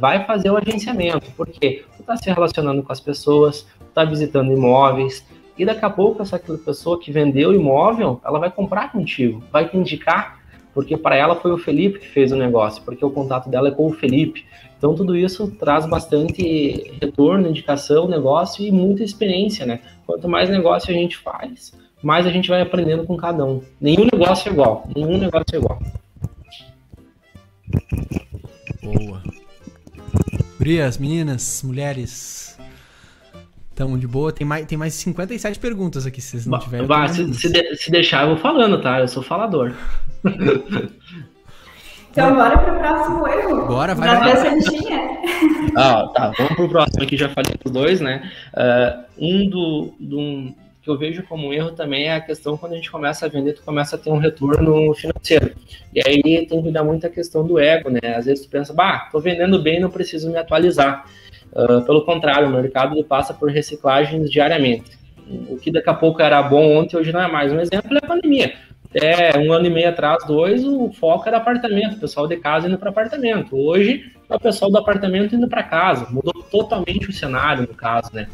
Vai 0.00 0.26
fazer 0.26 0.50
o 0.50 0.56
agenciamento, 0.56 1.30
porque 1.36 1.84
tu 1.96 2.02
tá 2.02 2.16
se 2.16 2.28
relacionando 2.28 2.82
com 2.82 2.92
as 2.92 3.00
pessoas, 3.00 3.62
tu 3.78 3.86
tá 3.94 4.04
visitando 4.04 4.52
imóveis, 4.52 5.24
e 5.56 5.64
daqui 5.64 5.84
a 5.84 5.90
pouco 5.90 6.20
essa 6.20 6.36
pessoa 6.38 6.98
que 7.00 7.12
vendeu 7.12 7.50
o 7.50 7.54
imóvel, 7.54 8.20
ela 8.24 8.40
vai 8.40 8.50
comprar 8.50 8.90
contigo, 8.90 9.42
vai 9.52 9.68
te 9.68 9.76
indicar, 9.76 10.40
porque 10.74 10.96
para 10.96 11.14
ela 11.14 11.36
foi 11.36 11.52
o 11.52 11.58
Felipe 11.58 12.00
que 12.00 12.08
fez 12.08 12.32
o 12.32 12.36
negócio, 12.36 12.82
porque 12.82 13.04
o 13.04 13.10
contato 13.10 13.48
dela 13.48 13.68
é 13.68 13.70
com 13.70 13.86
o 13.86 13.92
Felipe. 13.92 14.44
Então 14.84 14.94
tudo 14.94 15.16
isso 15.16 15.50
traz 15.58 15.86
bastante 15.86 16.92
retorno, 17.00 17.48
indicação, 17.48 18.06
negócio 18.06 18.62
e 18.62 18.70
muita 18.70 19.02
experiência, 19.02 19.64
né? 19.64 19.80
Quanto 20.04 20.28
mais 20.28 20.50
negócio 20.50 20.90
a 20.90 20.92
gente 20.92 21.16
faz, 21.16 21.72
mais 22.02 22.26
a 22.26 22.30
gente 22.30 22.50
vai 22.50 22.60
aprendendo 22.60 23.06
com 23.06 23.16
cada 23.16 23.46
um. 23.46 23.62
Nenhum 23.80 24.06
negócio 24.12 24.46
é 24.46 24.52
igual, 24.52 24.86
nenhum 24.94 25.16
negócio 25.16 25.46
é 25.54 25.56
igual. 25.56 25.82
Boa. 28.82 29.22
Gurias, 30.58 30.98
meninas, 30.98 31.62
mulheres, 31.64 32.58
então, 33.72 33.98
de 33.98 34.06
boa, 34.06 34.30
tem 34.30 34.46
mais, 34.46 34.66
tem 34.66 34.76
mais 34.76 34.92
57 34.92 35.58
perguntas 35.58 36.04
aqui, 36.04 36.20
se 36.20 36.32
vocês 36.32 36.46
não 36.46 36.58
tiverem. 36.58 36.86
Bah, 36.86 37.08
se, 37.08 37.32
se, 37.32 37.50
de, 37.50 37.74
se, 37.74 37.90
deixar, 37.90 38.24
eu 38.24 38.28
vou 38.28 38.36
falando, 38.36 38.80
tá? 38.82 39.00
Eu 39.00 39.08
sou 39.08 39.22
falador. 39.22 39.72
então, 42.14 42.36
bora 42.36 42.56
pro 42.56 42.78
próximo 42.78 43.26
erro. 43.26 43.66
Bora, 43.66 43.94
vai. 43.94 44.16
vai. 44.16 44.32
ah, 45.76 46.08
tá, 46.14 46.32
vamos 46.38 46.54
pro 46.54 46.68
próximo 46.68 47.02
aqui, 47.02 47.16
já 47.16 47.28
falei 47.28 47.54
os 47.64 47.72
dois, 47.72 48.00
né? 48.00 48.30
Uh, 48.54 49.04
um 49.18 49.50
do, 49.50 49.94
do 49.98 50.54
que 50.80 50.88
eu 50.88 50.96
vejo 50.96 51.24
como 51.24 51.48
um 51.48 51.52
erro 51.52 51.72
também 51.72 52.04
é 52.04 52.14
a 52.14 52.20
questão 52.20 52.56
quando 52.56 52.74
a 52.74 52.76
gente 52.76 52.90
começa 52.90 53.26
a 53.26 53.28
vender, 53.28 53.54
tu 53.54 53.62
começa 53.62 53.96
a 53.96 53.98
ter 53.98 54.10
um 54.10 54.18
retorno 54.18 54.94
financeiro. 54.94 55.56
E 55.92 56.00
aí 56.06 56.22
tem 56.22 56.46
que 56.46 56.62
cuidar 56.62 56.84
muito 56.84 57.04
a 57.04 57.10
questão 57.10 57.44
do 57.44 57.58
ego, 57.58 57.90
né? 57.90 58.14
Às 58.16 58.26
vezes 58.26 58.44
tu 58.44 58.50
pensa, 58.50 58.72
bah, 58.72 59.08
tô 59.10 59.18
vendendo 59.18 59.60
bem, 59.60 59.80
não 59.80 59.90
preciso 59.90 60.30
me 60.30 60.36
atualizar. 60.36 61.06
Uh, 61.52 61.82
pelo 61.84 62.04
contrário, 62.04 62.46
o 62.46 62.52
mercado 62.52 63.02
passa 63.02 63.34
por 63.34 63.50
reciclagens 63.50 64.30
diariamente. 64.30 64.98
O 65.48 65.56
que 65.56 65.72
daqui 65.72 65.90
a 65.90 65.94
pouco 65.94 66.22
era 66.22 66.40
bom 66.42 66.76
ontem, 66.76 66.96
hoje 66.96 67.12
não 67.12 67.22
é 67.22 67.26
mais. 67.26 67.52
Um 67.52 67.58
exemplo 67.58 67.92
é 67.94 67.98
a 67.98 68.06
pandemia. 68.06 68.54
Até 68.94 69.36
um 69.40 69.52
ano 69.52 69.66
e 69.66 69.70
meio 69.70 69.88
atrás, 69.88 70.24
dois, 70.24 70.64
o 70.64 70.92
foco 70.92 71.26
era 71.26 71.38
apartamento, 71.38 71.96
o 71.96 72.00
pessoal 72.00 72.28
de 72.28 72.36
casa 72.36 72.68
indo 72.68 72.78
para 72.78 72.90
apartamento. 72.90 73.56
Hoje, 73.56 74.12
é 74.30 74.36
o 74.36 74.38
pessoal 74.38 74.70
do 74.70 74.78
apartamento 74.78 75.34
indo 75.34 75.48
para 75.48 75.64
casa. 75.64 76.06
Mudou 76.10 76.44
totalmente 76.44 77.10
o 77.10 77.12
cenário, 77.12 77.62
no 77.62 77.74
caso, 77.74 78.10
né? 78.12 78.28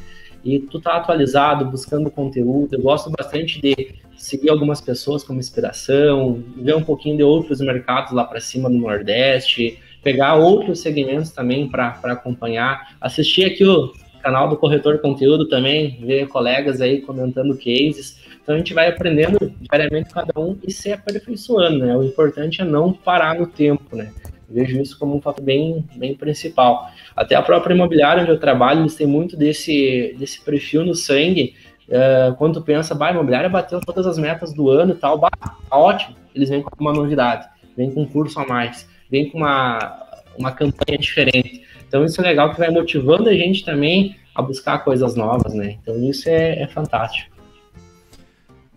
E 0.44 0.58
tu 0.58 0.78
tá 0.78 0.96
atualizado, 0.96 1.64
buscando 1.64 2.10
conteúdo. 2.10 2.74
Eu 2.74 2.82
gosto 2.82 3.10
bastante 3.10 3.58
de 3.58 3.94
seguir 4.18 4.50
algumas 4.50 4.82
pessoas 4.82 5.24
como 5.24 5.40
inspiração, 5.40 6.44
ver 6.56 6.76
um 6.76 6.84
pouquinho 6.84 7.16
de 7.16 7.22
outros 7.22 7.60
mercados 7.60 8.12
lá 8.12 8.24
para 8.24 8.38
cima 8.38 8.68
no 8.68 8.78
Nordeste, 8.78 9.78
pegar 10.02 10.34
outros 10.34 10.80
segmentos 10.80 11.30
também 11.30 11.68
para 11.68 11.98
acompanhar, 12.04 12.96
assistir 13.00 13.46
aqui 13.46 13.64
o 13.64 13.92
canal 14.22 14.48
do 14.48 14.58
Corretor 14.58 14.98
Conteúdo 14.98 15.48
também, 15.48 15.98
ver 16.02 16.28
colegas 16.28 16.82
aí 16.82 17.00
comentando 17.00 17.56
cases. 17.56 18.19
Então 18.42 18.54
a 18.54 18.58
gente 18.58 18.74
vai 18.74 18.88
aprendendo 18.88 19.38
diariamente 19.60 20.12
cada 20.12 20.38
um 20.40 20.58
e 20.66 20.72
se 20.72 20.92
aperfeiçoando, 20.92 21.86
né? 21.86 21.96
O 21.96 22.02
importante 22.02 22.60
é 22.60 22.64
não 22.64 22.92
parar 22.92 23.38
no 23.38 23.46
tempo, 23.46 23.96
né? 23.96 24.12
vejo 24.52 24.80
isso 24.80 24.98
como 24.98 25.14
um 25.14 25.20
fato 25.20 25.40
bem, 25.40 25.84
bem 25.94 26.12
principal. 26.12 26.90
Até 27.14 27.36
a 27.36 27.42
própria 27.42 27.72
imobiliária 27.72 28.22
onde 28.22 28.32
eu 28.32 28.40
trabalho, 28.40 28.80
eles 28.80 28.96
têm 28.96 29.06
muito 29.06 29.36
desse, 29.36 30.16
desse 30.18 30.40
perfil 30.40 30.84
no 30.84 30.92
sangue. 30.92 31.54
Uh, 31.88 32.34
quando 32.34 32.54
tu 32.54 32.62
pensa, 32.62 32.98
a 33.00 33.10
imobiliária 33.12 33.48
bateu 33.48 33.80
todas 33.80 34.08
as 34.08 34.18
metas 34.18 34.52
do 34.52 34.68
ano 34.68 34.92
e 34.92 34.96
tal, 34.96 35.18
bah, 35.18 35.30
tá 35.30 35.76
ótimo. 35.76 36.16
Eles 36.34 36.48
vêm 36.48 36.62
com 36.62 36.70
uma 36.80 36.92
novidade, 36.92 37.46
vêm 37.76 37.92
com 37.92 38.02
um 38.02 38.06
curso 38.06 38.40
a 38.40 38.44
mais 38.44 38.88
vem 39.10 39.28
com 39.28 39.38
uma, 39.38 39.98
uma 40.38 40.52
campanha 40.52 40.96
diferente. 40.96 41.62
Então 41.86 42.04
isso 42.04 42.20
é 42.20 42.24
legal 42.24 42.52
que 42.52 42.58
vai 42.58 42.70
motivando 42.70 43.28
a 43.28 43.34
gente 43.34 43.64
também 43.64 44.16
a 44.34 44.40
buscar 44.40 44.78
coisas 44.78 45.16
novas, 45.16 45.52
né? 45.52 45.76
Então 45.82 46.02
isso 46.08 46.28
é, 46.28 46.62
é 46.62 46.66
fantástico. 46.68 47.34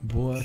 Boa. 0.04 0.39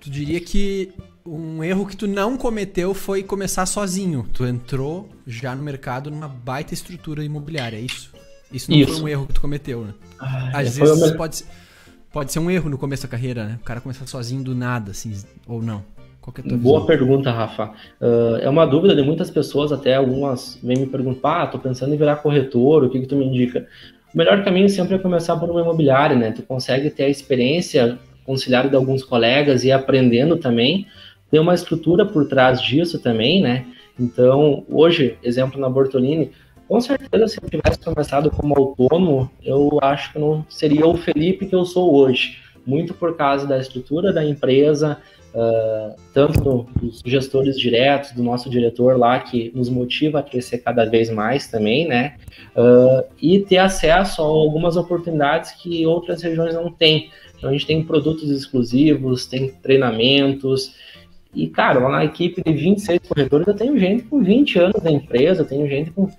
Tu 0.00 0.10
diria 0.10 0.40
que 0.40 0.92
um 1.24 1.62
erro 1.62 1.86
que 1.86 1.96
tu 1.96 2.06
não 2.06 2.36
cometeu 2.36 2.92
foi 2.92 3.22
começar 3.22 3.66
sozinho. 3.66 4.26
Tu 4.32 4.44
entrou 4.44 5.08
já 5.26 5.54
no 5.54 5.62
mercado 5.62 6.10
numa 6.10 6.28
baita 6.28 6.74
estrutura 6.74 7.24
imobiliária, 7.24 7.76
é 7.76 7.80
isso? 7.80 8.12
Isso 8.52 8.70
não 8.70 8.78
isso. 8.78 8.92
foi 8.94 9.02
um 9.02 9.08
erro 9.08 9.26
que 9.26 9.34
tu 9.34 9.40
cometeu, 9.40 9.84
né? 9.84 9.94
Ah, 10.18 10.50
Às 10.54 10.76
vezes 10.76 11.10
pode, 11.12 11.44
pode 12.12 12.32
ser 12.32 12.38
um 12.38 12.50
erro 12.50 12.68
no 12.68 12.78
começo 12.78 13.02
da 13.04 13.08
carreira, 13.08 13.44
né? 13.44 13.58
O 13.60 13.64
cara 13.64 13.80
começar 13.80 14.06
sozinho 14.06 14.42
do 14.42 14.54
nada, 14.54 14.90
assim, 14.90 15.12
ou 15.46 15.62
não. 15.62 15.84
É 16.38 16.42
Boa 16.56 16.80
visão? 16.80 16.86
pergunta, 16.86 17.30
Rafa. 17.30 17.72
Uh, 18.00 18.36
é 18.40 18.48
uma 18.48 18.66
dúvida 18.66 18.96
de 18.96 19.02
muitas 19.02 19.30
pessoas, 19.30 19.70
até 19.70 19.94
algumas 19.94 20.58
vêm 20.60 20.78
me 20.78 20.86
perguntar, 20.86 21.42
ah, 21.42 21.46
tô 21.46 21.56
pensando 21.56 21.94
em 21.94 21.96
virar 21.96 22.16
corretor, 22.16 22.82
o 22.82 22.90
que 22.90 22.98
que 22.98 23.06
tu 23.06 23.14
me 23.14 23.24
indica? 23.24 23.68
O 24.12 24.18
melhor 24.18 24.42
caminho 24.42 24.68
sempre 24.68 24.96
é 24.96 24.98
começar 24.98 25.36
por 25.36 25.48
uma 25.48 25.60
imobiliária, 25.60 26.16
né? 26.16 26.32
Tu 26.32 26.42
consegue 26.42 26.90
ter 26.90 27.04
a 27.04 27.08
experiência 27.08 27.96
conciliada 28.26 28.68
de 28.68 28.76
alguns 28.76 29.04
colegas 29.04 29.64
e 29.64 29.70
aprendendo 29.70 30.36
também. 30.36 30.86
Tem 31.30 31.40
uma 31.40 31.54
estrutura 31.54 32.04
por 32.04 32.28
trás 32.28 32.60
disso 32.60 32.98
também, 32.98 33.40
né? 33.40 33.64
Então, 33.98 34.64
hoje, 34.68 35.16
exemplo 35.22 35.58
na 35.60 35.70
Bortolini, 35.70 36.30
com 36.68 36.80
certeza, 36.80 37.28
se 37.28 37.38
eu 37.40 37.48
tivesse 37.48 37.78
começado 37.78 38.30
como 38.30 38.54
autônomo, 38.58 39.30
eu 39.42 39.78
acho 39.80 40.12
que 40.12 40.18
não 40.18 40.44
seria 40.48 40.86
o 40.86 40.96
Felipe 40.96 41.46
que 41.46 41.54
eu 41.54 41.64
sou 41.64 41.94
hoje. 41.94 42.38
Muito 42.66 42.92
por 42.92 43.16
causa 43.16 43.46
da 43.46 43.56
estrutura 43.58 44.12
da 44.12 44.24
empresa, 44.24 44.98
uh, 45.32 45.94
tanto 46.12 46.66
dos 46.80 47.00
gestores 47.06 47.56
diretos, 47.56 48.10
do 48.10 48.22
nosso 48.22 48.50
diretor 48.50 48.98
lá, 48.98 49.20
que 49.20 49.52
nos 49.54 49.68
motiva 49.68 50.18
a 50.18 50.22
crescer 50.24 50.58
cada 50.58 50.84
vez 50.84 51.08
mais 51.08 51.46
também, 51.46 51.86
né? 51.86 52.16
Uh, 52.56 53.04
e 53.22 53.38
ter 53.38 53.58
acesso 53.58 54.20
a 54.20 54.24
algumas 54.24 54.76
oportunidades 54.76 55.52
que 55.52 55.86
outras 55.86 56.20
regiões 56.20 56.54
não 56.54 56.68
têm. 56.68 57.10
Então, 57.36 57.50
a 57.50 57.52
gente 57.52 57.66
tem 57.66 57.82
produtos 57.82 58.30
exclusivos, 58.30 59.26
tem 59.26 59.48
treinamentos. 59.48 60.74
E, 61.34 61.46
cara, 61.48 61.80
lá 61.80 61.90
na 61.90 62.04
equipe 62.04 62.42
de 62.42 62.52
26 62.52 63.00
corretores, 63.08 63.46
eu 63.46 63.54
tenho 63.54 63.78
gente 63.78 64.04
com 64.04 64.22
20 64.22 64.58
anos 64.58 64.82
da 64.82 64.90
empresa, 64.90 65.42
eu 65.42 65.46
tenho 65.46 65.68
gente 65.68 65.90
com 65.90 66.10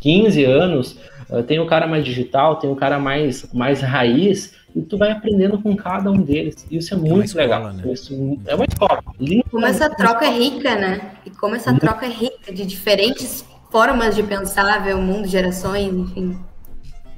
15 0.00 0.44
anos, 0.44 0.98
tem 1.46 1.58
o 1.58 1.66
cara 1.66 1.86
mais 1.86 2.04
digital, 2.04 2.56
tem 2.56 2.70
o 2.70 2.76
cara 2.76 2.98
mais, 2.98 3.52
mais 3.52 3.80
raiz, 3.80 4.54
e 4.74 4.82
tu 4.82 4.98
vai 4.98 5.10
aprendendo 5.10 5.60
com 5.60 5.74
cada 5.74 6.10
um 6.10 6.20
deles. 6.20 6.66
Isso 6.70 6.92
é, 6.92 6.96
é 6.96 7.00
muito 7.00 7.24
escola, 7.24 7.44
legal. 7.44 7.72
Né? 7.72 7.92
Isso 7.92 8.38
é 8.46 8.54
uma 8.54 8.64
escola. 8.64 9.02
Como 9.50 9.64
essa 9.66 9.88
troca 9.88 10.26
é 10.26 10.30
rica, 10.30 10.74
né? 10.74 11.12
E 11.24 11.30
como 11.30 11.54
essa 11.54 11.72
troca 11.74 12.04
é 12.04 12.10
rica 12.10 12.52
de 12.52 12.66
diferentes 12.66 13.44
formas 13.70 14.14
de 14.14 14.22
pensar, 14.22 14.82
ver 14.84 14.94
o 14.94 15.00
mundo, 15.00 15.26
gerações, 15.26 15.92
enfim. 15.92 16.36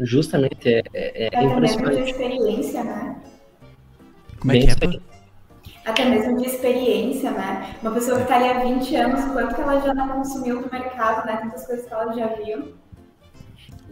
Justamente, 0.01 0.69
é, 0.69 0.83
é, 0.95 1.25
é 1.25 1.27
Até 1.29 1.61
mesmo 1.61 1.91
de 1.91 2.11
experiência, 2.11 2.85
né? 2.85 3.17
Como 4.39 4.53
é 4.53 4.59
que 4.59 4.71
é? 4.71 5.01
Até 5.85 6.05
mesmo 6.05 6.37
de 6.37 6.47
experiência, 6.47 7.31
né? 7.31 7.75
Uma 7.83 7.93
pessoa 7.93 8.19
que 8.19 8.23
está 8.25 8.37
ali 8.37 8.49
há 8.49 8.59
20 8.61 8.97
anos, 8.97 9.25
quanto 9.33 9.55
que 9.55 9.61
ela 9.61 9.81
já 9.81 9.95
não 9.95 10.09
consumiu 10.09 10.61
no 10.61 10.71
mercado, 10.71 11.27
né? 11.27 11.39
Tantas 11.43 11.67
coisas 11.67 11.87
que 11.87 11.93
ela 11.93 12.13
já 12.13 12.27
viu. 12.29 12.75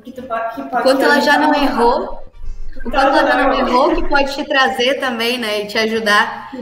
Que 0.05 0.13
tu, 0.13 0.23
que 0.23 0.63
pode 0.63 0.83
quanto 0.83 1.03
ela 1.03 1.21
já 1.21 1.39
não 1.39 1.53
errou, 1.53 2.23
o 2.77 2.91
quanto 2.91 2.97
ela 2.97 3.27
já 3.27 3.43
não 3.43 3.53
errou, 3.55 3.97
que 3.97 4.09
pode 4.09 4.35
te 4.35 4.45
trazer 4.45 5.01
também, 5.01 5.39
né? 5.39 5.63
E 5.63 5.67
te 5.67 5.79
ajudar. 5.79 6.53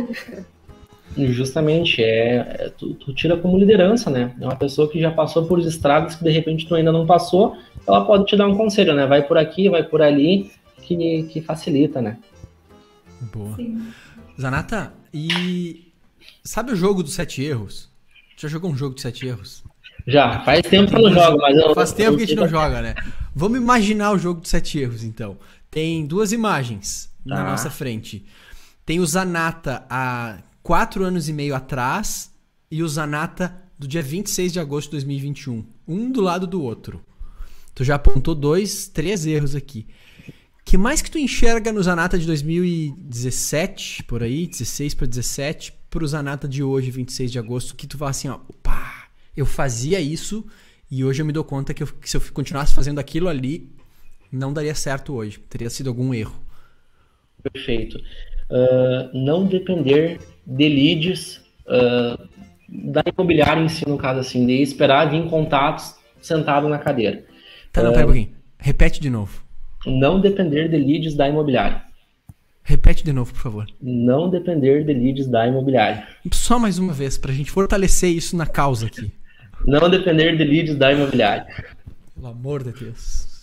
Justamente, 1.17 2.03
é, 2.03 2.37
é 2.59 2.73
tu, 2.77 2.95
tu, 2.95 3.15
tira 3.15 3.37
como 3.37 3.57
liderança, 3.57 4.11
né? 4.11 4.35
É 4.41 4.45
uma 4.45 4.57
pessoa 4.57 4.91
que 4.91 5.01
já 5.01 5.11
passou 5.11 5.47
por 5.47 5.61
estradas 5.61 6.17
que 6.17 6.25
de 6.25 6.31
repente 6.31 6.67
tu 6.67 6.75
ainda 6.75 6.91
não 6.91 7.07
passou, 7.07 7.57
ela 7.87 8.05
pode 8.05 8.27
te 8.27 8.37
dar 8.37 8.49
um 8.49 8.57
conselho, 8.57 8.95
né? 8.95 9.07
Vai 9.07 9.23
por 9.23 9.39
aqui, 9.39 9.69
vai 9.69 9.85
por 9.85 10.03
ali, 10.03 10.51
que, 10.83 11.23
que 11.25 11.41
facilita, 11.41 12.03
né? 12.03 12.19
Boa. 13.33 13.55
Sim. 13.57 13.93
Zanata, 14.41 14.93
e 15.12 15.93
sabe 16.43 16.73
o 16.73 16.77
jogo 16.77 17.03
dos 17.03 17.15
sete 17.15 17.43
erros? 17.43 17.89
Já 18.37 18.49
jogou 18.49 18.71
um 18.71 18.77
jogo 18.77 18.97
de 18.97 19.01
sete 19.01 19.27
erros? 19.27 19.62
Já, 20.07 20.41
faz 20.41 20.62
tempo 20.62 20.91
que 20.91 20.97
eu 20.97 21.03
não 21.03 21.12
jogo, 21.12 21.39
mas 21.39 21.57
eu. 21.57 21.75
Faz 21.75 21.93
tempo 21.93 22.17
que 22.17 22.25
a 22.25 22.27
gente 22.27 22.37
não 22.37 22.49
joga, 22.49 22.83
né? 22.83 22.95
Vamos 23.35 23.59
imaginar 23.59 24.12
o 24.12 24.19
jogo 24.19 24.41
de 24.41 24.49
sete 24.49 24.79
erros, 24.79 25.05
então. 25.05 25.39
Tem 25.71 26.05
duas 26.07 26.33
imagens 26.33 27.11
tá. 27.27 27.37
na 27.37 27.51
nossa 27.51 27.71
frente. 27.71 28.25
Tem 28.85 29.01
o 29.01 29.07
Zanata 29.07 29.85
há 29.89 30.39
quatro 30.65 31.05
anos 31.05 31.29
e 31.29 31.33
meio 31.33 31.55
atrás 31.55 32.33
e 32.71 32.83
o 32.83 32.89
Zanata 32.89 33.55
do 33.79 33.87
dia 33.87 34.01
26 34.01 34.55
de 34.55 34.59
agosto 34.59 34.87
de 34.87 34.93
2021. 34.93 35.62
Um 35.87 36.11
do 36.11 36.23
lado 36.23 36.47
do 36.47 36.62
outro. 36.62 37.05
Tu 37.75 37.85
já 37.85 37.97
apontou 37.97 38.35
dois, 38.35 38.89
três 38.89 39.27
erros 39.27 39.55
aqui. 39.55 39.87
que 40.65 40.79
mais 40.79 41.03
que 41.03 41.11
tu 41.11 41.19
enxerga 41.19 41.71
no 41.71 41.83
Zanata 41.83 42.19
de 42.19 42.27
2017, 42.27 44.05
por 44.05 44.23
aí, 44.23 44.47
16 44.47 44.95
para 44.95 45.07
17, 45.07 45.75
pro 45.91 46.07
Zanata 46.07 46.49
de 46.49 46.62
hoje, 46.62 46.91
26 46.91 47.31
de 47.31 47.39
agosto, 47.39 47.77
que 47.77 47.87
tu 47.87 47.99
fala 47.99 48.12
assim, 48.12 48.29
ó, 48.29 48.41
opa, 48.49 49.09
eu 49.37 49.45
fazia 49.45 50.01
isso 50.01 50.47
e 50.91 51.05
hoje 51.05 51.21
eu 51.21 51.27
me 51.27 51.33
dou 51.33 51.45
conta 51.45 51.75
que, 51.75 51.83
eu, 51.83 51.87
que 51.87 52.09
se 52.09 52.17
eu 52.17 52.23
continuasse 52.33 52.75
fazendo 52.75 52.99
aquilo 52.99 53.29
ali, 53.29 53.71
não 54.33 54.51
daria 54.51 54.75
certo 54.75 55.12
hoje. 55.12 55.39
Teria 55.41 55.69
sido 55.69 55.89
algum 55.89 56.15
erro. 56.15 56.43
Perfeito. 57.43 57.99
Uh, 58.51 59.11
não 59.13 59.47
depender 59.47 60.21
de 60.47 60.69
leads 60.69 61.41
uh, 61.67 62.29
da 62.69 63.03
imobiliária 63.07 63.63
em 63.63 63.69
si, 63.69 63.89
no 63.89 63.97
caso 63.97 64.21
assim, 64.21 64.47
de 64.47 64.61
esperar 64.63 65.11
vir 65.11 65.29
contatos 65.29 65.95
sentado 66.21 66.69
na 66.69 66.79
cadeira. 66.79 67.25
Tá, 67.73 67.83
não, 67.83 67.93
pera 67.93 68.05
um 68.05 68.07
pouquinho. 68.07 68.35
Repete 68.59 69.01
de 69.01 69.11
novo. 69.11 69.43
Não 69.87 70.21
depender 70.21 70.69
de 70.69 70.77
leads 70.77 71.15
da 71.15 71.29
imobiliária. 71.29 71.83
Repete 72.63 73.05
de 73.05 73.13
novo, 73.13 73.33
por 73.33 73.41
favor. 73.43 73.67
Não 73.81 74.31
depender 74.31 74.85
de 74.85 74.95
leads 74.95 75.27
da 75.27 75.47
imobiliária. 75.47 76.07
Só 76.33 76.59
mais 76.59 76.79
uma 76.79 76.95
vez, 76.95 77.19
para 77.19 77.31
a 77.31 77.35
gente 77.35 77.51
fortalecer 77.51 78.11
isso 78.11 78.37
na 78.37 78.47
causa 78.47 78.87
aqui. 78.87 79.13
Não 79.67 79.91
depender 79.91 80.37
de 80.37 80.45
leads 80.45 80.77
da 80.77 80.93
imobiliária. 80.93 81.47
Pelo 82.15 82.29
amor 82.29 82.65
de 82.65 82.73
Deus. 82.73 83.34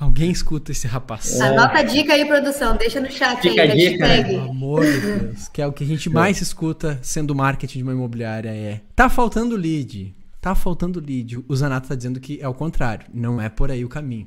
Alguém 0.00 0.30
escuta 0.30 0.72
esse 0.72 0.86
rapaz. 0.86 1.38
É. 1.38 1.48
Anota 1.48 1.80
a 1.80 1.82
dica 1.82 2.14
aí, 2.14 2.24
produção. 2.24 2.74
Deixa 2.74 2.98
no 3.00 3.10
chat 3.10 3.42
Fica 3.42 3.60
aí. 3.60 3.70
A 3.70 3.74
dica, 3.74 4.08
né? 4.08 4.24
Pelo 4.24 4.50
amor 4.50 4.82
de 4.82 4.98
Deus. 4.98 5.48
Que 5.48 5.60
é 5.60 5.66
o 5.66 5.72
que 5.74 5.84
a 5.84 5.86
gente 5.86 6.08
mais 6.08 6.40
escuta 6.40 6.98
sendo 7.02 7.34
marketing 7.34 7.78
de 7.78 7.82
uma 7.82 7.92
imobiliária 7.92 8.48
é. 8.48 8.80
Tá 8.96 9.10
faltando 9.10 9.54
lead. 9.54 10.14
Tá 10.40 10.54
faltando 10.54 10.98
lead. 11.00 11.44
O 11.46 11.54
Zanato 11.54 11.86
tá 11.86 11.94
dizendo 11.94 12.18
que 12.18 12.38
é 12.40 12.48
o 12.48 12.54
contrário. 12.54 13.08
Não 13.12 13.38
é 13.38 13.50
por 13.50 13.70
aí 13.70 13.84
o 13.84 13.90
caminho. 13.90 14.26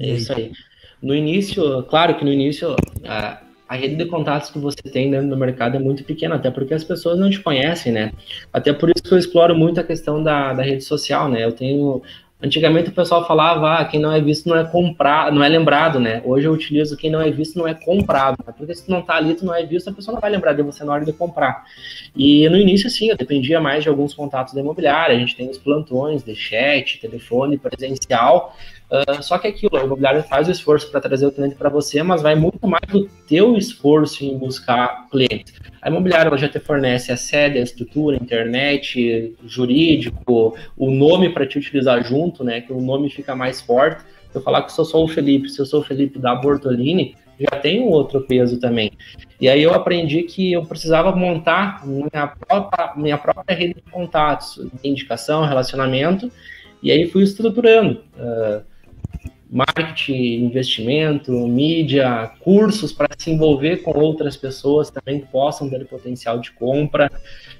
É 0.00 0.08
isso 0.08 0.32
aí. 0.32 0.50
No 1.00 1.14
início, 1.14 1.84
claro 1.84 2.16
que 2.18 2.24
no 2.24 2.32
início 2.32 2.74
a, 3.04 3.40
a 3.68 3.76
rede 3.76 3.94
de 3.94 4.06
contatos 4.06 4.50
que 4.50 4.58
você 4.58 4.82
tem 4.82 5.12
dentro 5.12 5.28
do 5.28 5.36
mercado 5.36 5.76
é 5.76 5.78
muito 5.78 6.02
pequena, 6.02 6.34
até 6.34 6.50
porque 6.50 6.74
as 6.74 6.82
pessoas 6.82 7.16
não 7.20 7.30
te 7.30 7.38
conhecem, 7.38 7.92
né? 7.92 8.12
Até 8.52 8.72
por 8.72 8.90
isso 8.90 9.04
que 9.04 9.12
eu 9.14 9.18
exploro 9.18 9.54
muito 9.54 9.78
a 9.78 9.84
questão 9.84 10.24
da, 10.24 10.52
da 10.52 10.62
rede 10.64 10.82
social, 10.82 11.28
né? 11.28 11.44
Eu 11.44 11.52
tenho 11.52 12.02
Antigamente 12.42 12.90
o 12.90 12.92
pessoal 12.92 13.26
falava, 13.26 13.78
ah, 13.78 13.84
quem 13.86 13.98
não 13.98 14.12
é 14.12 14.20
visto 14.20 14.46
não 14.46 14.56
é 14.56 14.64
comprado, 14.64 15.34
não 15.34 15.42
é 15.42 15.48
lembrado, 15.48 15.98
né? 15.98 16.20
Hoje 16.22 16.46
eu 16.46 16.52
utilizo 16.52 16.94
quem 16.94 17.10
não 17.10 17.20
é 17.20 17.30
visto 17.30 17.58
não 17.58 17.66
é 17.66 17.72
comprado, 17.72 18.36
né? 18.46 18.52
porque 18.56 18.74
se 18.74 18.84
tu 18.84 18.90
não 18.90 19.00
tá 19.00 19.14
ali, 19.16 19.34
tu 19.34 19.46
não 19.46 19.54
é 19.54 19.64
visto, 19.64 19.88
a 19.88 19.92
pessoa 19.92 20.14
não 20.14 20.20
vai 20.20 20.30
lembrar 20.30 20.52
de 20.52 20.62
você 20.62 20.84
na 20.84 20.92
hora 20.92 21.04
de 21.04 21.14
comprar. 21.14 21.64
E 22.14 22.46
no 22.50 22.58
início, 22.58 22.90
sim, 22.90 23.08
eu 23.08 23.16
dependia 23.16 23.58
mais 23.58 23.82
de 23.82 23.88
alguns 23.88 24.12
contatos 24.12 24.52
da 24.52 24.60
imobiliária, 24.60 25.16
a 25.16 25.18
gente 25.18 25.34
tem 25.34 25.48
os 25.48 25.56
plantões 25.56 26.22
de 26.22 26.34
chat, 26.34 27.00
telefone, 27.00 27.56
presencial, 27.56 28.54
Uh, 28.88 29.20
só 29.20 29.36
que 29.36 29.48
é 29.48 29.50
aquilo, 29.50 29.76
a 29.76 29.82
imobiliária 29.82 30.22
faz 30.22 30.46
o 30.46 30.50
esforço 30.52 30.88
para 30.90 31.00
trazer 31.00 31.26
o 31.26 31.32
cliente 31.32 31.56
para 31.56 31.68
você, 31.68 32.04
mas 32.04 32.22
vai 32.22 32.36
muito 32.36 32.68
mais 32.68 32.86
do 32.88 33.08
teu 33.26 33.56
esforço 33.56 34.24
em 34.24 34.38
buscar 34.38 35.08
clientes. 35.10 35.54
A 35.86 35.88
imobiliária 35.88 36.26
ela 36.26 36.36
já 36.36 36.48
te 36.48 36.58
fornece 36.58 37.12
a 37.12 37.16
sede, 37.16 37.58
a 37.58 37.62
estrutura, 37.62 38.16
a 38.16 38.20
internet, 38.20 39.36
jurídico, 39.46 40.56
o 40.76 40.90
nome 40.90 41.28
para 41.28 41.46
te 41.46 41.58
utilizar 41.58 42.02
junto, 42.02 42.42
né? 42.42 42.60
Que 42.60 42.72
o 42.72 42.80
nome 42.80 43.08
fica 43.08 43.36
mais 43.36 43.60
forte. 43.60 44.02
Se 44.32 44.36
eu 44.36 44.42
falar 44.42 44.62
que 44.62 44.80
eu 44.80 44.84
sou 44.84 45.04
o 45.04 45.08
Felipe, 45.08 45.48
se 45.48 45.60
eu 45.60 45.64
sou 45.64 45.82
o 45.82 45.84
Felipe 45.84 46.18
da 46.18 46.34
Bortolini, 46.34 47.14
já 47.38 47.60
tem 47.60 47.80
um 47.80 47.86
outro 47.86 48.20
peso 48.22 48.58
também. 48.58 48.90
E 49.40 49.48
aí 49.48 49.62
eu 49.62 49.72
aprendi 49.72 50.24
que 50.24 50.54
eu 50.54 50.66
precisava 50.66 51.14
montar 51.14 51.86
minha 51.86 52.26
própria, 52.26 52.92
minha 52.96 53.16
própria 53.16 53.56
rede 53.56 53.74
de 53.74 53.82
contatos, 53.82 54.60
indicação, 54.82 55.44
relacionamento, 55.44 56.32
e 56.82 56.90
aí 56.90 57.08
fui 57.08 57.22
estruturando. 57.22 58.02
Uh, 58.18 58.60
marketing, 59.50 60.44
investimento, 60.44 61.32
mídia, 61.46 62.30
cursos 62.40 62.92
para 62.92 63.08
se 63.16 63.30
envolver 63.30 63.78
com 63.78 63.96
outras 63.96 64.36
pessoas 64.36 64.90
também 64.90 65.20
que 65.20 65.26
possam 65.26 65.70
ter 65.70 65.86
potencial 65.86 66.38
de 66.38 66.50
compra. 66.52 67.10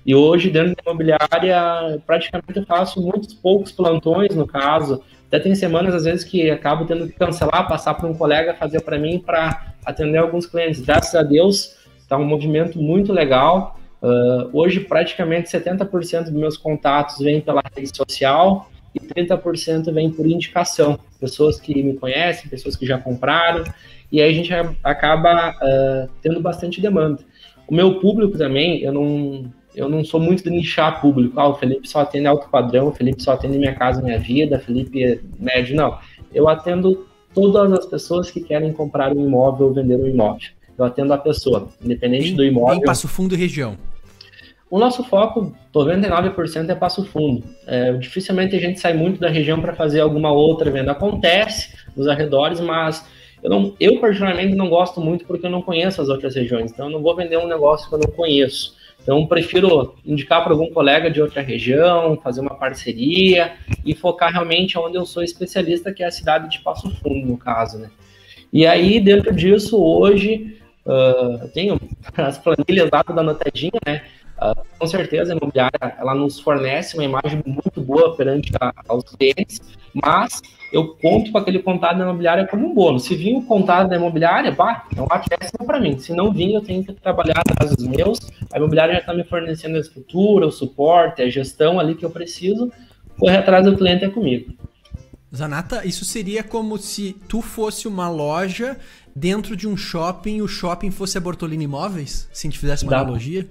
E 0.04 0.14
hoje, 0.14 0.50
dentro 0.50 0.74
da 0.74 0.82
imobiliária, 0.84 2.00
praticamente 2.04 2.58
eu 2.58 2.66
faço 2.66 3.00
muitos 3.00 3.34
poucos 3.34 3.70
plantões, 3.70 4.34
no 4.34 4.46
caso. 4.46 5.02
Até 5.28 5.40
tem 5.40 5.54
semanas, 5.54 5.94
às 5.94 6.04
vezes, 6.04 6.24
que 6.24 6.50
acabo 6.50 6.84
tendo 6.84 7.06
que 7.06 7.12
cancelar, 7.12 7.68
passar 7.68 7.94
para 7.94 8.08
um 8.08 8.14
colega 8.14 8.54
fazer 8.54 8.80
para 8.80 8.98
mim 8.98 9.18
para 9.18 9.74
atender 9.84 10.18
alguns 10.18 10.46
clientes. 10.46 10.80
Graças 10.80 11.14
a 11.14 11.22
Deus, 11.22 11.76
está 11.98 12.16
um 12.16 12.24
movimento 12.24 12.78
muito 12.80 13.12
legal. 13.12 13.78
Uh, 14.02 14.50
hoje, 14.52 14.80
praticamente 14.80 15.48
70% 15.48 16.24
dos 16.24 16.32
meus 16.32 16.56
contatos 16.56 17.18
vêm 17.18 17.40
pela 17.40 17.62
rede 17.74 17.96
social 17.96 18.70
e 18.94 19.00
30% 19.00 19.92
vem 19.92 20.10
por 20.10 20.26
indicação. 20.26 20.98
Pessoas 21.18 21.60
que 21.60 21.82
me 21.82 21.94
conhecem, 21.94 22.48
pessoas 22.48 22.76
que 22.76 22.86
já 22.86 22.98
compraram, 22.98 23.64
e 24.10 24.20
aí 24.20 24.30
a 24.30 24.34
gente 24.34 24.52
acaba 24.84 25.50
uh, 25.50 26.10
tendo 26.22 26.40
bastante 26.40 26.80
demanda. 26.80 27.18
O 27.68 27.74
meu 27.74 27.98
público 27.98 28.38
também, 28.38 28.80
eu 28.82 28.92
não, 28.92 29.50
eu 29.74 29.88
não 29.88 30.04
sou 30.04 30.20
muito 30.20 30.44
de 30.44 30.50
nichar 30.50 31.00
público. 31.00 31.38
Ah, 31.38 31.48
o 31.48 31.54
Felipe 31.54 31.88
só 31.88 32.00
atende 32.00 32.26
alto 32.26 32.48
padrão, 32.48 32.88
o 32.88 32.92
Felipe 32.92 33.22
só 33.22 33.32
atende 33.32 33.58
Minha 33.58 33.74
Casa 33.74 34.00
Minha 34.00 34.18
Vida, 34.18 34.58
Felipe 34.58 35.04
é 35.04 35.18
médio. 35.38 35.74
Não, 35.74 35.98
eu 36.32 36.48
atendo 36.48 37.06
todas 37.34 37.72
as 37.72 37.86
pessoas 37.86 38.30
que 38.30 38.40
querem 38.40 38.72
comprar 38.72 39.12
um 39.12 39.26
imóvel 39.26 39.66
ou 39.66 39.74
vender 39.74 39.96
um 39.96 40.06
imóvel. 40.06 40.48
Eu 40.78 40.84
atendo 40.84 41.12
a 41.12 41.18
pessoa, 41.18 41.68
independente 41.82 42.30
em, 42.30 42.34
do 42.34 42.44
imóvel. 42.44 42.76
Em 42.76 42.82
Passo 42.82 43.08
Fundo 43.08 43.34
e 43.34 43.38
região. 43.38 43.76
O 44.68 44.78
nosso 44.78 45.04
foco, 45.04 45.54
99% 45.72 46.68
é 46.68 46.74
Passo 46.74 47.04
Fundo. 47.04 47.44
É, 47.66 47.92
dificilmente 47.92 48.56
a 48.56 48.60
gente 48.60 48.80
sai 48.80 48.94
muito 48.94 49.20
da 49.20 49.28
região 49.28 49.60
para 49.60 49.74
fazer 49.74 50.00
alguma 50.00 50.32
outra 50.32 50.70
venda. 50.70 50.92
Acontece 50.92 51.76
nos 51.96 52.08
arredores, 52.08 52.58
mas 52.60 53.06
eu, 53.42 53.50
não, 53.50 53.74
eu 53.78 54.00
particularmente 54.00 54.56
não 54.56 54.68
gosto 54.68 55.00
muito 55.00 55.24
porque 55.24 55.46
eu 55.46 55.50
não 55.50 55.62
conheço 55.62 56.02
as 56.02 56.08
outras 56.08 56.34
regiões. 56.34 56.72
Então 56.72 56.86
eu 56.86 56.92
não 56.92 57.02
vou 57.02 57.14
vender 57.14 57.38
um 57.38 57.46
negócio 57.46 57.88
que 57.88 57.94
eu 57.94 58.00
não 58.00 58.10
conheço. 58.10 58.74
Então 59.00 59.24
prefiro 59.24 59.94
indicar 60.04 60.42
para 60.42 60.52
algum 60.52 60.68
colega 60.70 61.08
de 61.08 61.22
outra 61.22 61.40
região, 61.40 62.18
fazer 62.20 62.40
uma 62.40 62.56
parceria 62.56 63.52
e 63.84 63.94
focar 63.94 64.32
realmente 64.32 64.76
onde 64.76 64.96
eu 64.96 65.06
sou 65.06 65.22
especialista, 65.22 65.92
que 65.92 66.02
é 66.02 66.06
a 66.06 66.10
cidade 66.10 66.50
de 66.50 66.58
Passo 66.58 66.90
Fundo, 66.96 67.24
no 67.24 67.38
caso, 67.38 67.78
né? 67.78 67.88
E 68.52 68.66
aí, 68.66 68.98
dentro 68.98 69.32
disso, 69.32 69.80
hoje, 69.80 70.58
uh, 70.84 71.42
eu 71.42 71.48
tenho 71.52 71.80
as 72.16 72.36
planilhas 72.38 72.88
lá 72.92 73.02
da 73.02 73.22
notadinha, 73.22 73.78
né? 73.86 74.02
Uh, 74.36 74.62
com 74.78 74.86
certeza 74.86 75.32
a 75.32 75.36
imobiliária 75.36 75.96
ela 75.98 76.14
nos 76.14 76.38
fornece 76.38 76.94
uma 76.94 77.04
imagem 77.04 77.42
muito 77.46 77.80
boa 77.80 78.14
perante 78.14 78.52
a, 78.60 78.70
aos 78.86 79.02
clientes, 79.04 79.62
mas 79.94 80.42
eu 80.70 80.88
conto 80.88 81.32
com 81.32 81.38
aquele 81.38 81.60
contato 81.60 81.96
da 81.96 82.04
imobiliária 82.04 82.46
como 82.46 82.66
um 82.66 82.74
bônus. 82.74 83.04
Se 83.04 83.14
vir 83.14 83.34
o 83.34 83.42
contato 83.42 83.88
da 83.88 83.96
imobiliária, 83.96 84.52
bah, 84.52 84.84
é 84.94 85.00
um 85.00 85.66
para 85.66 85.80
mim. 85.80 85.98
Se 85.98 86.12
não 86.12 86.32
vir, 86.32 86.52
eu 86.52 86.60
tenho 86.60 86.84
que 86.84 86.92
trabalhar 86.92 87.38
atrás 87.38 87.74
dos 87.74 87.86
meus. 87.86 88.18
A 88.52 88.58
imobiliária 88.58 88.94
já 88.94 89.00
está 89.00 89.14
me 89.14 89.24
fornecendo 89.24 89.76
a 89.76 89.80
estrutura, 89.80 90.46
o 90.46 90.52
suporte, 90.52 91.22
a 91.22 91.30
gestão 91.30 91.80
ali 91.80 91.94
que 91.94 92.04
eu 92.04 92.10
preciso. 92.10 92.70
Correr 93.18 93.38
atrás 93.38 93.64
do 93.64 93.76
cliente 93.76 94.04
é 94.04 94.10
comigo. 94.10 94.52
Zanata, 95.34 95.86
isso 95.86 96.04
seria 96.04 96.42
como 96.42 96.78
se 96.78 97.14
tu 97.28 97.40
fosse 97.40 97.88
uma 97.88 98.08
loja 98.08 98.76
dentro 99.14 99.56
de 99.56 99.66
um 99.66 99.76
shopping 99.76 100.36
e 100.36 100.42
o 100.42 100.48
shopping 100.48 100.90
fosse 100.90 101.16
a 101.16 101.20
Bortolini 101.20 101.64
Imóveis? 101.64 102.28
Se 102.32 102.46
a 102.46 102.50
gente 102.50 102.58
fizesse 102.58 102.84
uma 102.84 102.90
Dá. 102.90 103.00
analogia? 103.00 103.48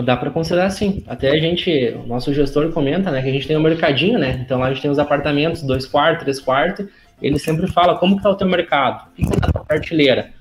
Dá 0.00 0.16
para 0.16 0.30
considerar 0.30 0.70
sim. 0.70 1.04
Até 1.06 1.30
a 1.30 1.38
gente, 1.38 1.70
o 2.02 2.06
nosso 2.06 2.32
gestor 2.32 2.72
comenta, 2.72 3.10
né, 3.10 3.20
que 3.20 3.28
a 3.28 3.32
gente 3.32 3.46
tem 3.46 3.56
um 3.56 3.62
mercadinho, 3.62 4.18
né? 4.18 4.40
Então 4.44 4.58
lá 4.58 4.66
a 4.66 4.68
gente 4.70 4.80
tem 4.80 4.90
os 4.90 4.98
apartamentos, 4.98 5.62
dois 5.62 5.84
quartos, 5.84 6.22
três 6.22 6.40
quartos. 6.40 6.86
Ele 7.20 7.38
sempre 7.38 7.70
fala 7.70 7.98
como 7.98 8.16
que 8.16 8.22
tá 8.22 8.30
o 8.30 8.34
teu 8.34 8.48
mercado, 8.48 9.08
o 9.18 9.30
que 9.30 9.40
tá 9.40 9.50
na 9.54 9.64
prateleira. 9.64 10.32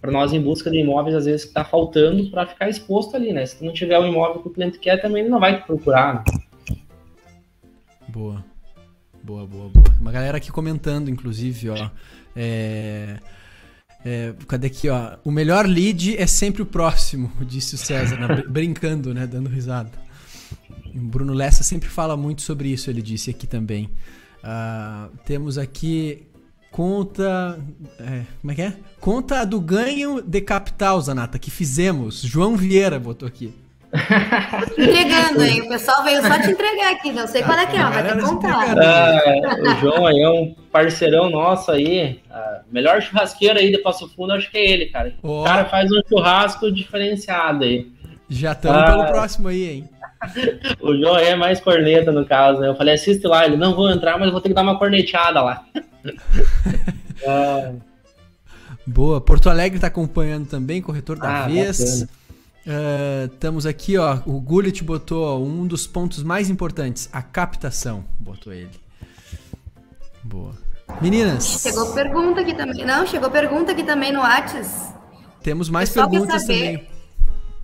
Para 0.00 0.12
nós 0.12 0.32
em 0.32 0.40
busca 0.40 0.70
de 0.70 0.78
imóveis 0.78 1.16
às 1.16 1.24
vezes 1.24 1.44
está 1.44 1.64
faltando 1.64 2.30
para 2.30 2.46
ficar 2.46 2.68
exposto 2.68 3.16
ali, 3.16 3.32
né? 3.32 3.44
Se 3.46 3.64
não 3.64 3.72
tiver 3.72 3.98
o 3.98 4.06
imóvel 4.06 4.42
que 4.42 4.48
o 4.48 4.52
cliente 4.52 4.78
quer, 4.78 5.00
também 5.02 5.22
ele 5.22 5.30
não 5.30 5.40
vai 5.40 5.60
te 5.60 5.66
procurar. 5.66 6.14
Né? 6.14 6.24
Boa, 8.06 8.44
boa, 9.22 9.44
boa, 9.44 9.68
boa. 9.70 9.96
Uma 10.00 10.12
galera 10.12 10.36
aqui 10.36 10.52
comentando, 10.52 11.10
inclusive, 11.10 11.70
ó. 11.70 11.90
É... 12.36 13.16
É, 14.04 14.32
cadê 14.46 14.68
aqui, 14.68 14.88
ó? 14.88 15.16
O 15.24 15.30
melhor 15.30 15.66
lead 15.66 16.16
é 16.16 16.26
sempre 16.26 16.62
o 16.62 16.66
próximo, 16.66 17.32
disse 17.46 17.74
o 17.74 17.78
César, 17.78 18.16
né? 18.16 18.42
brincando, 18.48 19.12
né? 19.12 19.26
Dando 19.26 19.48
risada. 19.48 19.90
O 20.94 21.00
Bruno 21.00 21.32
Lessa 21.32 21.62
sempre 21.62 21.88
fala 21.88 22.16
muito 22.16 22.42
sobre 22.42 22.68
isso, 22.68 22.90
ele 22.90 23.02
disse 23.02 23.30
aqui 23.30 23.46
também. 23.46 23.90
Uh, 24.38 25.16
temos 25.24 25.58
aqui 25.58 26.26
conta. 26.70 27.58
É, 27.98 28.24
como 28.40 28.52
é 28.52 28.54
que 28.54 28.62
é? 28.62 28.76
Conta 29.00 29.44
do 29.44 29.60
ganho 29.60 30.22
de 30.22 30.40
capital, 30.40 31.00
Zanata, 31.00 31.38
que 31.38 31.50
fizemos. 31.50 32.20
João 32.20 32.56
Vieira 32.56 32.98
botou 32.98 33.26
aqui. 33.26 33.52
Entregando, 34.76 35.42
hein? 35.42 35.62
O 35.62 35.68
pessoal 35.68 36.04
veio 36.04 36.20
só 36.22 36.38
te 36.40 36.50
entregar 36.50 36.92
aqui, 36.92 37.10
não 37.10 37.26
sei 37.26 37.42
qual 37.42 37.58
é 37.58 37.66
que 37.66 37.76
é, 37.76 37.82
vai 37.82 38.02
ter 38.02 38.16
que 38.16 38.22
contar. 38.22 38.78
Ah, 38.78 39.56
o 39.60 39.80
João 39.80 40.06
aí 40.06 40.20
é 40.20 40.28
um 40.28 40.54
parceirão 40.70 41.30
nosso 41.30 41.70
aí. 41.70 42.20
A 42.30 42.60
melhor 42.70 43.00
churrasqueiro 43.00 43.58
aí 43.58 43.70
de 43.70 43.78
Passo 43.78 44.08
Fundo, 44.14 44.32
acho 44.32 44.50
que 44.50 44.58
é 44.58 44.70
ele, 44.70 44.86
cara. 44.86 45.14
Oh. 45.22 45.40
O 45.40 45.44
cara 45.44 45.64
faz 45.64 45.90
um 45.90 46.00
churrasco 46.08 46.70
diferenciado 46.70 47.64
aí. 47.64 47.90
Já 48.28 48.52
estamos 48.52 48.82
ah, 48.82 48.84
pelo 48.84 49.06
próximo 49.06 49.48
aí, 49.48 49.68
hein? 49.70 49.88
o 50.80 50.94
João 50.94 51.16
é 51.16 51.34
mais 51.34 51.60
corneta, 51.60 52.12
no 52.12 52.26
caso, 52.26 52.60
né? 52.60 52.68
Eu 52.68 52.74
falei, 52.74 52.94
assiste 52.94 53.26
lá, 53.26 53.46
ele 53.46 53.56
não 53.56 53.74
vou 53.74 53.90
entrar, 53.90 54.18
mas 54.18 54.30
vou 54.30 54.40
ter 54.40 54.50
que 54.50 54.54
dar 54.54 54.62
uma 54.62 54.78
corneteada 54.78 55.40
lá. 55.40 55.64
ah. 57.26 57.72
Boa, 58.86 59.20
Porto 59.20 59.48
Alegre 59.48 59.76
está 59.76 59.86
acompanhando 59.86 60.46
também, 60.46 60.82
corretor 60.82 61.18
da 61.18 61.44
ah, 61.44 61.46
vez. 61.46 62.02
Bacana. 62.02 62.17
Uh, 62.68 63.32
estamos 63.32 63.64
aqui, 63.64 63.96
ó. 63.96 64.18
O 64.26 64.38
Gullit 64.38 64.84
botou 64.84 65.42
um 65.42 65.66
dos 65.66 65.86
pontos 65.86 66.22
mais 66.22 66.50
importantes, 66.50 67.08
a 67.10 67.22
captação. 67.22 68.04
Botou 68.20 68.52
ele. 68.52 68.78
Boa. 70.22 70.52
Meninas. 71.00 71.62
Chegou 71.62 71.94
pergunta 71.94 72.42
aqui 72.42 72.52
também. 72.52 72.84
Não, 72.84 73.06
chegou 73.06 73.30
pergunta 73.30 73.72
aqui 73.72 73.82
também 73.82 74.12
no 74.12 74.20
Whats. 74.20 74.92
Temos 75.42 75.70
mais 75.70 75.88
perguntas 75.88 76.42
também. 76.42 76.86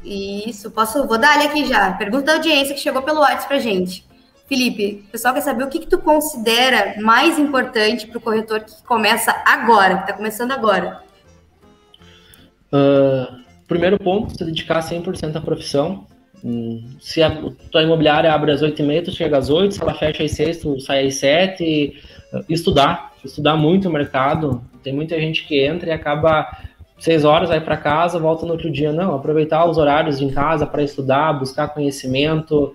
Isso, 0.03 0.71
posso. 0.71 1.07
Vou 1.07 1.19
dar 1.19 1.35
ali 1.35 1.49
aqui 1.49 1.67
já. 1.67 1.93
Pergunta 1.93 2.25
da 2.25 2.35
audiência 2.35 2.75
que 2.75 2.81
chegou 2.81 3.03
pelo 3.03 3.21
Whats 3.21 3.45
pra 3.45 3.59
gente. 3.59 4.07
Felipe, 4.47 5.05
o 5.09 5.13
pessoal 5.13 5.35
quer 5.35 5.43
saber 5.43 5.65
o 5.65 5.69
que, 5.69 5.81
que 5.81 5.87
tu 5.87 5.99
considera 5.99 6.99
mais 7.03 7.39
importante 7.39 8.07
para 8.07 8.17
o 8.17 8.21
corretor 8.21 8.61
que 8.61 8.83
começa 8.85 9.35
agora, 9.45 9.97
que 9.97 10.03
está 10.03 10.13
começando 10.15 10.53
agora. 10.53 11.03
Uh, 12.73 13.44
primeiro 13.67 13.99
ponto, 13.99 14.37
se 14.37 14.45
dedicar 14.45 14.81
100% 14.81 15.37
à 15.37 15.41
profissão. 15.41 16.07
Hum, 16.45 16.85
se 17.01 17.23
a 17.23 17.31
tua 17.71 17.83
imobiliária 17.83 18.33
abre 18.33 18.51
às 18.51 18.63
8h30, 18.63 19.07
tu 19.07 19.13
chega 19.13 19.39
às 19.39 19.49
8 19.49 19.75
se 19.75 19.83
ela 19.83 19.95
fecha 19.95 20.23
às 20.23 20.33
6 20.33 20.59
tu 20.59 20.79
sai 20.79 21.07
às 21.07 21.15
7 21.15 21.95
Estudar, 22.49 23.13
estudar 23.25 23.57
muito 23.57 23.89
o 23.89 23.93
mercado. 23.93 24.63
Tem 24.83 24.93
muita 24.93 25.19
gente 25.21 25.47
que 25.47 25.65
entra 25.65 25.89
e 25.89 25.93
acaba 25.93 26.47
6 26.99 27.25
horas, 27.25 27.49
vai 27.49 27.61
para 27.61 27.77
casa, 27.77 28.19
volta 28.19 28.45
no 28.45 28.53
outro 28.53 28.71
dia. 28.71 28.93
Não, 28.93 29.15
aproveitar 29.15 29.65
os 29.69 29.79
horários 29.79 30.21
em 30.21 30.31
casa 30.31 30.67
para 30.67 30.83
estudar, 30.83 31.33
buscar 31.35 31.69
conhecimento, 31.69 32.75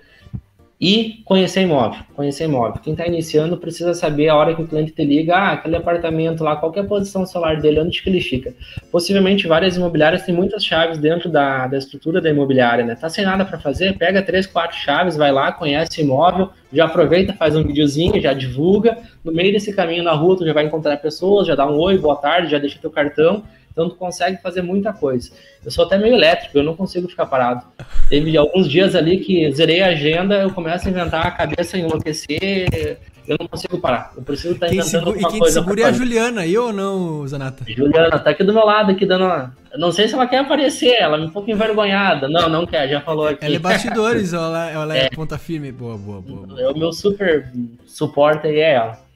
e 0.79 1.21
conhecer 1.25 1.61
imóvel, 1.61 1.99
conhecer 2.15 2.45
imóvel. 2.45 2.79
Quem 2.81 2.93
está 2.93 3.05
iniciando 3.05 3.57
precisa 3.57 3.93
saber 3.93 4.29
a 4.29 4.35
hora 4.35 4.55
que 4.55 4.61
o 4.61 4.67
cliente 4.67 4.93
te 4.93 5.03
liga, 5.03 5.35
ah, 5.35 5.51
aquele 5.51 5.75
apartamento 5.75 6.41
lá, 6.41 6.55
qual 6.55 6.71
é 6.73 6.79
a 6.79 6.83
posição 6.85 7.25
solar 7.25 7.59
dele, 7.59 7.81
onde 7.81 8.01
que 8.01 8.09
ele 8.09 8.21
fica. 8.21 8.53
Possivelmente 8.89 9.45
várias 9.45 9.75
imobiliárias 9.75 10.21
têm 10.21 10.33
muitas 10.33 10.63
chaves 10.63 10.97
dentro 10.97 11.29
da, 11.29 11.67
da 11.67 11.77
estrutura 11.77 12.21
da 12.21 12.29
imobiliária, 12.29 12.85
né? 12.85 12.95
Tá 12.95 13.09
sem 13.09 13.25
nada 13.25 13.43
para 13.43 13.59
fazer, 13.59 13.97
pega 13.97 14.21
três, 14.21 14.47
quatro 14.47 14.77
chaves, 14.77 15.17
vai 15.17 15.33
lá, 15.33 15.51
conhece 15.51 16.01
o 16.01 16.03
imóvel, 16.05 16.49
já 16.71 16.85
aproveita, 16.85 17.33
faz 17.33 17.57
um 17.57 17.63
videozinho, 17.63 18.21
já 18.21 18.31
divulga. 18.31 18.97
No 19.21 19.33
meio 19.33 19.51
desse 19.51 19.73
caminho 19.73 20.03
na 20.03 20.13
rua, 20.13 20.37
tu 20.37 20.45
já 20.45 20.53
vai 20.53 20.63
encontrar 20.63 20.95
pessoas, 20.97 21.45
já 21.45 21.55
dá 21.55 21.69
um 21.69 21.77
oi, 21.77 21.97
boa 21.97 22.15
tarde, 22.15 22.51
já 22.51 22.57
deixa 22.57 22.79
teu 22.79 22.89
cartão 22.89 23.43
então 23.71 23.89
tu 23.89 23.95
consegue 23.95 24.41
fazer 24.41 24.61
muita 24.61 24.91
coisa. 24.91 25.31
Eu 25.63 25.71
sou 25.71 25.85
até 25.85 25.97
meio 25.97 26.15
elétrico, 26.15 26.57
eu 26.57 26.63
não 26.63 26.75
consigo 26.75 27.07
ficar 27.07 27.25
parado. 27.25 27.65
Teve 28.09 28.35
alguns 28.37 28.69
dias 28.69 28.95
ali 28.95 29.19
que 29.19 29.51
zerei 29.51 29.81
a 29.81 29.87
agenda, 29.87 30.41
eu 30.41 30.51
começo 30.51 30.87
a 30.87 30.91
inventar 30.91 31.25
a 31.25 31.31
cabeça 31.31 31.77
enlouquecer, 31.77 32.97
eu 33.29 33.37
não 33.39 33.47
consigo 33.47 33.77
parar. 33.77 34.11
Eu 34.17 34.23
preciso 34.23 34.55
estar 34.55 34.67
inventando 34.67 34.89
segura, 34.89 35.09
alguma 35.11 35.29
quem 35.29 35.39
coisa. 35.39 35.59
E 35.59 35.61
quem 35.61 35.63
segura 35.63 35.81
é 35.81 35.85
a 35.85 35.91
Juliana, 35.91 36.47
eu 36.47 36.63
ou 36.63 36.73
não, 36.73 37.27
Zanata? 37.27 37.63
Juliana, 37.67 38.17
tá 38.17 38.31
aqui 38.31 38.43
do 38.43 38.51
meu 38.51 38.65
lado, 38.65 38.91
aqui 38.91 39.05
dando 39.05 39.25
uma... 39.25 39.55
Não 39.77 39.91
sei 39.91 40.07
se 40.07 40.15
ela 40.15 40.25
quer 40.25 40.39
aparecer, 40.39 40.95
ela 40.99 41.15
é 41.15 41.19
um 41.19 41.29
pouco 41.29 41.51
envergonhada. 41.51 42.27
Não, 42.27 42.49
não 42.49 42.65
quer, 42.65 42.89
já 42.89 43.01
falou 43.01 43.27
aqui. 43.27 43.45
Ela 43.45 43.55
é 43.55 43.59
bastidores, 43.59 44.33
ela, 44.33 44.71
ela 44.71 44.97
é, 44.97 45.05
é 45.05 45.09
ponta 45.11 45.37
firme. 45.37 45.71
Boa, 45.71 45.95
boa, 45.95 46.19
boa, 46.19 46.47
boa. 46.47 46.59
É 46.59 46.69
o 46.69 46.75
meu 46.75 46.91
super 46.91 47.51
suporte 47.85 48.47
aí 48.47 48.59
é 48.59 48.73
ela. 48.73 49.08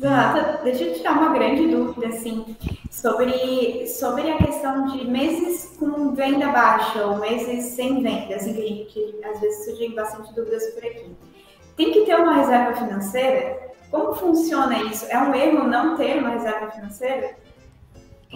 Zanata, 0.00 0.62
deixa 0.64 0.84
eu 0.84 0.94
tirar 0.94 1.12
uma 1.12 1.34
grande 1.34 1.68
dúvida, 1.68 2.08
assim, 2.08 2.56
sobre, 2.90 3.86
sobre 3.86 4.30
a 4.30 4.38
questão 4.38 4.86
de 4.86 5.06
meses 5.06 5.76
com 5.78 6.14
venda 6.14 6.48
baixa 6.48 7.04
ou 7.04 7.18
meses 7.18 7.66
sem 7.74 8.02
venda, 8.02 8.34
assim, 8.36 8.54
que, 8.54 8.86
que 8.86 9.24
às 9.24 9.38
vezes 9.38 9.66
surgem 9.66 9.94
bastante 9.94 10.34
dúvidas 10.34 10.64
por 10.70 10.84
aqui. 10.86 11.04
Tem 11.76 11.92
que 11.92 12.06
ter 12.06 12.14
uma 12.14 12.34
reserva 12.34 12.74
financeira? 12.76 13.58
Como 13.90 14.14
funciona 14.14 14.82
isso? 14.84 15.04
É 15.10 15.18
um 15.18 15.34
erro 15.34 15.68
não 15.68 15.96
ter 15.96 16.18
uma 16.18 16.30
reserva 16.30 16.70
financeira? 16.70 17.36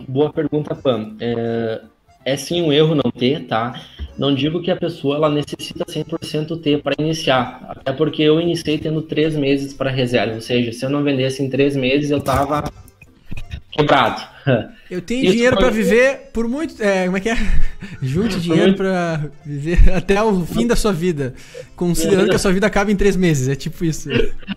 Boa 0.06 0.30
pergunta, 0.30 0.74
Pam. 0.74 1.16
É, 1.18 1.80
é 2.26 2.36
sim 2.36 2.60
um 2.60 2.72
erro 2.72 2.94
não 2.94 3.10
ter, 3.10 3.46
tá? 3.46 3.74
Não 4.16 4.34
digo 4.34 4.62
que 4.62 4.70
a 4.70 4.76
pessoa 4.76 5.16
ela 5.16 5.28
necessita 5.28 5.84
100% 5.84 6.60
ter 6.60 6.82
para 6.82 6.94
iniciar, 6.98 7.64
até 7.68 7.92
porque 7.92 8.22
eu 8.22 8.40
iniciei 8.40 8.78
tendo 8.78 9.02
três 9.02 9.34
meses 9.34 9.74
para 9.74 9.90
reserva, 9.90 10.36
ou 10.36 10.40
seja, 10.40 10.72
se 10.72 10.84
eu 10.84 10.90
não 10.90 11.02
vendesse 11.02 11.42
em 11.42 11.50
três 11.50 11.74
meses, 11.74 12.10
eu 12.10 12.18
estava 12.18 12.64
quebrado. 13.72 14.22
Eu 14.90 15.00
tenho 15.00 15.24
Isso 15.24 15.32
dinheiro 15.32 15.56
foi... 15.56 15.64
para 15.64 15.72
viver 15.72 16.30
por 16.32 16.46
muito. 16.46 16.80
É, 16.80 17.06
como 17.06 17.16
é 17.16 17.20
que 17.20 17.30
é? 17.30 17.36
Junte 18.02 18.38
dinheiro 18.38 18.74
para 18.74 19.30
viver 19.44 19.78
até 19.96 20.22
o 20.22 20.44
fim 20.44 20.66
da 20.66 20.76
sua 20.76 20.92
vida. 20.92 21.34
Considerando 21.74 22.28
que 22.28 22.36
a 22.36 22.38
sua 22.38 22.52
vida 22.52 22.66
acaba 22.66 22.92
em 22.92 22.96
três 22.96 23.16
meses. 23.16 23.48
É 23.48 23.56
tipo 23.56 23.84
isso. 23.84 24.08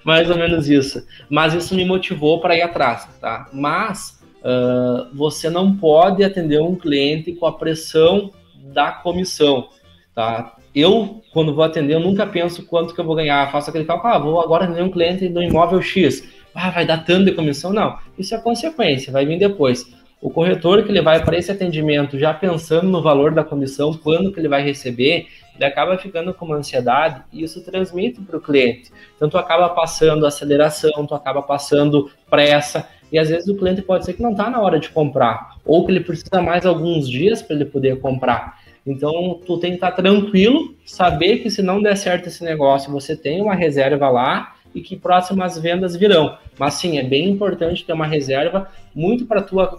Mais 0.04 0.30
ou 0.30 0.38
menos 0.38 0.70
isso. 0.70 1.02
Mas 1.30 1.54
isso 1.54 1.74
me 1.74 1.86
motivou 1.86 2.42
para 2.42 2.56
ir 2.56 2.62
atrás, 2.62 3.08
tá? 3.20 3.50
Mas 3.54 4.20
uh, 4.42 5.16
você 5.16 5.50
não 5.50 5.76
pode 5.76 6.24
atender 6.24 6.62
um 6.62 6.76
cliente 6.76 7.32
com 7.32 7.46
a 7.48 7.54
pressão 7.54 8.32
da 8.74 8.92
comissão, 8.92 9.70
tá? 10.14 10.56
Eu, 10.74 11.22
quando 11.34 11.56
vou 11.56 11.64
atender, 11.64 11.96
eu 11.96 12.00
nunca 12.00 12.26
penso 12.26 12.66
quanto 12.66 12.94
que 12.94 13.00
eu 13.00 13.06
vou 13.06 13.16
ganhar. 13.16 13.52
Faço 13.52 13.70
aquele 13.70 13.86
cálculo, 13.86 14.14
ah, 14.14 14.20
vou 14.20 14.42
agora 14.42 14.66
atender 14.66 14.84
um 14.84 14.92
cliente 14.92 15.28
do 15.28 15.42
imóvel 15.42 15.82
X 15.82 16.24
ah, 16.58 16.72
vai 16.72 16.86
dar 16.86 17.06
tanto 17.06 17.26
de 17.26 17.34
comissão. 17.34 17.72
Não, 17.72 17.98
isso 18.18 18.34
é 18.34 18.40
consequência, 18.40 19.14
vai 19.14 19.26
vir 19.26 19.38
depois. 19.38 19.86
O 20.20 20.32
corretor 20.32 20.84
que 20.84 20.90
ele 20.90 21.02
vai 21.02 21.24
para 21.24 21.38
esse 21.38 21.52
atendimento 21.52 22.18
já 22.18 22.34
pensando 22.34 22.90
no 22.90 23.02
valor 23.02 23.32
da 23.32 23.44
comissão, 23.44 23.94
quando 23.94 24.32
que 24.32 24.40
ele 24.40 24.48
vai 24.48 24.64
receber, 24.64 25.28
ele 25.58 25.66
acaba 25.66 25.98
ficando 25.98 26.34
com 26.34 26.46
uma 26.46 26.56
ansiedade 26.56 27.22
e 27.34 27.44
isso 27.44 27.64
transmite 27.64 28.22
para 28.22 28.38
o 28.38 28.42
cliente. 28.42 28.92
Então 29.16 29.28
tu 29.28 29.38
acaba 29.38 29.70
passando 29.70 30.26
aceleração, 30.26 31.06
tu 31.06 31.16
acaba 31.16 31.42
passando 31.42 32.10
pressa 32.30 32.88
e 33.12 33.18
às 33.18 33.30
vezes 33.30 33.48
o 33.48 33.58
cliente 33.58 33.82
pode 33.82 34.06
ser 34.06 34.14
que 34.14 34.22
não 34.22 34.32
está 34.32 34.50
na 34.50 34.62
hora 34.62 34.80
de 34.80 34.90
comprar 34.90 35.58
ou 35.66 35.86
que 35.86 35.92
ele 35.92 36.02
precisa 36.02 36.42
mais 36.42 36.66
alguns 36.66 37.10
dias 37.10 37.42
para 37.42 37.56
ele 37.56 37.66
poder 37.66 38.00
comprar. 38.00 38.60
Então 38.86 39.40
tu 39.46 39.58
tem 39.58 39.72
que 39.72 39.78
estar 39.78 39.92
tá 39.92 39.98
tranquilo, 39.98 40.76
saber 40.86 41.40
que 41.40 41.50
se 41.50 41.62
não 41.62 41.82
der 41.82 41.98
certo 41.98 42.28
esse 42.28 42.44
negócio, 42.44 42.92
você 42.92 43.16
tem 43.16 43.42
uma 43.42 43.56
reserva 43.56 44.10
lá 44.10 44.56
e 44.74 44.82
que 44.82 44.96
próximas 44.96 45.58
vendas 45.58 45.96
virão. 45.96 46.38
Mas 46.58 46.76
sim, 46.76 46.98
é 46.98 47.04
bem 47.04 47.30
importante 47.30 47.84
ter 47.84 47.94
uma 47.94 48.06
reserva 48.06 48.70
muito 48.94 49.26
para 49.26 49.42
tua 49.42 49.78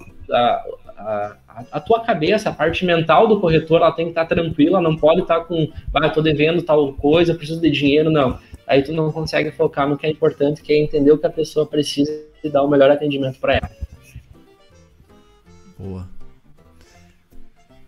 a, 0.98 1.64
a, 1.72 1.80
tua 1.80 2.00
cabeça, 2.00 2.50
a 2.50 2.52
parte 2.52 2.84
mental 2.84 3.28
do 3.28 3.40
corretor, 3.40 3.80
ela 3.80 3.92
tem 3.92 4.06
que 4.06 4.10
estar 4.10 4.26
tá 4.26 4.34
tranquila, 4.34 4.80
não 4.80 4.96
pode 4.96 5.20
estar 5.20 5.40
tá 5.40 5.44
com, 5.44 5.70
ah, 5.94 6.06
eu 6.06 6.12
tô 6.12 6.20
devendo 6.20 6.62
tal 6.62 6.92
coisa, 6.94 7.34
preciso 7.34 7.60
de 7.60 7.70
dinheiro, 7.70 8.10
não. 8.10 8.38
Aí 8.66 8.82
tu 8.82 8.92
não 8.92 9.10
consegue 9.10 9.50
focar 9.50 9.88
no 9.88 9.96
que 9.96 10.06
é 10.06 10.10
importante, 10.10 10.60
que 10.60 10.72
é 10.72 10.76
entender 10.76 11.12
o 11.12 11.18
que 11.18 11.26
a 11.26 11.30
pessoa 11.30 11.64
precisa 11.64 12.12
e 12.42 12.50
dar 12.50 12.62
o 12.62 12.68
melhor 12.68 12.90
atendimento 12.90 13.38
para 13.38 13.54
ela. 13.54 13.70
Boa. 15.78 16.08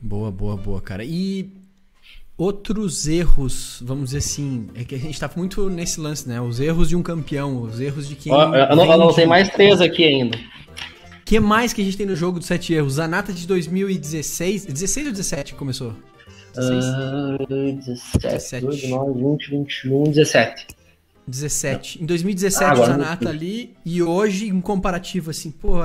Boa, 0.00 0.30
boa, 0.30 0.56
boa, 0.56 0.80
cara. 0.80 1.04
E 1.04 1.50
outros 2.38 3.06
erros, 3.06 3.82
vamos 3.84 4.06
dizer 4.06 4.18
assim, 4.18 4.68
é 4.74 4.82
que 4.82 4.94
a 4.94 4.98
gente 4.98 5.20
tá 5.20 5.28
muito 5.36 5.68
nesse 5.68 6.00
lance, 6.00 6.26
né? 6.26 6.40
Os 6.40 6.58
erros 6.58 6.88
de 6.88 6.96
um 6.96 7.02
campeão, 7.02 7.60
os 7.62 7.78
erros 7.80 8.08
de 8.08 8.14
quem. 8.14 8.32
Oh, 8.32 8.54
eu, 8.54 8.76
não, 8.76 8.90
eu 8.90 8.98
não 8.98 9.12
tem 9.12 9.26
mais 9.26 9.50
três 9.50 9.80
aqui 9.80 10.04
ainda. 10.04 10.38
O 11.30 11.32
que 11.32 11.38
mais 11.38 11.72
que 11.72 11.80
a 11.80 11.84
gente 11.84 11.96
tem 11.96 12.06
no 12.06 12.16
jogo 12.16 12.40
dos 12.40 12.48
sete 12.48 12.74
erros? 12.74 12.94
Zanata 12.94 13.32
de 13.32 13.46
2016. 13.46 14.64
16 14.64 15.06
ou 15.06 15.12
17 15.12 15.54
começou? 15.54 15.94
16? 16.56 16.84
Uh, 16.84 17.76
17, 17.76 18.18
17. 18.20 18.66
2, 18.66 18.88
9, 18.88 19.20
20, 19.20 19.50
21, 19.50 20.02
17. 20.10 20.66
17. 21.28 22.02
Em 22.02 22.06
2017 22.06 22.64
ah, 22.64 22.74
Zanata 22.84 23.28
ali, 23.28 23.76
e 23.86 24.02
hoje, 24.02 24.48
em 24.48 24.60
comparativo, 24.60 25.30
assim, 25.30 25.52
pô, 25.52 25.76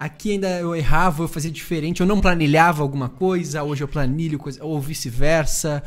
aqui 0.00 0.32
ainda 0.32 0.48
eu 0.58 0.74
errava, 0.74 1.22
eu 1.22 1.28
fazia 1.28 1.52
diferente, 1.52 2.00
eu 2.00 2.06
não 2.06 2.20
planilhava 2.20 2.82
alguma 2.82 3.08
coisa, 3.08 3.62
hoje 3.62 3.84
eu 3.84 3.88
planilho 3.88 4.36
coisa, 4.36 4.64
ou 4.64 4.80
vice-versa. 4.80 5.80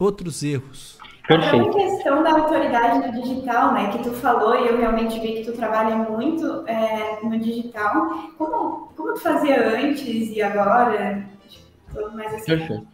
Outros 0.00 0.42
erros. 0.42 0.98
Perfeito. 1.30 1.68
Até 1.68 1.84
a 1.84 1.90
questão 1.90 2.22
da 2.24 2.32
autoridade 2.32 3.06
no 3.06 3.22
digital, 3.22 3.72
né, 3.72 3.92
que 3.92 4.02
tu 4.02 4.10
falou 4.10 4.52
e 4.56 4.66
eu 4.66 4.78
realmente 4.78 5.20
vi 5.20 5.34
que 5.34 5.44
tu 5.44 5.52
trabalha 5.52 5.94
muito 5.94 6.64
é, 6.66 7.20
no 7.22 7.38
digital. 7.38 8.32
Como, 8.36 8.88
como 8.96 9.14
tu 9.14 9.20
fazia 9.20 9.78
antes 9.78 10.34
e 10.34 10.42
agora? 10.42 11.24
Tipo, 11.48 12.16
mais 12.16 12.34
assim. 12.34 12.46
Perfeito. 12.46 12.86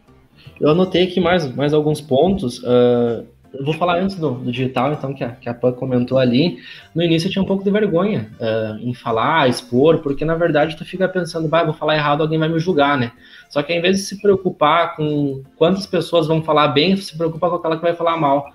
Eu 0.61 0.69
anotei 0.69 1.05
aqui 1.05 1.19
mais, 1.19 1.51
mais 1.55 1.73
alguns 1.73 1.99
pontos. 1.99 2.59
Uh, 2.59 3.25
eu 3.57 3.65
vou 3.65 3.73
falar 3.73 3.99
antes 3.99 4.15
do, 4.17 4.31
do 4.31 4.51
digital, 4.51 4.93
então, 4.93 5.13
que 5.13 5.23
a, 5.23 5.31
que 5.31 5.49
a 5.49 5.53
Pan 5.53 5.71
comentou 5.71 6.19
ali. 6.19 6.59
No 6.93 7.01
início 7.01 7.27
eu 7.27 7.31
tinha 7.31 7.41
um 7.41 7.47
pouco 7.47 7.63
de 7.63 7.71
vergonha 7.71 8.29
uh, 8.39 8.77
em 8.79 8.93
falar, 8.93 9.49
expor, 9.49 9.99
porque 9.99 10.23
na 10.23 10.35
verdade 10.35 10.77
tu 10.77 10.85
fica 10.85 11.07
pensando, 11.07 11.49
vai, 11.49 11.65
vou 11.65 11.73
falar 11.73 11.95
errado, 11.95 12.21
alguém 12.21 12.37
vai 12.37 12.49
me 12.49 12.59
julgar, 12.59 12.97
né? 12.97 13.11
Só 13.49 13.63
que 13.63 13.71
ao 13.71 13.79
invés 13.79 13.97
de 13.97 14.03
se 14.03 14.21
preocupar 14.21 14.95
com 14.95 15.41
quantas 15.55 15.85
pessoas 15.85 16.27
vão 16.27 16.43
falar 16.43 16.67
bem, 16.69 16.95
se 16.97 17.17
preocupa 17.17 17.49
com 17.49 17.55
aquela 17.55 17.77
que 17.77 17.81
vai 17.81 17.95
falar 17.95 18.17
mal. 18.17 18.51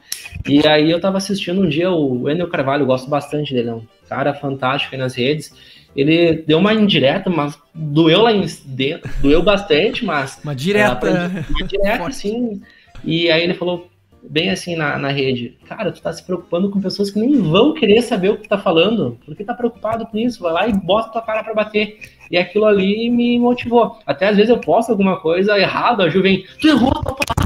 E 0.49 0.67
aí 0.67 0.91
eu 0.91 1.01
tava 1.01 1.19
assistindo 1.19 1.63
um 1.63 1.69
dia 1.69 1.91
o 1.91 2.29
Enel 2.29 2.49
Carvalho, 2.49 2.87
gosto 2.87 3.11
bastante 3.11 3.53
dele, 3.53 3.71
é 3.71 3.75
um 3.75 3.83
cara 4.09 4.35
fantástico 4.35 4.95
aí 4.95 5.01
nas 5.01 5.15
redes. 5.15 5.53
Ele 5.95 6.43
deu 6.47 6.59
uma 6.59 6.73
indireta, 6.73 7.29
mas 7.29 7.59
doeu 7.75 8.23
lá 8.23 8.33
em 8.33 8.47
dentro, 8.65 9.11
doeu 9.21 9.43
bastante, 9.43 10.05
mas. 10.05 10.41
Uma 10.43 10.55
direta. 10.55 11.31
uma 11.51 11.67
direta, 11.67 12.11
sim. 12.13 12.63
E 13.05 13.31
aí 13.31 13.43
ele 13.43 13.55
falou, 13.55 13.91
bem 14.23 14.51
assim 14.51 14.77
na, 14.77 14.99
na 14.99 15.09
rede, 15.09 15.57
cara, 15.67 15.91
tu 15.91 16.01
tá 16.01 16.13
se 16.13 16.25
preocupando 16.25 16.71
com 16.71 16.81
pessoas 16.81 17.11
que 17.11 17.19
nem 17.19 17.41
vão 17.41 17.75
querer 17.75 18.03
saber 18.03 18.31
o 18.31 18.37
que 18.37 18.45
tu 18.45 18.49
tá 18.49 18.59
falando, 18.59 19.19
porque 19.25 19.45
tá 19.45 19.55
preocupado 19.55 20.07
com 20.07 20.19
isso, 20.19 20.43
vai 20.43 20.53
lá 20.53 20.69
e 20.69 20.73
bota 20.73 21.11
tua 21.11 21.23
cara 21.23 21.43
para 21.43 21.55
bater. 21.55 21.99
E 22.31 22.39
aquilo 22.39 22.65
ali 22.65 23.11
me 23.11 23.39
motivou. 23.39 23.99
Até 24.07 24.29
às 24.29 24.37
vezes 24.37 24.51
eu 24.51 24.59
posto 24.59 24.91
alguma 24.91 25.21
coisa 25.21 25.59
errada, 25.59 26.05
a 26.05 26.09
Ju 26.09 26.23
vem, 26.23 26.45
tu 26.61 26.69
errou 26.69 26.91
a 26.91 27.03
tua 27.03 27.17
palavra, 27.17 27.43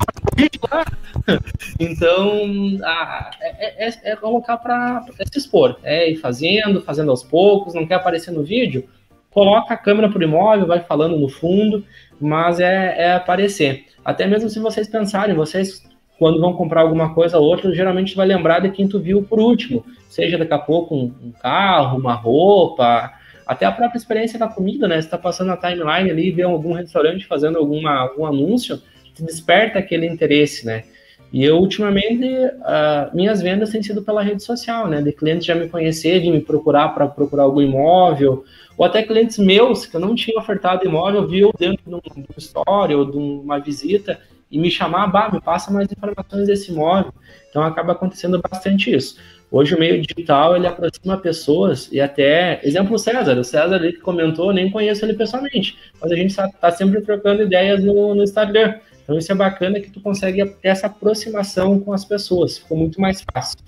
Então, 1.80 2.78
ah, 2.84 3.30
é, 3.40 3.88
é, 3.88 3.94
é, 4.04 4.16
colocar 4.16 4.56
para 4.58 5.04
se 5.32 5.38
expor, 5.38 5.78
é 5.82 6.10
ir 6.10 6.16
fazendo, 6.16 6.80
fazendo 6.82 7.10
aos 7.10 7.22
poucos, 7.22 7.74
não 7.74 7.86
quer 7.86 7.94
aparecer 7.94 8.30
no 8.30 8.42
vídeo, 8.42 8.88
coloca 9.30 9.74
a 9.74 9.76
câmera 9.76 10.08
pro 10.08 10.22
imóvel, 10.22 10.66
vai 10.66 10.80
falando 10.80 11.16
no 11.16 11.28
fundo, 11.28 11.84
mas 12.20 12.60
é, 12.60 12.94
é 12.96 13.12
aparecer. 13.14 13.86
Até 14.04 14.26
mesmo 14.26 14.48
se 14.48 14.60
vocês 14.60 14.88
pensarem, 14.88 15.34
vocês 15.34 15.82
quando 16.18 16.40
vão 16.40 16.54
comprar 16.54 16.82
alguma 16.82 17.14
coisa 17.14 17.38
ou 17.38 17.44
outra, 17.44 17.74
geralmente 17.74 18.16
vai 18.16 18.26
lembrar 18.26 18.60
de 18.60 18.70
quem 18.70 18.88
tu 18.88 18.98
viu 18.98 19.22
por 19.22 19.38
último, 19.38 19.84
seja 20.08 20.38
daqui 20.38 20.54
a 20.54 20.58
pouco 20.58 20.94
um, 20.94 21.12
um 21.22 21.32
carro, 21.32 21.98
uma 21.98 22.14
roupa, 22.14 23.12
até 23.46 23.64
a 23.64 23.72
própria 23.72 23.98
experiência 23.98 24.38
da 24.38 24.48
comida, 24.48 24.88
né? 24.88 24.96
Você 24.96 25.06
está 25.06 25.18
passando 25.18 25.48
na 25.48 25.56
timeline 25.56 26.10
ali 26.10 26.28
e 26.28 26.32
vê 26.32 26.42
algum 26.42 26.72
restaurante 26.72 27.26
fazendo 27.26 27.58
alguma, 27.58 27.92
algum 27.92 28.26
anúncio, 28.26 28.80
te 29.14 29.22
desperta 29.22 29.78
aquele 29.78 30.06
interesse, 30.06 30.66
né? 30.66 30.84
E 31.32 31.44
eu, 31.44 31.58
ultimamente, 31.58 32.24
uh, 32.24 33.14
minhas 33.14 33.42
vendas 33.42 33.70
têm 33.70 33.82
sido 33.82 34.02
pela 34.02 34.22
rede 34.22 34.42
social, 34.42 34.88
né? 34.88 35.02
De 35.02 35.12
clientes 35.12 35.46
já 35.46 35.54
me 35.54 35.68
conhecerem, 35.68 36.32
me 36.32 36.40
procurar 36.40 36.88
para 36.90 37.06
procurar 37.06 37.44
algum 37.44 37.60
imóvel, 37.60 38.44
ou 38.76 38.84
até 38.84 39.02
clientes 39.02 39.38
meus 39.38 39.86
que 39.86 39.96
eu 39.96 40.00
não 40.00 40.14
tinha 40.14 40.38
ofertado 40.38 40.84
imóvel, 40.84 41.26
viu 41.26 41.52
dentro 41.58 41.82
de 41.86 41.94
um, 41.94 42.00
de 42.00 42.10
uma 42.10 42.38
história 42.38 42.96
ou 42.96 43.04
de 43.04 43.16
uma 43.16 43.58
visita 43.58 44.18
e 44.50 44.58
me 44.58 44.70
chamar, 44.70 45.08
bah, 45.08 45.30
me 45.32 45.40
passa 45.40 45.70
mais 45.70 45.90
informações 45.90 46.46
desse 46.46 46.70
imóvel. 46.70 47.12
Então 47.50 47.62
acaba 47.62 47.92
acontecendo 47.92 48.40
bastante 48.40 48.94
isso. 48.94 49.18
Hoje 49.50 49.74
o 49.74 49.78
meio 49.78 50.02
digital 50.02 50.56
ele 50.56 50.66
aproxima 50.66 51.16
pessoas 51.18 51.88
e 51.92 52.00
até, 52.00 52.60
exemplo 52.64 52.98
César, 52.98 53.38
o 53.38 53.44
César 53.44 53.76
ali 53.76 53.92
que 53.92 54.00
comentou, 54.00 54.52
nem 54.52 54.70
conheço 54.70 55.04
ele 55.04 55.14
pessoalmente, 55.14 55.78
mas 56.00 56.10
a 56.10 56.16
gente 56.16 56.30
está 56.30 56.70
sempre 56.72 57.00
trocando 57.00 57.42
ideias 57.42 57.82
no, 57.82 58.14
no 58.14 58.22
Instagram. 58.22 58.74
Então 59.04 59.16
isso 59.16 59.30
é 59.30 59.34
bacana 59.34 59.80
que 59.80 59.90
tu 59.90 60.00
consegue 60.00 60.44
ter 60.44 60.68
essa 60.68 60.88
aproximação 60.88 61.78
com 61.78 61.92
as 61.92 62.04
pessoas, 62.04 62.58
ficou 62.58 62.76
muito 62.76 63.00
mais 63.00 63.24
fácil. 63.32 63.58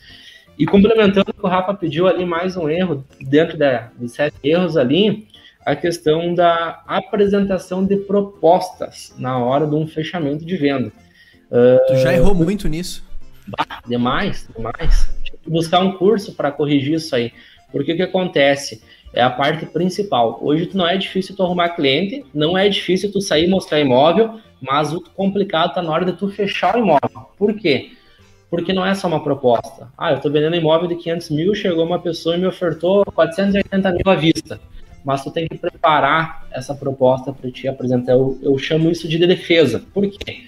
E 0.58 0.66
complementando 0.66 1.30
o 1.30 1.34
que 1.34 1.46
o 1.46 1.48
Rafa 1.48 1.72
pediu 1.72 2.08
ali 2.08 2.24
mais 2.24 2.56
um 2.56 2.68
erro, 2.68 3.04
dentro 3.20 3.56
da, 3.56 3.92
dos 3.96 4.10
sete 4.12 4.36
erros 4.42 4.76
ali, 4.76 5.28
a 5.68 5.76
questão 5.76 6.32
da 6.32 6.82
apresentação 6.86 7.84
de 7.84 7.94
propostas 7.94 9.14
na 9.18 9.38
hora 9.38 9.66
de 9.66 9.74
um 9.74 9.86
fechamento 9.86 10.42
de 10.42 10.56
venda. 10.56 10.90
Tu 11.88 11.96
já 11.98 12.14
errou 12.14 12.34
muito 12.34 12.66
nisso? 12.68 13.04
Bah, 13.46 13.82
demais, 13.86 14.48
demais. 14.56 15.10
Tive 15.22 15.36
que 15.36 15.50
buscar 15.50 15.80
um 15.80 15.92
curso 15.92 16.32
para 16.32 16.50
corrigir 16.50 16.94
isso 16.94 17.14
aí. 17.14 17.34
Porque 17.70 17.92
o 17.92 17.96
que 17.96 18.02
acontece? 18.02 18.82
É 19.12 19.20
a 19.20 19.28
parte 19.28 19.66
principal. 19.66 20.38
Hoje 20.40 20.64
tu 20.64 20.78
não 20.78 20.88
é 20.88 20.96
difícil 20.96 21.36
tu 21.36 21.42
arrumar 21.42 21.70
cliente, 21.70 22.24
não 22.32 22.56
é 22.56 22.66
difícil 22.66 23.12
tu 23.12 23.20
sair 23.20 23.44
e 23.44 23.50
mostrar 23.50 23.78
imóvel, 23.78 24.40
mas 24.62 24.94
o 24.94 25.02
complicado 25.02 25.74
tá 25.74 25.82
na 25.82 25.92
hora 25.92 26.06
de 26.06 26.14
tu 26.14 26.30
fechar 26.30 26.76
o 26.76 26.78
imóvel. 26.78 27.28
Por 27.36 27.52
quê? 27.52 27.90
Porque 28.48 28.72
não 28.72 28.86
é 28.86 28.94
só 28.94 29.06
uma 29.06 29.22
proposta. 29.22 29.92
Ah, 29.98 30.12
eu 30.12 30.16
estou 30.16 30.32
vendendo 30.32 30.56
imóvel 30.56 30.88
de 30.88 30.96
500 30.96 31.28
mil, 31.28 31.54
chegou 31.54 31.84
uma 31.84 31.98
pessoa 31.98 32.36
e 32.36 32.38
me 32.38 32.46
ofertou 32.46 33.04
480 33.12 33.92
mil 33.92 34.02
à 34.06 34.14
vista 34.14 34.58
mas 35.04 35.22
tu 35.22 35.30
tem 35.30 35.46
que 35.48 35.56
preparar 35.56 36.46
essa 36.50 36.74
proposta 36.74 37.32
para 37.32 37.50
te 37.50 37.68
apresentar. 37.68 38.12
Eu, 38.12 38.38
eu 38.42 38.58
chamo 38.58 38.90
isso 38.90 39.08
de 39.08 39.18
defesa. 39.18 39.82
Por 39.92 40.08
quê? 40.08 40.44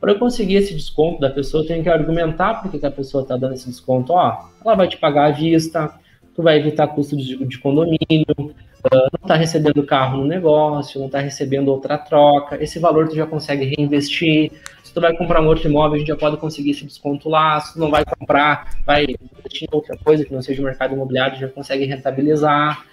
Para 0.00 0.12
eu 0.12 0.18
conseguir 0.18 0.56
esse 0.56 0.74
desconto 0.74 1.20
da 1.20 1.30
pessoa, 1.30 1.62
eu 1.62 1.66
tenho 1.66 1.82
que 1.82 1.88
argumentar 1.88 2.60
por 2.60 2.70
que 2.70 2.84
a 2.84 2.90
pessoa 2.90 3.22
está 3.22 3.36
dando 3.36 3.54
esse 3.54 3.68
desconto. 3.68 4.12
Ó, 4.12 4.48
ela 4.62 4.74
vai 4.74 4.86
te 4.86 4.98
pagar 4.98 5.26
à 5.26 5.30
vista, 5.30 5.94
tu 6.34 6.42
vai 6.42 6.58
evitar 6.58 6.88
custo 6.88 7.16
de, 7.16 7.42
de 7.46 7.58
condomínio, 7.58 8.26
uh, 8.38 8.90
não 8.92 9.22
está 9.22 9.34
recebendo 9.34 9.82
carro 9.84 10.18
no 10.18 10.26
negócio, 10.26 10.98
não 10.98 11.06
está 11.06 11.20
recebendo 11.20 11.68
outra 11.68 11.96
troca, 11.96 12.62
esse 12.62 12.78
valor 12.78 13.08
tu 13.08 13.14
já 13.14 13.26
consegue 13.26 13.74
reinvestir. 13.76 14.52
Se 14.82 14.92
tu 14.92 15.00
vai 15.00 15.16
comprar 15.16 15.40
um 15.40 15.46
outro 15.46 15.68
imóvel, 15.68 15.94
a 15.94 15.98
gente 15.98 16.08
já 16.08 16.16
pode 16.16 16.36
conseguir 16.36 16.72
esse 16.72 16.84
desconto 16.84 17.28
lá. 17.30 17.58
Se 17.60 17.72
tu 17.72 17.78
não 17.80 17.90
vai 17.90 18.04
comprar, 18.04 18.76
vai 18.84 19.04
investir 19.04 19.68
em 19.72 19.74
outra 19.74 19.96
coisa 19.96 20.24
que 20.24 20.34
não 20.34 20.42
seja 20.42 20.60
o 20.60 20.64
mercado 20.66 20.94
imobiliário, 20.94 21.38
já 21.38 21.48
consegue 21.48 21.86
rentabilizar 21.86 22.84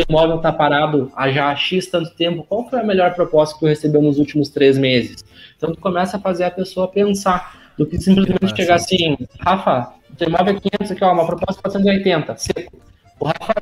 o 0.00 0.04
imóvel 0.08 0.36
está 0.36 0.52
parado 0.52 1.10
há 1.14 1.30
já 1.30 1.54
X 1.54 1.86
tanto 1.86 2.10
tempo, 2.10 2.44
qual 2.44 2.68
foi 2.68 2.80
a 2.80 2.84
melhor 2.84 3.14
proposta 3.14 3.54
que 3.54 3.60
tu 3.60 3.66
recebeu 3.66 4.02
nos 4.02 4.18
últimos 4.18 4.48
três 4.48 4.76
meses? 4.76 5.24
Então 5.56 5.72
tu 5.72 5.80
começa 5.80 6.16
a 6.16 6.20
fazer 6.20 6.44
a 6.44 6.50
pessoa 6.50 6.88
pensar, 6.88 7.72
do 7.76 7.86
que 7.86 7.98
simplesmente 8.00 8.56
chegar 8.56 8.76
assim, 8.76 9.16
Rafa, 9.40 9.92
o 10.10 10.16
teu 10.16 10.28
imóvel 10.28 10.56
é 10.56 10.60
500 10.60 10.90
aqui, 10.92 11.04
ó, 11.04 11.12
uma 11.12 11.26
proposta 11.26 11.60
para 11.60 11.70
180, 11.70 12.36
seco. 12.36 12.78
O 13.18 13.26
Rafa, 13.26 13.54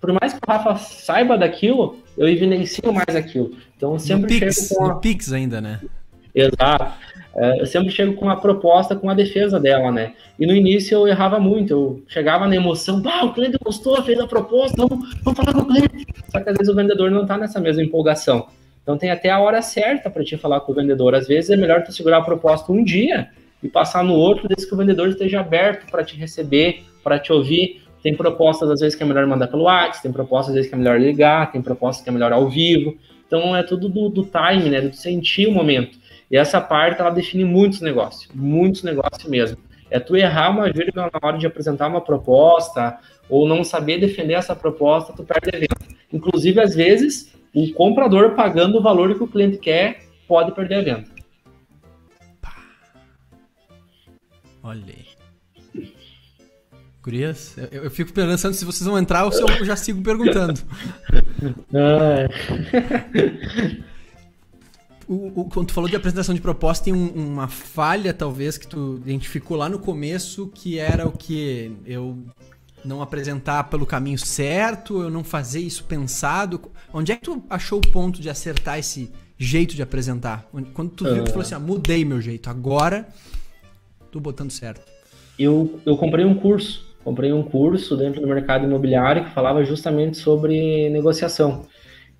por 0.00 0.12
mais 0.12 0.32
que 0.32 0.38
o 0.46 0.50
Rafa 0.50 0.76
saiba 0.76 1.38
daquilo, 1.38 1.98
eu 2.16 2.28
evidencio 2.28 2.92
mais 2.92 3.14
aquilo. 3.14 3.52
Então 3.76 3.92
eu 3.92 3.98
sempre 3.98 4.34
no 4.34 4.40
Pix, 4.40 4.68
chego 4.68 4.74
com 4.74 4.86
a... 4.86 4.94
Pix 4.96 5.32
ainda, 5.32 5.60
né? 5.60 5.80
Exato. 6.34 6.92
É, 7.34 7.60
eu 7.60 7.66
sempre 7.66 7.90
chego 7.90 8.14
com 8.14 8.26
uma 8.26 8.40
proposta, 8.40 8.94
com 8.94 9.08
a 9.08 9.14
defesa 9.14 9.58
dela, 9.58 9.90
né? 9.90 10.12
E 10.38 10.46
no 10.46 10.54
início 10.54 10.94
eu 10.94 11.08
errava 11.08 11.38
muito, 11.38 11.70
eu 11.72 12.02
chegava 12.06 12.46
na 12.46 12.54
emoção, 12.54 13.00
bah, 13.00 13.24
o 13.24 13.32
cliente 13.32 13.58
gostou, 13.62 14.02
fez 14.02 14.18
a 14.20 14.26
proposta, 14.26 14.76
vamos, 14.76 15.14
vamos 15.22 15.38
falar 15.38 15.54
com 15.54 15.60
o 15.60 15.66
cliente. 15.66 16.06
Só 16.30 16.40
que 16.40 16.50
às 16.50 16.56
vezes 16.56 16.72
o 16.72 16.76
vendedor 16.76 17.10
não 17.10 17.22
está 17.22 17.38
nessa 17.38 17.58
mesma 17.58 17.82
empolgação. 17.82 18.46
Então 18.82 18.98
tem 18.98 19.10
até 19.10 19.30
a 19.30 19.38
hora 19.38 19.62
certa 19.62 20.10
para 20.10 20.24
te 20.24 20.36
falar 20.36 20.60
com 20.60 20.72
o 20.72 20.74
vendedor. 20.74 21.14
Às 21.14 21.26
vezes 21.26 21.50
é 21.50 21.56
melhor 21.56 21.82
tu 21.82 21.92
segurar 21.92 22.18
a 22.18 22.22
proposta 22.22 22.70
um 22.72 22.84
dia 22.84 23.28
e 23.62 23.68
passar 23.68 24.02
no 24.02 24.14
outro, 24.14 24.48
desde 24.48 24.66
que 24.66 24.74
o 24.74 24.76
vendedor 24.76 25.08
esteja 25.08 25.40
aberto 25.40 25.90
para 25.90 26.04
te 26.04 26.16
receber, 26.16 26.82
para 27.02 27.18
te 27.18 27.32
ouvir. 27.32 27.82
Tem 28.02 28.14
propostas 28.14 28.68
às 28.68 28.80
vezes 28.80 28.96
que 28.96 29.02
é 29.04 29.06
melhor 29.06 29.24
mandar 29.26 29.46
pelo 29.46 29.62
WhatsApp, 29.62 30.02
tem 30.02 30.12
propostas 30.12 30.48
às 30.48 30.54
vezes 30.56 30.68
que 30.68 30.74
é 30.74 30.78
melhor 30.78 31.00
ligar, 31.00 31.52
tem 31.52 31.62
propostas 31.62 32.02
que 32.02 32.10
é 32.10 32.12
melhor 32.12 32.32
ao 32.32 32.50
vivo. 32.50 32.96
Então 33.26 33.56
é 33.56 33.62
tudo 33.62 33.88
do, 33.88 34.08
do 34.08 34.24
time, 34.24 34.68
né? 34.68 34.80
Do 34.80 34.94
sentir 34.94 35.46
o 35.46 35.52
momento. 35.52 36.01
E 36.32 36.36
essa 36.38 36.62
parte, 36.62 36.98
ela 36.98 37.10
define 37.10 37.44
muitos 37.44 37.82
negócios, 37.82 38.30
muitos 38.34 38.82
negócios 38.82 39.28
mesmo. 39.28 39.58
É 39.90 40.00
tu 40.00 40.16
errar 40.16 40.48
uma 40.48 40.72
vírgula 40.72 41.10
na 41.12 41.28
hora 41.28 41.36
de 41.36 41.46
apresentar 41.46 41.88
uma 41.88 42.00
proposta, 42.00 42.98
ou 43.28 43.46
não 43.46 43.62
saber 43.62 44.00
defender 44.00 44.32
essa 44.32 44.56
proposta, 44.56 45.12
tu 45.12 45.22
perde 45.22 45.54
a 45.54 45.58
venda. 45.58 45.76
Inclusive, 46.10 46.58
às 46.58 46.74
vezes, 46.74 47.34
o 47.54 47.70
comprador 47.74 48.30
pagando 48.34 48.78
o 48.78 48.82
valor 48.82 49.14
que 49.14 49.22
o 49.22 49.28
cliente 49.28 49.58
quer, 49.58 50.06
pode 50.26 50.52
perder 50.52 50.76
a 50.76 50.82
venda. 50.82 51.04
Olha 54.62 54.84
aí. 54.86 55.82
Gurias, 57.02 57.58
eu, 57.70 57.84
eu, 57.84 57.90
fico 57.90 58.12
pensando 58.12 58.54
se 58.54 58.64
vocês 58.64 58.86
vão 58.86 58.96
entrar 58.96 59.24
ou 59.24 59.32
se 59.32 59.42
eu 59.42 59.64
já 59.66 59.76
sigo 59.76 60.02
perguntando. 60.02 60.58
Ah. 61.74 62.28
o, 65.12 65.40
o, 65.40 65.44
quando 65.44 65.68
tu 65.68 65.72
falou 65.74 65.88
de 65.88 65.96
apresentação 65.96 66.34
de 66.34 66.40
proposta, 66.40 66.84
tem 66.84 66.94
um, 66.94 67.08
uma 67.08 67.46
falha, 67.48 68.14
talvez, 68.14 68.56
que 68.56 68.66
tu 68.66 68.98
identificou 69.04 69.56
lá 69.56 69.68
no 69.68 69.78
começo, 69.78 70.50
que 70.54 70.78
era 70.78 71.06
o 71.06 71.12
que 71.12 71.76
eu 71.84 72.18
não 72.84 73.02
apresentar 73.02 73.64
pelo 73.64 73.86
caminho 73.86 74.18
certo, 74.18 75.02
eu 75.02 75.10
não 75.10 75.22
fazer 75.22 75.60
isso 75.60 75.84
pensado. 75.84 76.60
Onde 76.92 77.12
é 77.12 77.16
que 77.16 77.22
tu 77.22 77.44
achou 77.48 77.78
o 77.78 77.88
ponto 77.92 78.20
de 78.20 78.30
acertar 78.30 78.78
esse 78.78 79.12
jeito 79.38 79.74
de 79.74 79.82
apresentar? 79.82 80.48
Quando 80.72 80.90
tu 80.90 81.04
viu, 81.04 81.24
tu 81.24 81.30
falou 81.30 81.42
assim, 81.42 81.54
ah, 81.54 81.60
mudei 81.60 82.04
meu 82.04 82.20
jeito, 82.20 82.48
agora 82.48 83.06
tô 84.10 84.18
botando 84.18 84.50
certo. 84.50 84.82
Eu, 85.38 85.80
eu 85.86 85.96
comprei 85.96 86.24
um 86.24 86.34
curso, 86.34 86.84
comprei 87.04 87.32
um 87.32 87.42
curso 87.42 87.96
dentro 87.96 88.20
do 88.20 88.26
mercado 88.26 88.64
imobiliário 88.64 89.24
que 89.24 89.30
falava 89.30 89.64
justamente 89.64 90.16
sobre 90.18 90.88
negociação. 90.90 91.66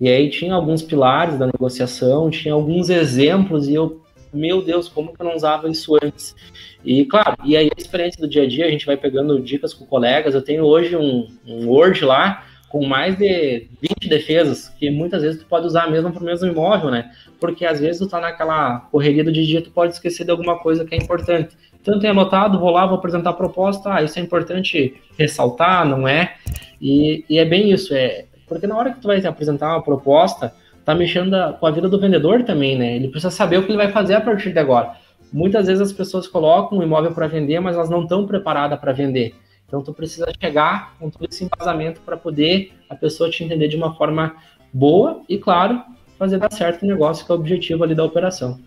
E 0.03 0.09
aí 0.09 0.29
tinha 0.29 0.53
alguns 0.53 0.81
pilares 0.81 1.39
da 1.39 1.45
negociação, 1.45 2.29
tinha 2.29 2.53
alguns 2.53 2.89
exemplos 2.89 3.69
e 3.69 3.73
eu, 3.73 4.01
meu 4.33 4.61
Deus, 4.61 4.89
como 4.89 5.13
que 5.13 5.21
eu 5.21 5.25
não 5.25 5.33
usava 5.33 5.69
isso 5.69 5.95
antes? 6.03 6.35
E 6.83 7.05
claro, 7.05 7.37
e 7.45 7.55
aí 7.55 7.69
a 7.73 7.81
experiência 7.81 8.19
do 8.19 8.27
dia 8.27 8.43
a 8.43 8.45
dia, 8.45 8.65
a 8.65 8.69
gente 8.69 8.85
vai 8.85 8.97
pegando 8.97 9.39
dicas 9.39 9.73
com 9.73 9.85
colegas. 9.85 10.35
Eu 10.35 10.41
tenho 10.41 10.65
hoje 10.65 10.97
um, 10.97 11.29
um 11.47 11.69
Word 11.69 12.03
lá 12.03 12.43
com 12.67 12.85
mais 12.85 13.17
de 13.17 13.69
20 13.81 14.09
defesas, 14.09 14.67
que 14.77 14.91
muitas 14.91 15.21
vezes 15.21 15.39
tu 15.39 15.45
pode 15.45 15.67
usar 15.67 15.89
mesmo 15.89 16.11
para 16.11 16.21
o 16.21 16.25
mesmo 16.25 16.49
imóvel, 16.49 16.91
né? 16.91 17.09
Porque 17.39 17.65
às 17.65 17.79
vezes 17.79 17.99
tu 17.99 18.07
tá 18.09 18.19
naquela 18.19 18.81
correria 18.91 19.23
do 19.23 19.31
dia 19.31 19.43
a 19.43 19.45
dia, 19.45 19.61
tu 19.61 19.71
pode 19.71 19.93
esquecer 19.93 20.25
de 20.25 20.31
alguma 20.31 20.59
coisa 20.59 20.83
que 20.83 20.93
é 20.93 20.97
importante. 20.97 21.55
Então, 21.81 21.97
tenho 21.97 22.11
anotado, 22.11 22.59
vou 22.59 22.71
lá, 22.71 22.85
vou 22.85 22.97
apresentar 22.97 23.29
a 23.29 23.33
proposta, 23.33 23.93
ah, 23.93 24.03
isso 24.03 24.19
é 24.19 24.21
importante 24.21 24.95
ressaltar, 25.17 25.87
não 25.87 26.05
é? 26.05 26.33
E, 26.81 27.23
e 27.29 27.39
é 27.39 27.45
bem 27.45 27.71
isso, 27.71 27.93
é 27.93 28.25
porque 28.53 28.67
na 28.67 28.77
hora 28.77 28.93
que 28.93 28.99
tu 28.99 29.07
vai 29.07 29.23
apresentar 29.25 29.69
uma 29.73 29.83
proposta, 29.83 30.53
tá 30.85 30.93
mexendo 30.93 31.35
com 31.59 31.65
a 31.65 31.71
vida 31.71 31.89
do 31.89 31.99
vendedor 31.99 32.43
também, 32.43 32.77
né? 32.77 32.95
Ele 32.95 33.07
precisa 33.07 33.31
saber 33.31 33.57
o 33.57 33.63
que 33.63 33.69
ele 33.69 33.77
vai 33.77 33.91
fazer 33.91 34.15
a 34.15 34.21
partir 34.21 34.53
de 34.53 34.59
agora. 34.59 34.95
Muitas 35.31 35.67
vezes 35.67 35.81
as 35.81 35.91
pessoas 35.91 36.27
colocam 36.27 36.77
um 36.77 36.83
imóvel 36.83 37.13
para 37.13 37.27
vender, 37.27 37.59
mas 37.59 37.75
elas 37.75 37.89
não 37.89 38.03
estão 38.03 38.27
preparadas 38.27 38.79
para 38.79 38.93
vender. 38.93 39.35
Então 39.67 39.81
tu 39.81 39.93
precisa 39.93 40.31
chegar 40.39 40.95
com 40.99 41.09
todo 41.09 41.27
esse 41.27 41.43
embasamento 41.43 42.01
para 42.01 42.15
poder 42.15 42.73
a 42.89 42.95
pessoa 42.95 43.29
te 43.29 43.43
entender 43.43 43.67
de 43.67 43.75
uma 43.75 43.95
forma 43.95 44.35
boa 44.71 45.21
e, 45.27 45.37
claro, 45.37 45.81
fazer 46.17 46.37
dar 46.37 46.51
certo 46.51 46.83
o 46.83 46.87
negócio, 46.87 47.25
que 47.25 47.31
é 47.31 47.35
o 47.35 47.37
objetivo 47.39 47.83
ali 47.83 47.95
da 47.95 48.03
operação. 48.03 48.59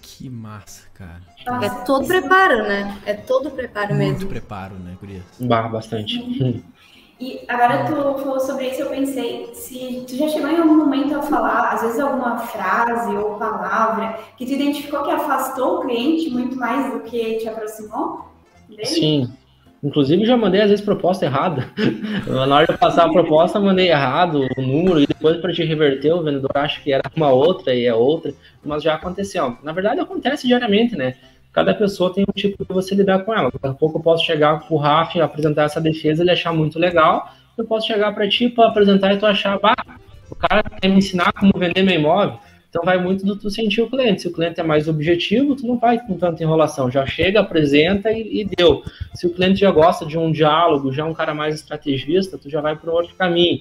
Que 0.00 0.28
massa, 0.30 0.86
cara. 0.94 1.22
É 1.60 1.84
todo 1.84 2.06
preparo, 2.06 2.62
né? 2.62 3.00
É 3.04 3.14
todo 3.14 3.50
preparo 3.50 3.88
Muito 3.88 3.98
mesmo. 3.98 4.18
Muito 4.18 4.26
preparo, 4.28 4.74
né, 4.76 4.96
Gurias? 5.00 5.24
Bah, 5.40 5.66
bastante. 5.66 6.18
Uhum. 6.20 6.62
E 7.20 7.40
agora 7.46 7.84
tu 7.84 7.94
falou 8.18 8.40
sobre 8.40 8.70
isso, 8.70 8.82
eu 8.82 8.90
pensei, 8.90 9.48
se 9.54 10.04
tu 10.06 10.16
já 10.16 10.28
chegou 10.28 10.50
em 10.50 10.58
algum 10.58 10.76
momento 10.76 11.14
a 11.14 11.22
falar, 11.22 11.72
às 11.72 11.82
vezes 11.82 12.00
alguma 12.00 12.38
frase 12.38 13.14
ou 13.16 13.38
palavra 13.38 14.18
que 14.36 14.44
tu 14.44 14.52
identificou 14.52 15.04
que 15.04 15.12
afastou 15.12 15.78
o 15.78 15.80
cliente 15.82 16.28
muito 16.30 16.56
mais 16.56 16.92
do 16.92 17.00
que 17.00 17.36
te 17.38 17.48
aproximou 17.48 18.26
dele? 18.68 18.84
Sim. 18.84 19.32
Inclusive 19.82 20.24
já 20.24 20.34
mandei 20.34 20.62
às 20.62 20.70
vezes 20.70 20.84
proposta 20.84 21.26
errada. 21.26 21.68
Na 22.26 22.56
hora 22.56 22.66
de 22.66 22.78
passar 22.78 23.04
a 23.04 23.12
proposta, 23.12 23.60
mandei 23.60 23.90
errado 23.90 24.48
o 24.56 24.62
número 24.62 24.98
e 24.98 25.06
depois 25.06 25.36
para 25.36 25.52
te 25.52 25.62
reverter 25.62 26.10
o 26.12 26.22
vendedor 26.22 26.50
acha 26.54 26.80
que 26.80 26.90
era 26.90 27.02
uma 27.14 27.30
outra 27.30 27.74
e 27.74 27.84
é 27.84 27.94
outra, 27.94 28.32
mas 28.64 28.82
já 28.82 28.94
aconteceu. 28.94 29.58
Na 29.62 29.72
verdade 29.72 30.00
acontece 30.00 30.46
diariamente, 30.46 30.96
né? 30.96 31.14
Cada 31.54 31.72
pessoa 31.72 32.12
tem 32.12 32.24
um 32.28 32.32
tipo 32.32 32.64
de 32.64 32.74
você 32.74 32.94
lidar 32.96 33.20
com 33.20 33.32
ela. 33.32 33.50
Daqui 33.50 33.66
a 33.66 33.72
pouco 33.72 33.98
eu 33.98 34.02
posso 34.02 34.24
chegar 34.26 34.60
com 34.66 34.74
o 34.74 34.78
Rafa 34.78 35.22
apresentar 35.22 35.62
essa 35.62 35.80
defesa, 35.80 36.22
ele 36.22 36.32
achar 36.32 36.52
muito 36.52 36.78
legal. 36.78 37.32
Eu 37.56 37.64
posso 37.64 37.86
chegar 37.86 38.12
para 38.12 38.28
ti 38.28 38.48
para 38.48 38.68
apresentar 38.68 39.14
e 39.14 39.18
tu 39.18 39.24
achar, 39.24 39.58
bah, 39.60 39.76
o 40.28 40.34
cara 40.34 40.64
quer 40.64 40.88
me 40.88 40.98
ensinar 40.98 41.32
como 41.32 41.52
vender 41.56 41.84
meu 41.84 41.94
imóvel. 41.94 42.40
Então 42.68 42.82
vai 42.84 42.98
muito 42.98 43.24
do 43.24 43.36
tu 43.36 43.48
sentir 43.48 43.82
o 43.82 43.88
cliente. 43.88 44.22
Se 44.22 44.26
o 44.26 44.32
cliente 44.32 44.58
é 44.58 44.64
mais 44.64 44.88
objetivo, 44.88 45.54
tu 45.54 45.64
não 45.64 45.78
vai 45.78 45.96
com 46.04 46.18
tanta 46.18 46.42
enrolação. 46.42 46.90
Já 46.90 47.06
chega, 47.06 47.38
apresenta 47.38 48.10
e, 48.10 48.40
e 48.40 48.44
deu. 48.44 48.82
Se 49.14 49.28
o 49.28 49.30
cliente 49.32 49.60
já 49.60 49.70
gosta 49.70 50.04
de 50.04 50.18
um 50.18 50.32
diálogo, 50.32 50.92
já 50.92 51.04
é 51.04 51.06
um 51.06 51.14
cara 51.14 51.32
mais 51.32 51.54
estrategista, 51.54 52.36
tu 52.36 52.50
já 52.50 52.60
vai 52.60 52.74
para 52.74 52.90
outro 52.90 53.14
caminho. 53.14 53.60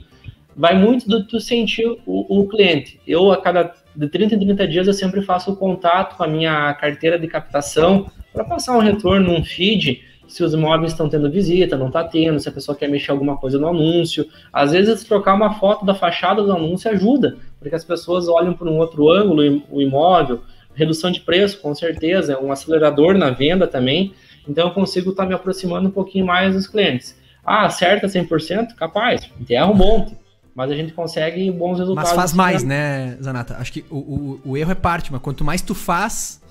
Vai 0.56 0.76
muito 0.76 1.08
do 1.08 1.28
tu 1.28 1.40
sentir 1.40 1.86
o, 1.86 2.42
o 2.42 2.48
cliente. 2.48 3.00
Eu, 3.06 3.32
a 3.32 3.38
cada 3.38 3.72
de 3.96 4.08
30 4.08 4.36
em 4.36 4.40
30 4.40 4.68
dias 4.68 4.88
eu 4.88 4.94
sempre 4.94 5.22
faço 5.22 5.56
contato 5.56 6.18
com 6.18 6.24
a 6.24 6.28
minha 6.28 6.74
carteira 6.74 7.18
de 7.20 7.28
captação 7.28 8.10
para 8.32 8.44
passar 8.44 8.76
um 8.76 8.82
retorno, 8.82 9.32
um 9.32 9.44
feed, 9.44 10.02
se 10.28 10.44
os 10.44 10.54
imóveis 10.54 10.92
estão 10.92 11.08
tendo 11.08 11.30
visita, 11.30 11.78
não 11.78 11.88
está 11.88 12.04
tendo, 12.04 12.40
se 12.40 12.50
a 12.50 12.52
pessoa 12.52 12.76
quer 12.76 12.90
mexer 12.90 13.12
alguma 13.12 13.38
coisa 13.38 13.60
no 13.60 13.68
anúncio. 13.68 14.28
Às 14.52 14.72
vezes, 14.72 15.04
trocar 15.04 15.36
uma 15.36 15.54
foto 15.60 15.86
da 15.86 15.94
fachada 15.94 16.42
do 16.42 16.52
anúncio 16.52 16.90
ajuda, 16.90 17.38
porque 17.60 17.76
as 17.76 17.86
pessoas 17.86 18.28
olham 18.28 18.54
por 18.54 18.68
um 18.68 18.78
outro 18.78 19.10
ângulo 19.10 19.64
o 19.70 19.82
imóvel. 19.82 20.42
Redução 20.74 21.12
de 21.12 21.20
preço, 21.20 21.62
com 21.62 21.76
certeza, 21.76 22.34
é 22.34 22.38
um 22.40 22.52
acelerador 22.52 23.16
na 23.16 23.30
venda 23.30 23.68
também. 23.68 24.14
Então, 24.48 24.70
eu 24.70 24.74
consigo 24.74 25.12
estar 25.12 25.24
tá 25.24 25.30
me 25.30 25.36
aproximando 25.36 25.90
um 25.90 25.92
pouquinho 25.92 26.26
mais 26.26 26.56
dos 26.56 26.66
clientes. 26.66 27.16
Ah, 27.46 27.66
acerta 27.66 28.08
100%? 28.08 28.74
Capaz, 28.76 29.30
enterra 29.40 29.70
um 29.70 29.76
monte 29.76 30.23
mas 30.56 30.72
a 30.72 30.76
gente 30.76 30.94
consegue 30.94 31.50
bons 31.52 31.80
resultados. 31.80 32.12
Mas 32.12 32.16
faz 32.16 32.34
mais, 32.34 32.64
né, 32.64 33.18
Zanata? 33.22 33.58
Acho 33.58 33.74
que 33.74 33.84
o, 33.90 33.98
o, 33.98 34.42
o, 34.46 34.58
erro 34.58 34.72
é 34.72 34.76
parte, 34.76 35.12
mas 35.12 35.22
quanto 35.22 35.44
mais 35.44 35.62
tu 35.62 35.74
faz, 35.74 36.42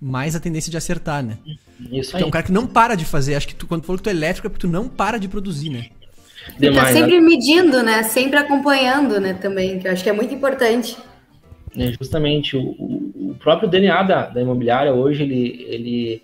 mais 0.00 0.34
a 0.34 0.40
tendência 0.40 0.70
de 0.70 0.76
acertar, 0.76 1.22
né? 1.22 1.38
Isso 1.90 2.16
aí. 2.16 2.22
é 2.22 2.26
um 2.26 2.30
cara 2.30 2.44
que 2.44 2.52
não 2.52 2.66
para 2.66 2.96
de 2.96 3.04
fazer. 3.04 3.36
Acho 3.36 3.46
que 3.46 3.54
tu, 3.54 3.66
quando 3.66 3.82
tu 3.82 3.86
falou 3.86 3.98
que 3.98 4.04
tu 4.04 4.10
é 4.10 4.12
elétrico, 4.12 4.46
é 4.46 4.50
porque 4.50 4.66
tu 4.66 4.70
não 4.70 4.88
para 4.88 5.18
de 5.18 5.28
produzir, 5.28 5.70
né? 5.70 5.86
Demais, 6.58 6.88
tá 6.88 6.94
sempre 6.94 7.20
né? 7.20 7.26
medindo, 7.26 7.82
né? 7.82 8.02
Sempre 8.02 8.38
acompanhando, 8.38 9.20
né? 9.20 9.34
Também, 9.34 9.78
que 9.78 9.86
eu 9.86 9.92
acho 9.92 10.02
que 10.02 10.10
é 10.10 10.12
muito 10.12 10.34
importante. 10.34 10.96
É 11.76 11.92
justamente, 11.92 12.56
o, 12.56 12.60
o 12.60 13.36
próprio 13.38 13.68
DNA 13.68 14.02
da, 14.02 14.26
da 14.26 14.42
imobiliária 14.42 14.92
hoje, 14.92 15.22
ele. 15.22 15.64
ele 15.68 16.22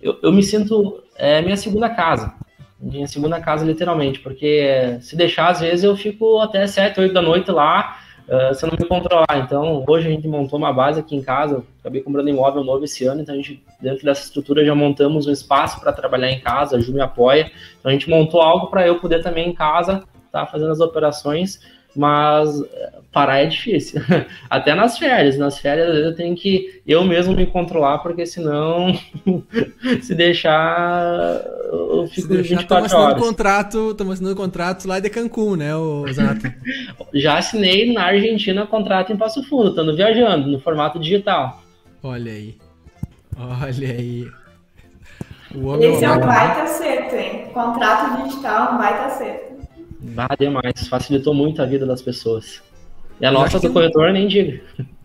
eu, 0.00 0.18
eu 0.22 0.32
me 0.32 0.42
sinto. 0.42 1.00
É 1.16 1.40
minha 1.42 1.56
segunda 1.56 1.88
casa 1.88 2.34
minha 2.82 3.06
segunda 3.06 3.40
casa, 3.40 3.64
literalmente, 3.64 4.18
porque 4.18 4.98
se 5.00 5.14
deixar, 5.14 5.48
às 5.48 5.60
vezes 5.60 5.84
eu 5.84 5.96
fico 5.96 6.40
até 6.40 6.66
7, 6.66 6.98
8 6.98 7.14
da 7.14 7.22
noite 7.22 7.50
lá, 7.50 7.98
uh, 8.28 8.52
se 8.52 8.64
eu 8.64 8.70
não 8.70 8.76
me 8.78 8.86
controlar. 8.86 9.36
Então, 9.36 9.84
hoje 9.86 10.08
a 10.08 10.10
gente 10.10 10.26
montou 10.26 10.58
uma 10.58 10.72
base 10.72 10.98
aqui 10.98 11.14
em 11.14 11.22
casa, 11.22 11.62
acabei 11.78 12.02
comprando 12.02 12.28
imóvel 12.28 12.64
novo 12.64 12.84
esse 12.84 13.06
ano, 13.06 13.20
então 13.20 13.34
a 13.34 13.38
gente, 13.38 13.62
dentro 13.80 14.04
dessa 14.04 14.24
estrutura, 14.24 14.64
já 14.64 14.74
montamos 14.74 15.28
um 15.28 15.32
espaço 15.32 15.80
para 15.80 15.92
trabalhar 15.92 16.30
em 16.32 16.40
casa, 16.40 16.76
a 16.76 16.80
Ju 16.80 16.92
me 16.92 17.00
apoia. 17.00 17.52
Então, 17.78 17.88
a 17.88 17.92
gente 17.92 18.10
montou 18.10 18.40
algo 18.40 18.66
para 18.66 18.84
eu 18.84 18.98
poder 18.98 19.22
também 19.22 19.48
em 19.48 19.54
casa 19.54 20.02
estar 20.26 20.44
tá, 20.44 20.46
fazendo 20.46 20.72
as 20.72 20.80
operações 20.80 21.60
mas 21.94 22.60
eh, 22.62 22.92
parar 23.12 23.38
é 23.38 23.46
difícil. 23.46 24.00
Até 24.48 24.74
nas 24.74 24.98
férias. 24.98 25.38
Nas 25.38 25.58
férias 25.58 25.94
eu 25.94 26.14
tenho 26.14 26.34
que 26.34 26.80
eu 26.86 27.04
mesmo 27.04 27.34
me 27.34 27.46
controlar, 27.46 27.98
porque 27.98 28.24
senão, 28.26 28.98
se 30.02 30.14
deixar, 30.14 31.40
eu 31.70 32.06
fico 32.08 32.28
se 32.28 32.34
deixar, 32.34 32.56
24 32.56 32.96
horas. 32.96 33.22
Contrato, 33.22 33.90
estamos 33.90 34.14
assinando 34.14 34.36
contrato 34.36 34.88
lá 34.88 34.98
de 34.98 35.10
Cancún, 35.10 35.56
né, 35.56 35.74
o 35.76 36.04
Zanata? 36.12 36.54
Já 37.14 37.38
assinei 37.38 37.92
na 37.92 38.04
Argentina 38.04 38.66
contrato 38.66 39.12
em 39.12 39.16
Passo 39.16 39.42
Fundo, 39.44 39.70
estando 39.70 39.94
viajando, 39.94 40.48
no 40.48 40.60
formato 40.60 40.98
digital. 40.98 41.62
Olha 42.02 42.32
aí. 42.32 42.56
Olha 43.38 43.88
aí. 43.88 44.26
Esse 45.80 46.04
é 46.04 46.10
um 46.10 46.20
baita 46.20 46.66
certo, 46.66 47.14
hein? 47.14 47.46
Contrato 47.52 48.22
digital, 48.22 48.74
um 48.74 48.78
baita 48.78 49.10
certo. 49.10 49.51
Bah, 50.02 50.36
demais. 50.38 50.88
Facilitou 50.88 51.32
muito 51.32 51.62
a 51.62 51.66
vida 51.66 51.86
das 51.86 52.02
pessoas. 52.02 52.62
E 53.20 53.26
a 53.26 53.30
nossa 53.30 53.60
do 53.60 53.72
corretor 53.72 54.10
um... 54.10 54.12
nem 54.12 54.26
diga. 54.26 54.60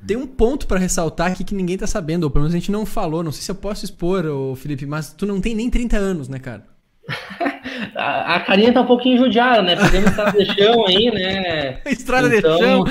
Tem 0.06 0.18
um 0.18 0.26
ponto 0.26 0.66
para 0.68 0.80
ressaltar 0.80 1.32
aqui 1.32 1.44
que 1.44 1.54
ninguém 1.54 1.78
tá 1.78 1.86
sabendo, 1.86 2.24
ou 2.24 2.30
pelo 2.30 2.44
menos 2.44 2.56
a 2.56 2.60
gente 2.60 2.72
não 2.72 2.86
falou. 2.86 3.24
Não 3.24 3.32
sei 3.32 3.44
se 3.44 3.52
eu 3.52 3.56
posso 3.56 3.86
expor, 3.86 4.26
ô, 4.26 4.56
Felipe, 4.56 4.86
mas 4.86 5.14
tu 5.14 5.26
não 5.26 5.40
tem 5.40 5.54
nem 5.54 5.70
30 5.70 5.98
anos, 5.98 6.28
né, 6.28 6.40
cara? 6.40 6.64
a, 7.96 8.36
a 8.36 8.40
carinha 8.40 8.74
tá 8.74 8.82
um 8.82 8.86
pouquinho 8.86 9.18
judiada, 9.18 9.62
né? 9.62 9.76
Pegando 9.76 10.08
estrada 10.08 10.38
de 10.38 10.46
chão 10.46 10.88
aí, 10.88 11.12
né? 11.12 11.82
Estrada 11.86 12.36
então... 12.36 12.58
de 12.58 12.64
chão. 12.64 12.84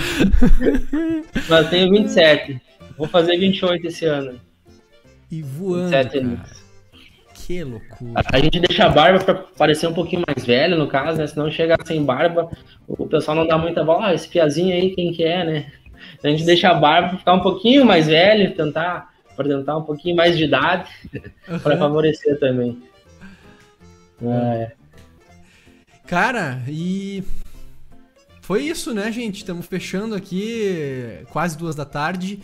mas 1.48 1.70
tenho 1.70 1.90
27. 1.90 2.61
Vou 2.96 3.09
fazer 3.09 3.36
28 3.36 3.86
esse 3.86 4.04
ano. 4.04 4.40
E 5.30 5.42
voando. 5.42 5.90
27 5.90 6.18
anos. 6.18 6.65
Que 7.47 7.62
loucura. 7.62 8.24
A, 8.32 8.40
gente 8.40 8.59
deixa 8.59 8.86
a 8.86 8.88
barba 8.88 9.22
para 9.22 9.34
parecer 9.34 9.86
um 9.86 9.94
pouquinho 9.94 10.24
mais 10.26 10.44
velho, 10.44 10.76
no 10.76 10.88
caso, 10.88 11.16
né? 11.16 11.28
Senão 11.28 11.49
chega 11.49 11.76
sem 11.84 12.05
barba, 12.05 12.51
o 12.88 13.07
pessoal 13.07 13.36
não 13.36 13.47
dá 13.47 13.57
muita 13.57 13.84
bola. 13.84 14.09
Ah, 14.09 14.14
esse 14.14 14.26
piazinho 14.26 14.74
aí, 14.74 14.90
quem 14.97 15.12
que 15.12 15.22
é, 15.22 15.44
né? 15.44 15.72
A 16.24 16.28
gente 16.28 16.44
deixa 16.44 16.68
a 16.70 16.74
barba 16.74 17.11
para 17.11 17.18
ficar 17.18 17.34
um 17.34 17.40
pouquinho 17.40 17.86
mais 17.86 18.09
velho, 18.09 18.53
tentar 18.57 19.14
apresentar 19.30 19.76
um 19.76 19.84
pouquinho 19.84 20.16
mais 20.16 20.36
de 20.36 20.42
idade, 20.42 20.90
uhum. 21.49 21.59
para 21.61 21.76
favorecer 21.76 22.36
também. 22.40 22.82
É. 24.20 24.72
Cara, 26.05 26.61
e 26.66 27.22
foi 28.40 28.64
isso, 28.64 28.92
né, 28.92 29.12
gente? 29.12 29.36
Estamos 29.36 29.66
fechando 29.66 30.16
aqui 30.16 31.20
quase 31.30 31.57
duas 31.57 31.76
da 31.76 31.84
tarde. 31.84 32.40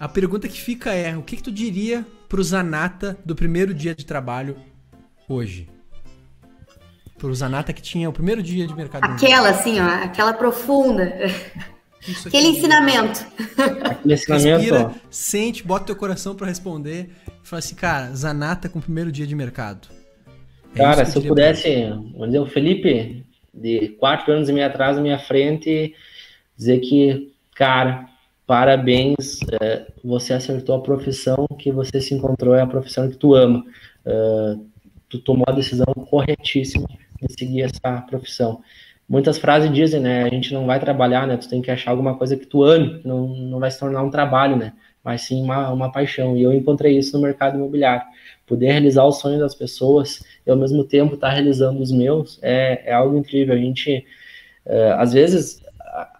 A 0.00 0.08
pergunta 0.08 0.48
que 0.48 0.58
fica 0.58 0.94
é: 0.94 1.14
o 1.14 1.22
que, 1.22 1.36
que 1.36 1.42
tu 1.42 1.52
diria 1.52 2.06
pro 2.26 2.42
Zanata 2.42 3.18
do 3.22 3.36
primeiro 3.36 3.74
dia 3.74 3.94
de 3.94 4.06
trabalho 4.06 4.56
hoje? 5.28 5.68
Pro 7.18 7.34
Zanata 7.34 7.70
que 7.74 7.82
tinha 7.82 8.08
o 8.08 8.12
primeiro 8.12 8.42
dia 8.42 8.66
de 8.66 8.74
mercado. 8.74 9.04
Aquela, 9.04 9.50
assim, 9.50 9.78
ó, 9.78 9.84
aquela 10.04 10.32
profunda. 10.32 11.12
Aquele 12.24 12.46
ensinamento. 12.46 13.26
Aquele 13.84 14.14
ensinamento. 14.14 14.58
Respira, 14.58 14.94
sente, 15.10 15.62
bota 15.62 15.84
teu 15.84 15.96
coração 15.96 16.34
para 16.34 16.46
responder 16.46 17.10
e 17.44 17.46
fala 17.46 17.58
assim, 17.58 17.74
cara, 17.74 18.14
Zanata 18.14 18.70
com 18.70 18.78
o 18.78 18.82
primeiro 18.82 19.12
dia 19.12 19.26
de 19.26 19.34
mercado. 19.34 19.86
É 20.74 20.78
cara, 20.78 21.04
se 21.04 21.18
eu 21.18 21.22
pudesse, 21.22 21.90
vamos 22.12 22.28
dizer, 22.28 22.38
o 22.38 22.46
Felipe, 22.46 23.26
de 23.52 23.88
quatro 24.00 24.32
anos 24.32 24.48
e 24.48 24.52
meio 24.54 24.66
atrás, 24.66 24.96
na 24.96 25.02
minha 25.02 25.18
frente, 25.18 25.94
dizer 26.56 26.78
que, 26.78 27.34
cara, 27.54 28.08
parabéns, 28.50 29.38
é, 29.62 29.86
você 30.02 30.32
acertou 30.32 30.74
a 30.74 30.82
profissão 30.82 31.46
que 31.56 31.70
você 31.70 32.00
se 32.00 32.12
encontrou, 32.12 32.52
é 32.52 32.60
a 32.60 32.66
profissão 32.66 33.08
que 33.08 33.16
tu 33.16 33.32
ama. 33.32 33.64
É, 34.04 34.56
tu 35.08 35.20
tomou 35.20 35.44
a 35.46 35.52
decisão 35.52 35.86
corretíssima 36.10 36.88
de 37.22 37.32
seguir 37.38 37.62
essa 37.62 38.00
profissão. 38.08 38.60
Muitas 39.08 39.38
frases 39.38 39.72
dizem, 39.72 40.00
né, 40.00 40.24
a 40.24 40.28
gente 40.28 40.52
não 40.52 40.66
vai 40.66 40.80
trabalhar, 40.80 41.28
né, 41.28 41.36
tu 41.36 41.48
tem 41.48 41.62
que 41.62 41.70
achar 41.70 41.92
alguma 41.92 42.16
coisa 42.18 42.36
que 42.36 42.44
tu 42.44 42.64
ame, 42.64 42.98
que 42.98 43.06
não, 43.06 43.28
não 43.28 43.60
vai 43.60 43.70
se 43.70 43.78
tornar 43.78 44.02
um 44.02 44.10
trabalho, 44.10 44.56
né, 44.56 44.72
mas 45.04 45.20
sim 45.22 45.40
uma, 45.40 45.70
uma 45.70 45.92
paixão. 45.92 46.36
E 46.36 46.42
eu 46.42 46.52
encontrei 46.52 46.98
isso 46.98 47.16
no 47.16 47.22
mercado 47.22 47.56
imobiliário. 47.56 48.02
Poder 48.48 48.72
realizar 48.72 49.04
os 49.04 49.20
sonhos 49.20 49.38
das 49.38 49.54
pessoas 49.54 50.24
e 50.44 50.50
ao 50.50 50.56
mesmo 50.56 50.82
tempo 50.82 51.14
estar 51.14 51.28
tá 51.28 51.34
realizando 51.34 51.80
os 51.80 51.92
meus 51.92 52.40
é, 52.42 52.82
é 52.90 52.92
algo 52.92 53.16
incrível. 53.16 53.54
A 53.54 53.58
gente, 53.58 54.04
é, 54.66 54.90
às 54.98 55.12
vezes, 55.12 55.62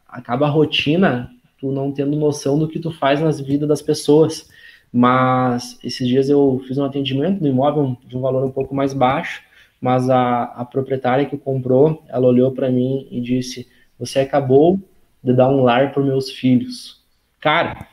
acaba 0.09 0.47
a 0.47 0.51
rotina 0.51 1.29
tu 1.61 1.71
não 1.71 1.93
tendo 1.93 2.17
noção 2.17 2.59
do 2.59 2.67
que 2.67 2.79
tu 2.79 2.91
faz 2.91 3.21
nas 3.21 3.41
vidas 3.41 3.69
das 3.69 3.83
pessoas. 3.83 4.49
Mas 4.93 5.79
esses 5.85 6.07
dias 6.09 6.29
eu 6.29 6.63
fiz 6.67 6.77
um 6.79 6.85
atendimento 6.85 7.41
no 7.41 7.49
imóvel 7.49 7.97
de 8.07 8.17
um 8.17 8.21
valor 8.21 8.45
um 8.45 8.51
pouco 8.51 8.75
mais 8.75 8.93
baixo, 8.93 9.43
mas 9.81 10.11
a, 10.11 10.45
a 10.45 10.65
proprietária 10.65 11.27
que 11.27 11.37
comprou, 11.37 12.03
ela 12.09 12.27
olhou 12.27 12.51
para 12.51 12.71
mim 12.71 13.07
e 13.11 13.21
disse: 13.21 13.69
Você 13.99 14.19
acabou 14.21 14.81
de 15.23 15.33
dar 15.33 15.49
um 15.49 15.63
lar 15.63 15.93
para 15.93 16.03
meus 16.03 16.31
filhos. 16.31 16.99
Cara, 17.41 17.87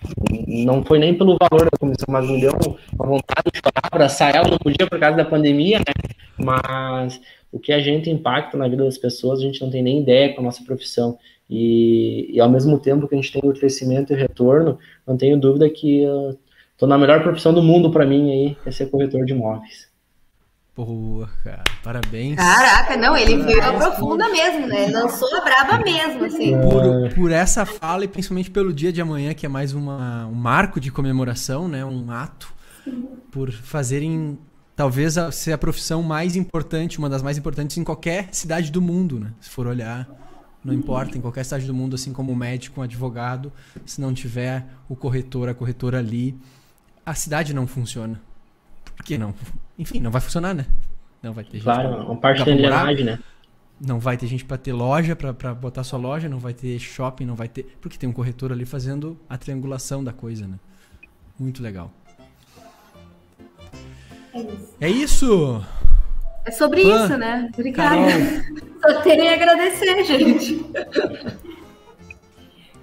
não 0.48 0.84
foi 0.84 1.00
nem 1.00 1.18
pelo 1.18 1.38
valor 1.40 1.66
da 1.66 1.78
comissão, 1.80 2.08
mas 2.10 2.28
me 2.28 2.42
deu 2.42 2.52
uma 2.94 3.08
vontade 3.08 3.50
de 3.54 3.60
chorar, 3.60 3.82
abraçar 3.84 4.36
ela, 4.36 4.50
não 4.50 4.58
podia 4.58 4.88
por 4.88 5.00
causa 5.00 5.16
da 5.16 5.24
pandemia, 5.24 5.80
né? 5.80 5.94
Mas 6.38 7.22
o 7.52 7.58
que 7.58 7.72
a 7.72 7.80
gente 7.80 8.10
impacta 8.10 8.58
na 8.58 8.68
vida 8.68 8.84
das 8.84 8.98
pessoas, 8.98 9.40
a 9.40 9.44
gente 9.44 9.62
não 9.62 9.70
tem 9.70 9.82
nem 9.82 10.02
ideia 10.02 10.34
com 10.34 10.42
a 10.42 10.44
nossa 10.44 10.64
profissão. 10.66 11.18
E, 11.50 12.30
e, 12.34 12.40
ao 12.42 12.50
mesmo 12.50 12.78
tempo 12.78 13.08
que 13.08 13.16
a 13.16 13.18
gente 13.18 13.32
tem 13.32 13.50
o 13.50 13.54
crescimento 13.54 14.12
e 14.12 14.16
o 14.16 14.20
retorno, 14.20 14.78
não 15.06 15.16
tenho 15.16 15.40
dúvida 15.40 15.70
que 15.70 16.04
estou 16.74 16.88
na 16.88 16.98
melhor 16.98 17.24
profissão 17.24 17.54
do 17.54 17.64
mundo 17.64 17.90
para 17.90 18.06
mim 18.06 18.32
aí, 18.32 18.58
é 18.66 18.72
ser 18.72 18.88
corretor 18.88 19.26
de 19.26 19.34
imóveis. 19.34 19.88
Boa, 20.78 21.28
cara. 21.44 21.64
Parabéns. 21.84 22.36
Caraca, 22.36 22.96
não, 22.96 23.18
ele 23.18 23.42
veio 23.42 23.64
a 23.64 23.74
profunda 23.74 24.30
mesmo, 24.30 24.68
né? 24.68 24.88
Lançou 24.92 25.28
a 25.36 25.42
braba 25.42 25.84
mesmo, 25.84 26.24
assim. 26.26 26.52
Por, 26.62 27.16
por, 27.16 27.32
essa 27.32 27.66
fala 27.66 28.06
e 28.06 28.08
principalmente 28.08 28.52
pelo 28.52 28.72
dia 28.72 28.94
de 28.94 29.02
amanhã, 29.02 29.34
que 29.34 29.44
é 29.44 29.50
mais 29.50 29.74
uma, 29.74 30.28
um 30.28 30.36
marco 30.36 30.80
de 30.80 30.92
comemoração, 30.92 31.68
né? 31.68 31.84
Um 31.84 32.12
ato. 32.12 32.54
Por 33.32 33.52
fazerem, 33.52 34.38
talvez, 34.76 35.16
ser 35.32 35.52
a 35.52 35.58
profissão 35.58 36.04
mais 36.04 36.36
importante, 36.36 37.00
uma 37.00 37.10
das 37.10 37.24
mais 37.24 37.40
importantes 37.40 37.76
em 37.78 37.84
qualquer 37.84 38.28
cidade 38.32 38.72
do 38.72 38.80
mundo, 38.80 39.20
né? 39.20 39.32
Se 39.42 39.50
for 39.50 39.66
olhar 39.66 40.08
não 40.68 40.74
importa, 40.74 41.18
em 41.18 41.22
qualquer 41.22 41.46
cidade 41.46 41.66
do 41.66 41.74
mundo, 41.74 41.96
assim 41.96 42.12
como 42.12 42.36
médico, 42.36 42.82
um 42.82 42.84
advogado, 42.84 43.54
se 43.86 44.02
não 44.02 44.14
tiver 44.14 44.66
o 44.90 44.98
corretor, 44.98 45.48
a 45.48 45.54
corretora 45.54 46.00
ali, 46.00 46.38
a 47.06 47.14
cidade 47.14 47.54
não 47.54 47.66
funciona. 47.66 48.20
Por 48.98 49.06
que 49.06 49.18
não? 49.18 49.34
Enfim, 49.80 50.02
não 50.02 50.12
vai 50.12 50.20
funcionar, 50.20 50.54
né? 50.54 50.66
Não 51.24 51.32
vai 51.32 51.46
ter 51.46 51.54
gente. 51.54 51.64
Claro, 51.64 52.06
uma 52.06 52.18
parte 52.18 52.44
da 52.44 52.52
engrenagem, 52.52 53.06
né? 53.06 53.20
Não 53.80 53.98
vai 53.98 54.18
ter 54.18 54.28
gente 54.28 54.44
para 54.44 54.58
ter 54.58 54.74
loja, 54.74 55.16
para 55.16 55.54
botar 55.54 55.86
sua 55.86 56.00
loja, 56.00 56.28
não 56.28 56.40
vai 56.40 56.54
ter 56.54 56.78
shopping, 56.80 57.24
não 57.26 57.36
vai 57.36 57.48
ter. 57.48 57.78
Porque 57.80 57.98
tem 57.98 58.10
um 58.10 58.14
corretor 58.14 58.52
ali 58.52 58.66
fazendo 58.66 59.18
a 59.30 59.38
triangulação 59.38 60.04
da 60.04 60.12
coisa, 60.12 60.46
né? 60.46 60.60
Muito 61.40 61.64
legal. 61.64 61.94
É 64.82 64.90
isso. 64.90 65.64
É 66.48 66.52
sobre 66.52 66.82
Pã, 66.82 67.04
isso, 67.04 67.18
né? 67.18 67.50
Obrigada. 67.54 68.08
Só 68.82 69.02
terem 69.02 69.30
a 69.30 69.34
agradecer, 69.34 70.04
gente. 70.06 70.66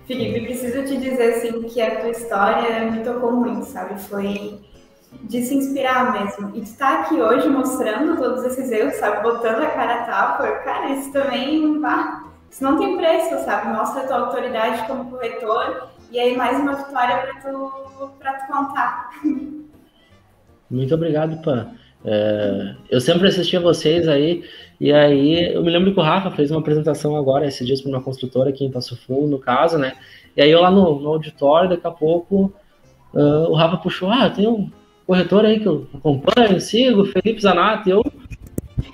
Felipe, 0.07 0.41
preciso 0.43 0.85
te 0.85 0.99
dizer 0.99 1.37
assim 1.37 1.63
que 1.63 1.81
a 1.81 1.99
tua 1.99 2.11
história 2.11 2.91
me 2.91 3.03
tocou 3.03 3.33
muito, 3.33 3.65
sabe? 3.65 3.99
Foi 4.03 4.61
de 5.23 5.43
se 5.43 5.55
inspirar 5.55 6.13
mesmo. 6.13 6.51
E 6.55 6.61
de 6.61 6.69
estar 6.69 7.01
aqui 7.01 7.15
hoje 7.15 7.49
mostrando 7.49 8.19
todos 8.19 8.45
esses 8.45 8.71
erros, 8.71 8.97
sabe? 8.97 9.23
Botando 9.23 9.63
a 9.63 9.71
cara 9.71 10.03
a 10.03 10.05
tapa, 10.05 10.47
cara, 10.59 10.91
isso 10.91 11.11
também, 11.11 11.81
pá, 11.81 12.23
isso 12.51 12.63
não 12.63 12.77
tem 12.77 12.99
preço, 12.99 13.43
sabe? 13.47 13.69
Mostra 13.69 14.03
a 14.03 14.07
tua 14.07 14.19
autoridade 14.27 14.87
como 14.87 15.11
corretor 15.11 15.89
e 16.11 16.21
aí 16.21 16.37
mais 16.37 16.61
uma 16.61 16.75
vitória 16.75 17.17
para 17.17 17.41
tu, 17.41 18.11
pra 18.19 18.35
tu 18.35 18.47
contar. 18.53 19.11
Muito 20.71 20.95
obrigado, 20.95 21.41
Pan. 21.43 21.75
É, 22.05 22.75
eu 22.91 23.01
sempre 23.01 23.29
assistia 23.29 23.59
vocês 23.61 24.07
aí, 24.07 24.45
e 24.79 24.93
aí 24.93 25.55
eu 25.55 25.63
me 25.63 25.71
lembro 25.71 25.93
que 25.93 25.99
o 25.99 26.03
Rafa 26.03 26.31
fez 26.31 26.51
uma 26.51 26.61
apresentação 26.61 27.17
agora, 27.17 27.47
esses 27.47 27.67
dias, 27.67 27.81
para 27.81 27.91
uma 27.91 28.03
construtora 28.03 28.51
aqui 28.51 28.65
em 28.65 28.71
Passo 28.71 28.97
Fundo, 28.97 29.29
no 29.29 29.39
caso, 29.39 29.79
né? 29.79 29.95
E 30.37 30.43
aí 30.43 30.51
eu 30.51 30.61
lá 30.61 30.71
no, 30.71 31.01
no 31.01 31.09
auditório, 31.11 31.71
daqui 31.71 31.87
a 31.87 31.91
pouco, 31.91 32.53
uh, 33.15 33.49
o 33.49 33.55
Rafa 33.55 33.79
puxou, 33.79 34.11
ah, 34.11 34.29
tem 34.29 34.47
um 34.47 34.71
corretor 35.07 35.45
aí 35.45 35.61
que 35.61 35.67
eu 35.67 35.87
acompanho, 35.95 36.61
sigo, 36.61 37.07
Felipe 37.07 37.41
Zanatti, 37.41 37.91
eu 37.91 38.03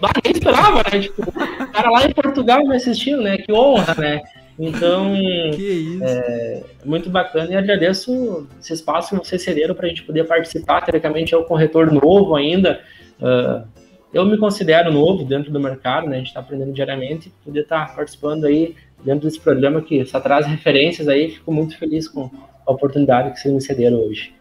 bah, 0.00 0.12
nem 0.24 0.32
esperava, 0.32 0.82
né? 0.92 1.00
Tipo, 1.00 1.22
o 1.22 1.72
cara 1.72 1.90
lá 1.90 2.04
em 2.04 2.12
Portugal 2.12 2.64
me 2.66 2.76
assistindo, 2.76 3.22
né? 3.22 3.38
Que 3.38 3.52
honra, 3.52 3.94
né? 3.96 4.22
Então, 4.58 5.14
é 6.02 6.62
muito 6.84 7.08
bacana 7.08 7.50
e 7.50 7.56
agradeço 7.56 8.46
esse 8.60 8.74
espaço 8.74 9.18
que 9.18 9.26
vocês 9.26 9.42
cederam 9.42 9.74
para 9.74 9.86
a 9.86 9.88
gente 9.88 10.02
poder 10.02 10.24
participar. 10.24 10.82
Teoricamente 10.82 11.34
é 11.34 11.36
o 11.36 11.44
corretor 11.44 11.90
novo 11.90 12.36
ainda, 12.36 12.80
Uh, 13.20 13.66
eu 14.12 14.24
me 14.26 14.36
considero 14.36 14.92
novo 14.92 15.24
dentro 15.24 15.52
do 15.52 15.60
mercado, 15.60 16.08
né? 16.08 16.16
A 16.16 16.18
gente 16.18 16.28
está 16.28 16.40
aprendendo 16.40 16.72
diariamente, 16.72 17.32
poder 17.44 17.60
estar 17.60 17.88
tá 17.88 17.94
participando 17.94 18.44
aí 18.44 18.74
dentro 19.04 19.28
desse 19.28 19.38
programa 19.40 19.80
que 19.80 20.04
só 20.04 20.20
traz 20.20 20.46
referências 20.46 21.06
aí, 21.08 21.30
fico 21.30 21.52
muito 21.52 21.78
feliz 21.78 22.08
com 22.08 22.30
a 22.66 22.72
oportunidade 22.72 23.32
que 23.32 23.40
vocês 23.40 23.54
me 23.54 23.60
cederam 23.60 23.98
hoje. 23.98 24.34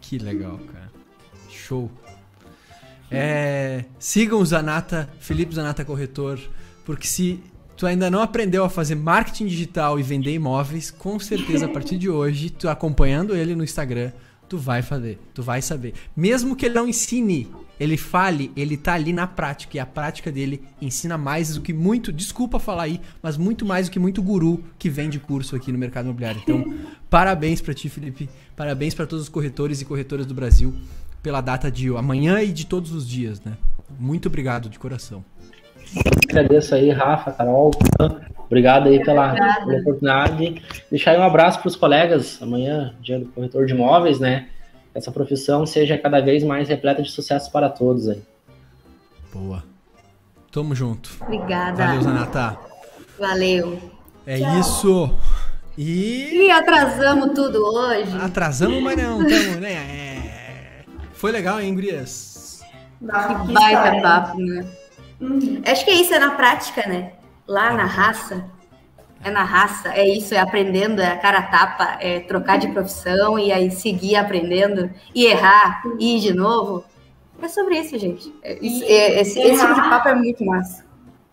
Que 0.00 0.18
legal, 0.18 0.58
cara. 0.72 0.90
Show. 1.48 1.90
É, 3.10 3.84
sigam 3.98 4.40
o 4.40 4.46
Zanata, 4.46 5.08
Felipe 5.18 5.54
Zanata 5.54 5.84
Corretor, 5.84 6.38
porque 6.84 7.06
se 7.06 7.40
tu 7.76 7.86
ainda 7.86 8.10
não 8.10 8.20
aprendeu 8.20 8.62
a 8.62 8.70
fazer 8.70 8.94
marketing 8.94 9.46
digital 9.46 9.98
e 9.98 10.02
vender 10.02 10.32
imóveis, 10.32 10.90
com 10.90 11.18
certeza 11.18 11.66
a 11.66 11.68
partir 11.68 11.96
de 11.96 12.08
hoje, 12.08 12.50
tu 12.50 12.68
acompanhando 12.68 13.34
ele 13.34 13.56
no 13.56 13.64
Instagram, 13.64 14.12
tu 14.50 14.58
vai 14.58 14.82
fazer, 14.82 15.16
tu 15.32 15.44
vai 15.44 15.62
saber. 15.62 15.94
Mesmo 16.14 16.56
que 16.56 16.66
ele 16.66 16.74
não 16.74 16.88
ensine, 16.88 17.48
ele 17.78 17.96
fale, 17.96 18.50
ele 18.56 18.76
tá 18.76 18.94
ali 18.94 19.12
na 19.12 19.24
prática 19.24 19.76
e 19.76 19.80
a 19.80 19.86
prática 19.86 20.32
dele 20.32 20.60
ensina 20.82 21.16
mais 21.16 21.54
do 21.54 21.60
que 21.60 21.72
muito, 21.72 22.12
desculpa 22.12 22.58
falar 22.58 22.82
aí, 22.82 23.00
mas 23.22 23.36
muito 23.36 23.64
mais 23.64 23.88
do 23.88 23.92
que 23.92 23.98
muito 24.00 24.20
guru 24.20 24.64
que 24.76 24.90
vende 24.90 25.20
curso 25.20 25.54
aqui 25.54 25.70
no 25.70 25.78
mercado 25.78 26.06
imobiliário. 26.06 26.42
Então, 26.42 26.64
parabéns 27.08 27.60
para 27.60 27.72
ti, 27.72 27.88
Felipe. 27.88 28.28
Parabéns 28.56 28.92
para 28.92 29.06
todos 29.06 29.22
os 29.22 29.28
corretores 29.28 29.80
e 29.80 29.84
corretoras 29.84 30.26
do 30.26 30.34
Brasil 30.34 30.74
pela 31.22 31.40
data 31.40 31.70
de 31.70 31.88
amanhã 31.96 32.42
e 32.42 32.52
de 32.52 32.66
todos 32.66 32.92
os 32.92 33.08
dias, 33.08 33.40
né? 33.42 33.56
Muito 34.00 34.26
obrigado 34.26 34.68
de 34.68 34.80
coração. 34.80 35.24
Agradeço 36.28 36.74
aí, 36.74 36.90
Rafa, 36.90 37.32
Carol. 37.32 37.70
Obrigado 38.46 38.88
aí 38.88 39.02
pela, 39.04 39.32
pela 39.32 39.80
oportunidade. 39.80 40.62
Deixar 40.90 41.12
aí 41.12 41.18
um 41.18 41.22
abraço 41.22 41.60
para 41.60 41.68
os 41.68 41.76
colegas. 41.76 42.40
Amanhã, 42.42 42.94
dia 43.00 43.18
do 43.18 43.26
corretor 43.26 43.66
de 43.66 43.72
imóveis, 43.72 44.18
né? 44.18 44.48
Essa 44.94 45.12
profissão 45.12 45.64
seja 45.66 45.96
cada 45.96 46.20
vez 46.20 46.42
mais 46.42 46.68
repleta 46.68 47.02
de 47.02 47.10
sucesso 47.10 47.50
para 47.52 47.68
todos 47.68 48.08
aí. 48.08 48.22
Boa. 49.32 49.62
Tamo 50.50 50.74
junto. 50.74 51.10
Obrigada. 51.20 51.86
Valeu, 51.86 52.02
Zanata. 52.02 52.58
Valeu. 53.18 53.78
É 54.26 54.38
Tchau. 54.38 54.60
isso. 54.60 55.14
E... 55.78 56.46
e 56.46 56.50
atrasamos 56.50 57.32
tudo 57.34 57.64
hoje. 57.64 58.16
Atrasamos, 58.20 58.82
mas 58.82 58.96
não, 58.96 59.18
tamo, 59.18 59.60
né? 59.60 59.72
É... 59.72 60.84
Foi 61.12 61.30
legal, 61.30 61.60
hein, 61.60 61.72
Gurias? 61.72 62.62
Que 62.98 63.52
baita 63.52 64.00
papo, 64.02 64.38
né? 64.38 64.66
Uhum. 65.20 65.62
Acho 65.66 65.84
que 65.84 65.90
é 65.90 65.94
isso, 65.94 66.14
é 66.14 66.18
na 66.18 66.30
prática, 66.30 66.88
né? 66.88 67.12
Lá 67.46 67.72
na 67.72 67.84
raça. 67.84 68.44
É 69.22 69.30
na 69.30 69.44
raça, 69.44 69.92
é 69.92 70.08
isso, 70.08 70.34
é 70.34 70.38
aprendendo, 70.38 71.02
é 71.02 71.12
a 71.12 71.18
cara 71.18 71.42
tapa, 71.42 71.98
é 72.00 72.20
trocar 72.20 72.56
de 72.56 72.68
profissão 72.68 73.38
e 73.38 73.52
aí 73.52 73.70
seguir 73.70 74.16
aprendendo 74.16 74.90
e 75.14 75.26
errar 75.26 75.82
e 75.98 76.16
ir 76.16 76.20
de 76.20 76.32
novo. 76.32 76.82
É 77.42 77.48
sobre 77.48 77.78
isso, 77.78 77.98
gente. 77.98 78.34
É, 78.42 78.58
isso, 78.64 78.82
é, 78.84 79.20
esse, 79.20 79.38
esse 79.38 79.60
tipo 79.60 79.74
de 79.74 79.88
papo 79.88 80.08
é 80.08 80.14
muito 80.14 80.44
massa. 80.44 80.84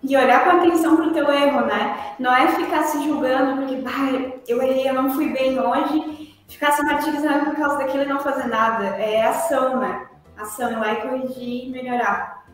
E 0.04 0.16
olhar 0.16 0.44
com 0.44 0.58
atenção 0.58 0.96
pro 0.98 1.12
teu 1.12 1.32
erro, 1.32 1.66
né? 1.66 1.98
Não 2.20 2.34
é 2.36 2.48
ficar 2.50 2.84
se 2.84 3.04
julgando 3.04 3.62
porque, 3.62 3.78
bah, 3.78 4.32
eu 4.48 4.62
errei, 4.62 4.90
eu 4.90 4.94
não 4.94 5.12
fui 5.12 5.30
bem 5.30 5.60
hoje, 5.60 6.36
ficar 6.48 6.72
se 6.72 6.84
martirizando 6.84 7.46
por 7.46 7.56
causa 7.56 7.78
daquilo 7.78 8.04
e 8.04 8.08
não 8.08 8.20
fazer 8.20 8.48
nada. 8.48 8.86
É 8.86 9.24
ação, 9.24 9.80
né? 9.80 10.08
Ação, 10.38 10.72
ir 10.72 10.78
lá 10.78 10.94
e 10.94 10.96
corrigir 10.98 11.68
e 11.68 11.72
melhorar. 11.72 12.46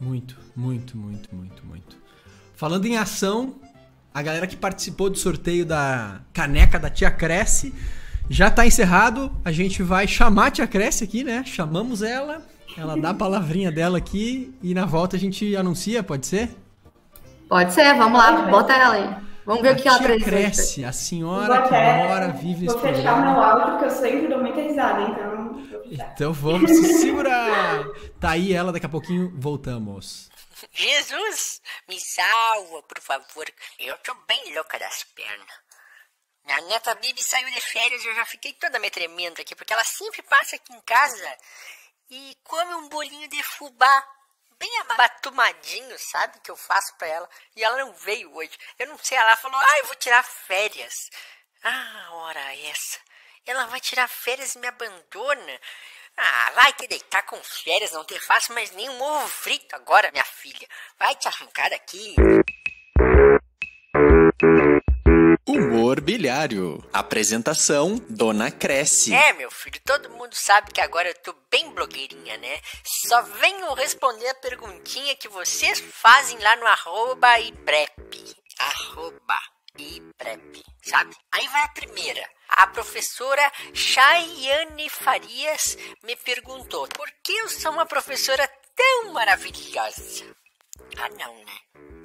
Muito, 0.00 0.36
muito, 0.54 0.96
muito, 0.96 1.34
muito, 1.34 1.66
muito. 1.66 1.96
Falando 2.54 2.86
em 2.86 2.96
ação, 2.96 3.56
a 4.14 4.22
galera 4.22 4.46
que 4.46 4.56
participou 4.56 5.10
do 5.10 5.18
sorteio 5.18 5.66
da 5.66 6.20
caneca 6.32 6.78
da 6.78 6.88
Tia 6.88 7.10
Cresce 7.10 7.74
já 8.30 8.50
tá 8.50 8.66
encerrado. 8.66 9.30
A 9.44 9.50
gente 9.50 9.82
vai 9.82 10.06
chamar 10.06 10.46
a 10.46 10.50
Tia 10.50 10.66
Cresce 10.66 11.04
aqui, 11.04 11.24
né? 11.24 11.42
Chamamos 11.44 12.02
ela, 12.02 12.42
ela 12.76 12.96
dá 12.96 13.10
a 13.10 13.14
palavrinha 13.14 13.72
dela 13.72 13.98
aqui 13.98 14.54
e 14.62 14.74
na 14.74 14.84
volta 14.84 15.16
a 15.16 15.18
gente 15.18 15.56
anuncia, 15.56 16.02
pode 16.02 16.26
ser? 16.26 16.50
Pode 17.48 17.72
ser, 17.72 17.94
vamos 17.94 18.18
lá, 18.18 18.42
bota 18.42 18.72
ela 18.72 18.94
aí. 18.94 19.27
Vamos 19.48 19.62
ver 19.62 19.70
a 19.70 19.72
o 19.72 19.76
que 19.76 19.88
ela 19.88 19.98
traz. 19.98 20.22
cresce, 20.24 20.84
a 20.84 20.92
senhora 20.92 21.62
que 21.62 21.70
mora, 21.72 22.28
vive 22.32 22.66
nesse 22.66 22.76
programa. 22.76 22.92
Vou 22.92 22.94
fechar 22.94 23.22
meu 23.22 23.42
áudio, 23.42 23.66
porque 23.70 23.84
eu 23.86 23.90
sempre 23.90 24.28
dou 24.28 24.38
muita 24.40 24.60
risada, 24.60 25.02
então... 25.02 25.82
Então 25.90 26.32
vamos 26.34 26.70
se 26.70 26.92
segurar. 27.00 27.82
Tá 28.20 28.32
aí 28.32 28.52
ela, 28.52 28.70
daqui 28.72 28.84
a 28.84 28.90
pouquinho 28.90 29.32
voltamos. 29.40 30.28
Jesus, 30.70 31.62
me 31.88 31.98
salva, 31.98 32.82
por 32.82 33.00
favor. 33.00 33.46
Eu 33.78 33.96
tô 34.04 34.14
bem 34.28 34.54
louca 34.54 34.78
das 34.78 35.04
pernas. 35.14 35.56
A 36.46 36.60
neta 36.68 36.94
Bibi 36.96 37.22
saiu 37.22 37.50
de 37.50 37.60
férias 37.62 38.04
e 38.04 38.08
eu 38.08 38.14
já 38.16 38.26
fiquei 38.26 38.52
toda 38.52 38.78
me 38.78 38.90
tremendo 38.90 39.40
aqui, 39.40 39.54
porque 39.54 39.72
ela 39.72 39.84
sempre 39.84 40.20
passa 40.24 40.56
aqui 40.56 40.74
em 40.74 40.80
casa 40.82 41.36
e 42.10 42.36
come 42.44 42.74
um 42.74 42.88
bolinho 42.90 43.28
de 43.30 43.42
fubá 43.42 44.04
bem 44.58 44.78
abatumadinho, 44.80 45.98
sabe? 45.98 46.40
Que 46.40 46.50
eu 46.50 46.56
faço 46.56 46.94
pra 46.96 47.06
ela. 47.06 47.28
E 47.56 47.64
ela 47.64 47.78
não 47.78 47.92
veio 47.94 48.34
hoje. 48.34 48.56
Eu 48.78 48.88
não 48.88 48.98
sei, 48.98 49.16
ela 49.16 49.36
falou, 49.36 49.58
ah, 49.58 49.78
eu 49.78 49.86
vou 49.86 49.96
tirar 49.96 50.22
férias. 50.22 50.94
Ah, 51.62 52.08
hora 52.12 52.56
essa. 52.56 52.98
Ela 53.46 53.66
vai 53.66 53.80
tirar 53.80 54.08
férias 54.08 54.54
e 54.54 54.58
me 54.58 54.66
abandona. 54.66 55.60
Ah, 56.16 56.50
vai 56.54 56.72
te 56.72 56.86
deitar 56.86 57.22
com 57.22 57.42
férias, 57.42 57.92
não 57.92 58.04
te 58.04 58.18
faço 58.18 58.52
mais 58.52 58.72
nenhum 58.72 59.00
ovo 59.00 59.28
frito 59.28 59.74
agora, 59.76 60.10
minha 60.10 60.24
filha. 60.24 60.68
Vai 60.98 61.14
te 61.14 61.28
arrancar 61.28 61.70
daqui. 61.70 62.16
Humor 65.98 66.00
bilhário. 66.00 66.84
Apresentação: 66.92 68.00
Dona 68.08 68.50
Cresce. 68.50 69.12
É, 69.12 69.32
meu 69.32 69.50
filho, 69.50 69.80
todo 69.84 70.10
mundo 70.10 70.34
sabe 70.34 70.70
que 70.70 70.80
agora 70.80 71.08
eu 71.08 71.14
tô 71.14 71.34
bem 71.50 71.70
blogueirinha, 71.72 72.36
né? 72.38 72.60
Só 72.84 73.20
venho 73.22 73.74
responder 73.74 74.28
a 74.28 74.34
perguntinha 74.34 75.16
que 75.16 75.28
vocês 75.28 75.80
fazem 75.80 76.38
lá 76.38 76.56
no 76.56 76.66
arroba 76.66 77.40
e 77.40 77.52
prep. 77.52 78.36
Arroba 78.58 79.40
e 79.76 80.00
prep, 80.16 80.62
sabe? 80.82 81.16
Aí 81.32 81.48
vai 81.48 81.64
a 81.64 81.68
primeira. 81.68 82.28
A 82.48 82.66
professora 82.68 83.52
Chayane 83.74 84.88
Farias 84.88 85.76
me 86.04 86.14
perguntou 86.16 86.86
por 86.88 87.08
que 87.24 87.32
eu 87.32 87.48
sou 87.48 87.72
uma 87.72 87.86
professora 87.86 88.48
tão 88.76 89.12
maravilhosa. 89.12 90.26
Ah, 90.96 91.08
não, 91.18 91.34
né? 91.44 91.97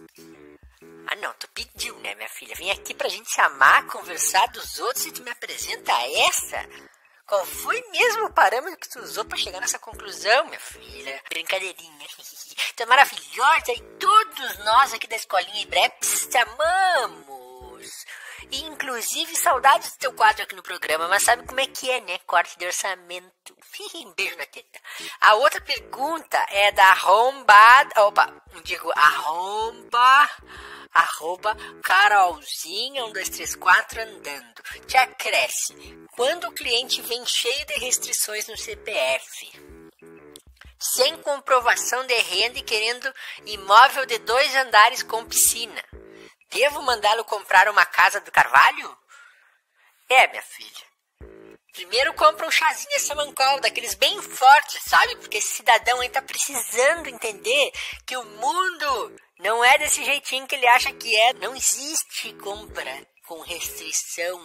Ah, 1.14 1.16
não, 1.18 1.32
tu 1.34 1.47
pediu, 1.49 1.95
né, 1.99 2.16
minha 2.16 2.28
filha? 2.28 2.55
Vem 2.55 2.72
aqui 2.72 2.91
pra 2.91 3.07
gente 3.07 3.30
se 3.30 3.39
amar, 3.39 3.86
conversar 3.86 4.47
dos 4.47 4.80
outros 4.80 5.05
e 5.05 5.11
tu 5.11 5.22
me 5.22 5.30
apresenta 5.30 5.91
essa? 6.28 6.68
Qual 7.28 7.45
foi 7.45 7.80
mesmo 7.91 8.26
o 8.26 8.34
parâmetro 8.34 8.80
que 8.80 8.89
tu 8.89 8.99
usou 8.99 9.24
para 9.24 9.38
chegar 9.38 9.59
nessa 9.59 9.78
conclusão, 9.78 10.45
minha 10.45 10.59
filha? 10.59 11.22
Brincadeirinha. 11.30 12.07
tu 12.76 12.82
é 12.82 12.86
maravilhosa 12.88 13.74
e 13.74 13.82
todos 13.99 14.57
nós 14.66 14.91
aqui 14.91 15.05
da 15.05 15.16
escolinha 15.16 15.61
Ibreps 15.61 16.26
te 16.32 16.38
amamos. 16.38 18.05
E, 18.51 18.63
inclusive, 18.63 19.35
saudades 19.35 19.91
do 19.93 19.97
teu 19.97 20.13
quadro 20.13 20.43
aqui 20.43 20.55
no 20.55 20.63
programa, 20.63 21.07
mas 21.07 21.23
sabe 21.23 21.45
como 21.45 21.59
é 21.59 21.65
que 21.65 21.89
é, 21.89 22.01
né? 22.01 22.19
Corte 22.25 22.57
de 22.57 22.65
orçamento. 22.65 23.55
Beijo 24.15 24.37
na 24.37 24.45
teta. 24.45 24.79
A 25.21 25.35
outra 25.35 25.61
pergunta 25.61 26.37
é 26.49 26.71
da 26.71 26.85
arrombada. 26.85 28.05
Opa, 28.05 28.33
digo 28.63 28.91
arromba. 28.95 30.29
Arroba 30.93 31.57
Carolzinha 31.81 33.03
1234 33.05 34.01
andando. 34.01 34.61
Te 34.85 34.95
acresce. 34.97 35.73
Quando 36.15 36.47
o 36.47 36.51
cliente 36.51 37.01
vem 37.01 37.25
cheio 37.25 37.65
de 37.65 37.73
restrições 37.79 38.47
no 38.47 38.55
CPF, 38.55 39.51
sem 40.77 41.17
comprovação 41.17 42.05
de 42.05 42.15
renda 42.15 42.59
e 42.59 42.61
querendo 42.61 43.11
imóvel 43.45 44.05
de 44.05 44.19
dois 44.19 44.55
andares 44.55 45.01
com 45.01 45.25
piscina 45.25 45.83
Devo 46.54 46.82
mandá-lo 46.84 47.26
comprar 47.26 47.68
uma 47.68 47.86
casa 47.86 48.22
do 48.22 48.32
Carvalho? 48.32 48.97
É, 50.10 50.28
minha 50.28 50.43
filha. 50.43 50.93
Primeiro 51.74 52.14
compra 52.14 52.45
um 52.45 52.51
chazinho 52.51 52.99
samancol, 52.99 53.60
daqueles 53.60 53.95
bem 53.95 54.22
fortes, 54.22 54.84
sabe? 54.84 55.16
Porque 55.16 55.39
esse 55.39 55.56
cidadão 55.56 55.99
aí 55.99 56.10
tá 56.10 56.22
precisando 56.22 57.08
entender 57.08 57.72
que 58.06 58.16
o 58.16 58.24
mundo 58.24 59.16
não 59.39 59.66
é 59.66 59.80
desse 59.80 60.06
jeitinho 60.06 60.45
que 60.45 60.54
ele 60.54 60.68
acha 60.68 60.93
que 60.93 61.20
é. 61.20 61.34
Não 61.34 61.56
existe 61.56 62.32
compra 62.34 63.08
com 63.26 63.41
restrição 63.41 64.39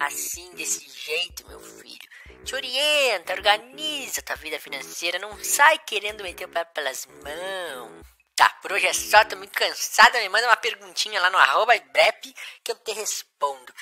assim, 0.00 0.54
desse 0.54 0.86
jeito, 0.90 1.48
meu 1.48 1.60
filho. 1.60 2.08
Te 2.44 2.54
orienta, 2.54 3.32
organiza 3.32 4.20
tua 4.22 4.36
vida 4.36 4.60
financeira, 4.60 5.18
não 5.18 5.42
sai 5.42 5.78
querendo 5.78 6.22
meter 6.22 6.44
o 6.44 6.50
pé 6.50 6.64
pelas 6.66 7.06
mãos. 7.06 8.17
Tá, 8.38 8.48
por 8.62 8.70
hoje 8.70 8.86
é 8.86 8.92
só, 8.92 9.24
tô 9.24 9.34
muito 9.34 9.50
cansada. 9.50 10.16
Me 10.20 10.28
manda 10.28 10.46
uma 10.46 10.56
perguntinha 10.56 11.20
lá 11.20 11.28
no 11.28 11.38
arroba 11.38 11.74
Ibrep 11.74 12.32
que 12.62 12.70
eu 12.70 12.76
te 12.76 12.92
respondo. 12.92 13.72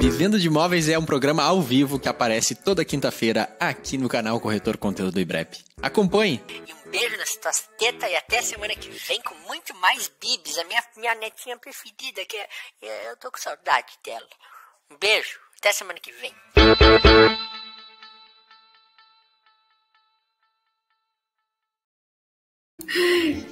Vivendo 0.00 0.40
de 0.40 0.46
Imóveis 0.46 0.88
é 0.88 0.98
um 0.98 1.04
programa 1.04 1.42
ao 1.42 1.60
vivo 1.60 2.00
que 2.00 2.08
aparece 2.08 2.54
toda 2.54 2.86
quinta-feira 2.86 3.54
aqui 3.60 3.98
no 3.98 4.08
canal 4.08 4.40
Corretor 4.40 4.78
Conteúdo 4.78 5.12
do 5.12 5.20
Ibrep. 5.20 5.62
Acompanhe! 5.82 6.42
E 6.48 6.72
um 6.72 6.90
beijo 6.90 7.18
nas 7.18 7.36
tuas 7.36 7.68
tetas 7.76 8.10
e 8.10 8.16
até 8.16 8.40
semana 8.40 8.74
que 8.74 8.88
vem 8.88 9.20
com 9.20 9.34
muito 9.46 9.74
mais 9.74 10.10
bibs. 10.18 10.56
A 10.56 10.64
minha, 10.64 10.82
minha 10.96 11.14
netinha 11.16 11.58
preferida, 11.58 12.24
que 12.24 12.38
é, 12.38 13.10
eu 13.10 13.16
tô 13.18 13.30
com 13.30 13.36
saudade 13.36 13.92
dela. 14.02 14.26
Um 14.90 14.96
beijo, 14.96 15.38
até 15.58 15.70
semana 15.70 16.00
que 16.00 16.12
vem. 16.12 16.34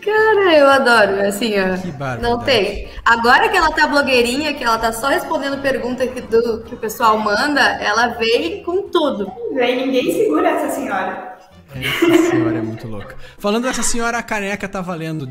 Cara, 0.02 0.56
eu 0.56 0.66
adoro, 0.68 1.26
assim, 1.26 1.54
ó. 1.58 2.16
Não 2.20 2.38
tem. 2.40 2.88
Agora 3.04 3.48
que 3.48 3.56
ela 3.56 3.70
tá 3.70 3.86
blogueirinha, 3.86 4.54
que 4.54 4.64
ela 4.64 4.78
tá 4.78 4.92
só 4.92 5.08
respondendo 5.08 5.60
pergunta 5.60 6.06
que, 6.06 6.20
do, 6.22 6.62
que 6.62 6.74
o 6.74 6.78
pessoal 6.78 7.18
manda, 7.18 7.60
ela 7.60 8.08
vem 8.08 8.62
com 8.62 8.88
tudo. 8.88 9.30
Vem, 9.54 9.86
ninguém 9.86 10.12
segura 10.12 10.48
essa 10.48 10.70
senhora. 10.74 11.36
Essa 11.74 12.30
senhora 12.30 12.58
é 12.58 12.62
muito 12.62 12.88
louca. 12.88 13.16
Falando 13.38 13.64
dessa 13.64 13.82
senhora, 13.82 14.16
a 14.18 14.22
caneca 14.22 14.66
tá 14.66 14.80
valendo 14.80 15.28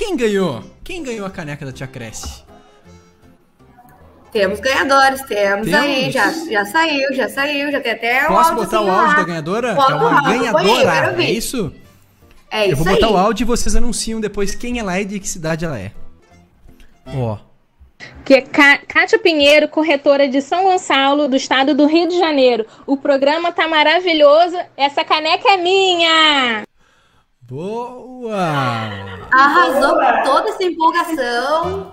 quem 0.00 0.16
ganhou? 0.16 0.64
Quem 0.82 1.02
ganhou 1.02 1.26
a 1.26 1.30
caneca 1.30 1.66
da 1.66 1.72
Tia 1.72 1.86
Cresce? 1.86 2.42
Temos 4.32 4.58
ganhadores, 4.58 5.20
temos, 5.24 5.66
Temos? 5.66 5.74
aí, 5.74 6.10
já, 6.10 6.32
já 6.50 6.64
saiu, 6.64 7.12
já 7.12 7.28
saiu, 7.28 7.70
já 7.70 7.80
tem 7.82 7.92
até 7.92 8.24
Posso 8.24 8.52
áudio 8.52 8.64
botar 8.64 8.80
o 8.80 8.84
assim 8.84 8.90
áudio 8.90 9.08
lá. 9.08 9.14
da 9.14 9.24
ganhadora? 9.24 9.74
Bota 9.74 9.92
é 9.92 9.96
uma 9.96 10.22
ganhadora, 10.22 11.22
é 11.22 11.30
isso? 11.30 11.70
É 12.50 12.64
isso 12.64 12.72
Eu 12.72 12.76
vou 12.76 12.86
botar 12.94 13.06
aí. 13.06 13.12
o 13.12 13.16
áudio 13.16 13.44
e 13.44 13.46
vocês 13.46 13.76
anunciam 13.76 14.20
depois 14.20 14.54
quem 14.54 14.78
ela 14.78 14.96
é 14.96 15.02
e 15.02 15.04
de 15.04 15.20
que 15.20 15.28
cidade 15.28 15.64
ela 15.64 15.78
é. 15.78 15.92
Ó. 17.06 17.38
que 18.24 18.34
é 18.34 18.40
Cá- 18.40 18.78
Kátia 18.88 19.18
Pinheiro, 19.18 19.68
corretora 19.68 20.28
de 20.28 20.40
São 20.40 20.64
Gonçalo, 20.64 21.28
do 21.28 21.36
estado 21.36 21.74
do 21.74 21.86
Rio 21.86 22.08
de 22.08 22.18
Janeiro. 22.18 22.66
O 22.86 22.96
programa 22.96 23.52
tá 23.52 23.68
maravilhoso, 23.68 24.56
essa 24.76 25.04
caneca 25.04 25.48
é 25.50 25.56
minha! 25.56 26.62
Boa! 27.42 28.36
Arrasou 29.32 29.94
com 29.96 30.22
toda 30.24 30.50
essa 30.50 30.62
empolgação. 30.64 31.92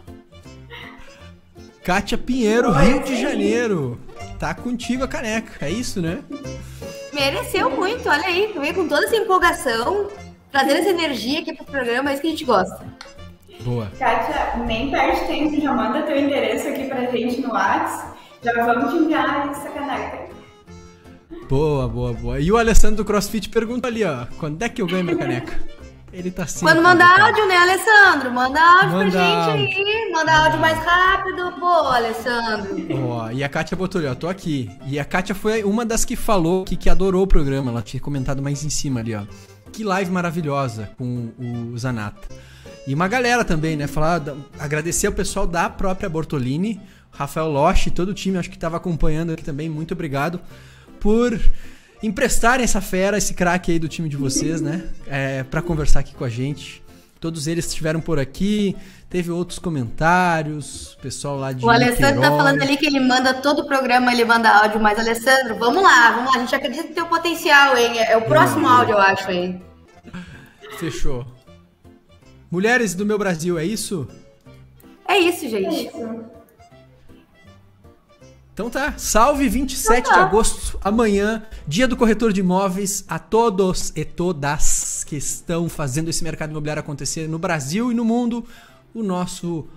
Kátia 1.83 2.17
Pinheiro, 2.17 2.71
Rio 2.71 3.01
de 3.03 3.19
Janeiro. 3.19 3.99
Tá 4.39 4.53
contigo 4.53 5.03
a 5.03 5.07
caneca, 5.07 5.65
é 5.65 5.71
isso, 5.71 6.01
né? 6.01 6.19
Mereceu 7.13 7.69
muito, 7.71 8.07
olha 8.07 8.25
aí, 8.25 8.53
veio 8.59 8.73
com 8.75 8.87
toda 8.87 9.05
essa 9.05 9.15
empolgação, 9.15 10.07
trazendo 10.51 10.79
essa 10.79 10.89
energia 10.89 11.39
aqui 11.39 11.53
pro 11.53 11.65
programa, 11.65 12.09
é 12.09 12.13
isso 12.13 12.21
que 12.21 12.27
a 12.27 12.31
gente 12.31 12.45
gosta. 12.45 12.85
Boa. 13.61 13.91
Kátia, 13.97 14.63
nem 14.65 14.91
perde 14.91 15.25
tempo, 15.25 15.59
já 15.59 15.73
manda 15.73 16.03
teu 16.03 16.17
endereço 16.17 16.67
aqui 16.67 16.85
pra 16.85 17.05
gente 17.05 17.41
no 17.41 17.51
WhatsApp. 17.51 18.17
Já 18.43 18.53
vamos 18.65 18.93
te 18.93 18.99
enviar 18.99 19.49
essa 19.49 19.69
caneca. 19.69 20.27
Boa, 21.49 21.87
boa, 21.87 22.13
boa. 22.13 22.39
E 22.39 22.51
o 22.51 22.57
Alessandro 22.57 22.97
do 22.97 23.05
CrossFit 23.05 23.49
pergunta 23.49 23.87
ali, 23.87 24.03
ó. 24.03 24.25
Quando 24.37 24.61
é 24.61 24.69
que 24.69 24.81
eu 24.81 24.87
ganho 24.87 25.03
minha 25.03 25.17
caneca? 25.17 25.59
Ele 26.11 26.31
tá 26.31 26.47
sempre. 26.47 26.73
Quando 26.73 26.83
mandar 26.83 27.19
áudio, 27.19 27.45
né, 27.47 27.57
Alessandro? 27.57 28.31
Manda 28.31 28.59
áudio 28.59 28.91
Manda 28.91 29.11
pra 29.11 29.57
gente 29.57 29.77
aí, 29.77 30.11
manda 30.11 30.33
áudio 30.33 30.59
mais 30.59 30.77
rápido, 30.79 31.51
pô, 31.59 31.65
Alessandro. 31.65 32.75
Ó, 33.07 33.29
e 33.31 33.43
a 33.43 33.49
Kátia 33.49 33.75
botou 33.75 33.99
ali, 33.99 34.07
ó, 34.07 34.15
tô 34.15 34.27
aqui. 34.27 34.69
E 34.85 34.99
a 34.99 35.05
Kátia 35.05 35.35
foi 35.35 35.63
uma 35.63 35.85
das 35.85 36.05
que 36.05 36.15
falou 36.15 36.63
que, 36.63 36.75
que 36.75 36.89
adorou 36.89 37.23
o 37.23 37.27
programa. 37.27 37.71
Ela 37.71 37.81
tinha 37.81 37.99
comentado 37.99 38.41
mais 38.41 38.63
em 38.63 38.69
cima 38.69 39.01
ali, 39.01 39.15
ó. 39.15 39.23
Que 39.77 39.83
live 39.83 40.09
maravilhosa 40.09 40.89
com 40.97 41.29
o 41.37 41.77
Zanata. 41.77 42.27
E 42.87 42.95
uma 42.95 43.07
galera 43.07 43.45
também, 43.45 43.75
né? 43.75 43.85
Falar, 43.85 44.23
agradecer 44.57 45.05
ao 45.05 45.13
pessoal 45.13 45.45
da 45.45 45.69
própria 45.69 46.09
Bortolini, 46.09 46.81
Rafael 47.11 47.47
Loche, 47.47 47.91
todo 47.91 48.09
o 48.09 48.13
time, 48.15 48.39
acho 48.39 48.49
que 48.49 48.57
tava 48.57 48.77
acompanhando 48.77 49.33
aqui 49.33 49.43
também. 49.43 49.69
Muito 49.69 49.93
obrigado 49.93 50.41
por 50.99 51.39
emprestarem 52.01 52.63
essa 52.63 52.81
fera, 52.81 53.19
esse 53.19 53.35
craque 53.35 53.71
aí 53.71 53.77
do 53.77 53.87
time 53.87 54.09
de 54.09 54.17
vocês, 54.17 54.61
né? 54.61 54.83
É, 55.05 55.43
para 55.43 55.61
conversar 55.61 55.99
aqui 55.99 56.15
com 56.15 56.23
a 56.23 56.29
gente. 56.29 56.81
Todos 57.19 57.45
eles 57.45 57.67
estiveram 57.67 58.01
por 58.01 58.17
aqui. 58.17 58.75
Teve 59.11 59.29
outros 59.29 59.59
comentários, 59.59 60.97
pessoal 61.03 61.37
lá 61.37 61.51
de 61.51 61.63
O 61.63 61.69
Alessandro 61.69 62.01
tá 62.01 62.11
Niterói. 62.13 62.37
falando 62.37 62.61
ali 62.63 62.77
que 62.77 62.85
ele 62.87 62.99
manda 62.99 63.31
todo 63.31 63.59
o 63.59 63.67
programa, 63.67 64.11
ele 64.11 64.25
manda 64.25 64.49
áudio, 64.49 64.81
mas 64.81 64.97
Alessandro, 64.97 65.55
vamos 65.59 65.83
lá, 65.83 66.13
vamos 66.13 66.31
lá, 66.31 66.37
a 66.37 66.39
gente 66.39 66.55
acredita 66.55 66.87
no 66.87 66.95
teu 66.95 67.05
potencial, 67.05 67.77
hein? 67.77 67.99
É 67.99 68.17
o 68.17 68.23
próximo 68.23 68.67
áudio, 68.67 68.93
eu 68.93 68.99
acho, 68.99 69.29
hein? 69.29 69.66
Fechou. 70.79 71.25
Mulheres 72.49 72.93
do 72.93 73.05
meu 73.05 73.17
Brasil, 73.17 73.57
é 73.57 73.65
isso? 73.65 74.07
É 75.07 75.17
isso, 75.19 75.45
É 75.45 75.49
gente. 75.49 75.87
isso. 75.87 76.25
Então 78.53 78.69
tá. 78.69 78.93
Salve 78.97 79.47
27 79.47 79.99
Então 79.99 80.11
de 80.13 80.19
tá. 80.19 80.25
agosto, 80.25 80.79
amanhã, 80.83 81.43
dia 81.67 81.87
do 81.87 81.95
corretor 81.95 82.33
de 82.33 82.39
imóveis, 82.39 83.05
a 83.07 83.19
todos 83.19 83.91
e 83.95 84.03
todas 84.03 85.03
que 85.03 85.15
estão 85.15 85.69
fazendo 85.69 86.09
esse 86.09 86.23
mercado 86.23 86.49
imobiliário 86.51 86.79
acontecer 86.81 87.27
no 87.29 87.37
Brasil 87.37 87.91
e 87.91 87.95
no 87.95 88.03
mundo. 88.03 88.43
O 88.95 89.03
nosso 89.03 89.67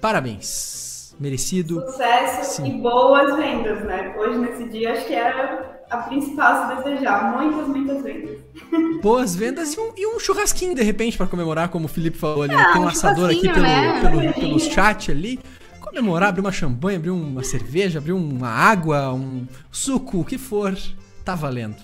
parabéns. 0.00 0.87
Merecido. 1.18 1.80
Sucesso 1.86 2.56
Sim. 2.62 2.66
e 2.78 2.80
boas 2.80 3.36
vendas, 3.36 3.84
né? 3.84 4.14
Hoje, 4.16 4.38
nesse 4.38 4.68
dia, 4.68 4.92
acho 4.92 5.06
que 5.06 5.14
era 5.14 5.80
a 5.90 5.96
principal 5.98 6.52
a 6.52 6.76
se 6.76 6.84
desejar. 6.84 7.36
Muitas, 7.36 7.68
muitas 7.68 8.02
vendas. 8.02 8.38
Boas 9.02 9.34
vendas 9.34 9.72
e 9.74 9.80
um, 9.80 9.92
e 9.96 10.06
um 10.06 10.18
churrasquinho, 10.20 10.74
de 10.74 10.82
repente, 10.82 11.16
pra 11.16 11.26
comemorar, 11.26 11.68
como 11.70 11.86
o 11.86 11.88
Felipe 11.88 12.18
falou 12.18 12.42
ali. 12.42 12.54
né? 12.54 12.62
Ah, 12.62 12.72
Tem 12.72 12.82
um 12.82 12.84
um 12.84 12.88
assador 12.88 13.30
aqui 13.30 13.40
pelo, 13.42 13.54
churrasquinho, 13.54 14.00
pelo, 14.10 14.22
né? 14.22 14.32
pelo 14.32 14.60
chat 14.60 15.10
ali. 15.10 15.40
Comemorar, 15.80 16.28
abrir 16.28 16.40
uma 16.40 16.52
champanhe, 16.52 16.96
abrir 16.98 17.10
uma 17.10 17.42
cerveja, 17.42 17.98
abrir 17.98 18.12
uma 18.12 18.48
água, 18.48 19.12
um 19.12 19.46
suco, 19.72 20.20
o 20.20 20.24
que 20.24 20.36
for. 20.36 20.76
Tá 21.24 21.34
valendo. 21.34 21.76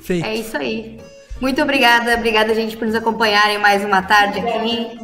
Feito. 0.00 0.26
É 0.26 0.34
isso 0.34 0.56
aí. 0.56 1.00
Muito 1.40 1.60
obrigada, 1.62 2.14
obrigada, 2.14 2.54
gente, 2.54 2.76
por 2.76 2.86
nos 2.86 2.94
acompanharem 2.94 3.58
mais 3.58 3.84
uma 3.84 4.02
tarde 4.02 4.38
aqui. 4.40 4.98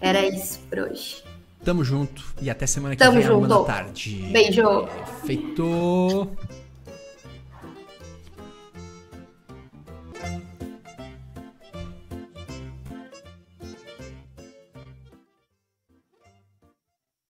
Era 0.00 0.26
isso 0.26 0.58
por 0.68 0.80
hoje. 0.80 1.21
Tamo 1.64 1.84
junto 1.84 2.22
e 2.40 2.50
até 2.50 2.66
semana 2.66 2.96
que 2.96 2.98
Tamo 3.02 3.18
vem, 3.20 3.30
uma 3.30 3.40
junto. 3.48 3.48
da 3.48 3.64
tarde. 3.64 4.28
Beijo. 4.32 4.88
Feito. 5.24 6.28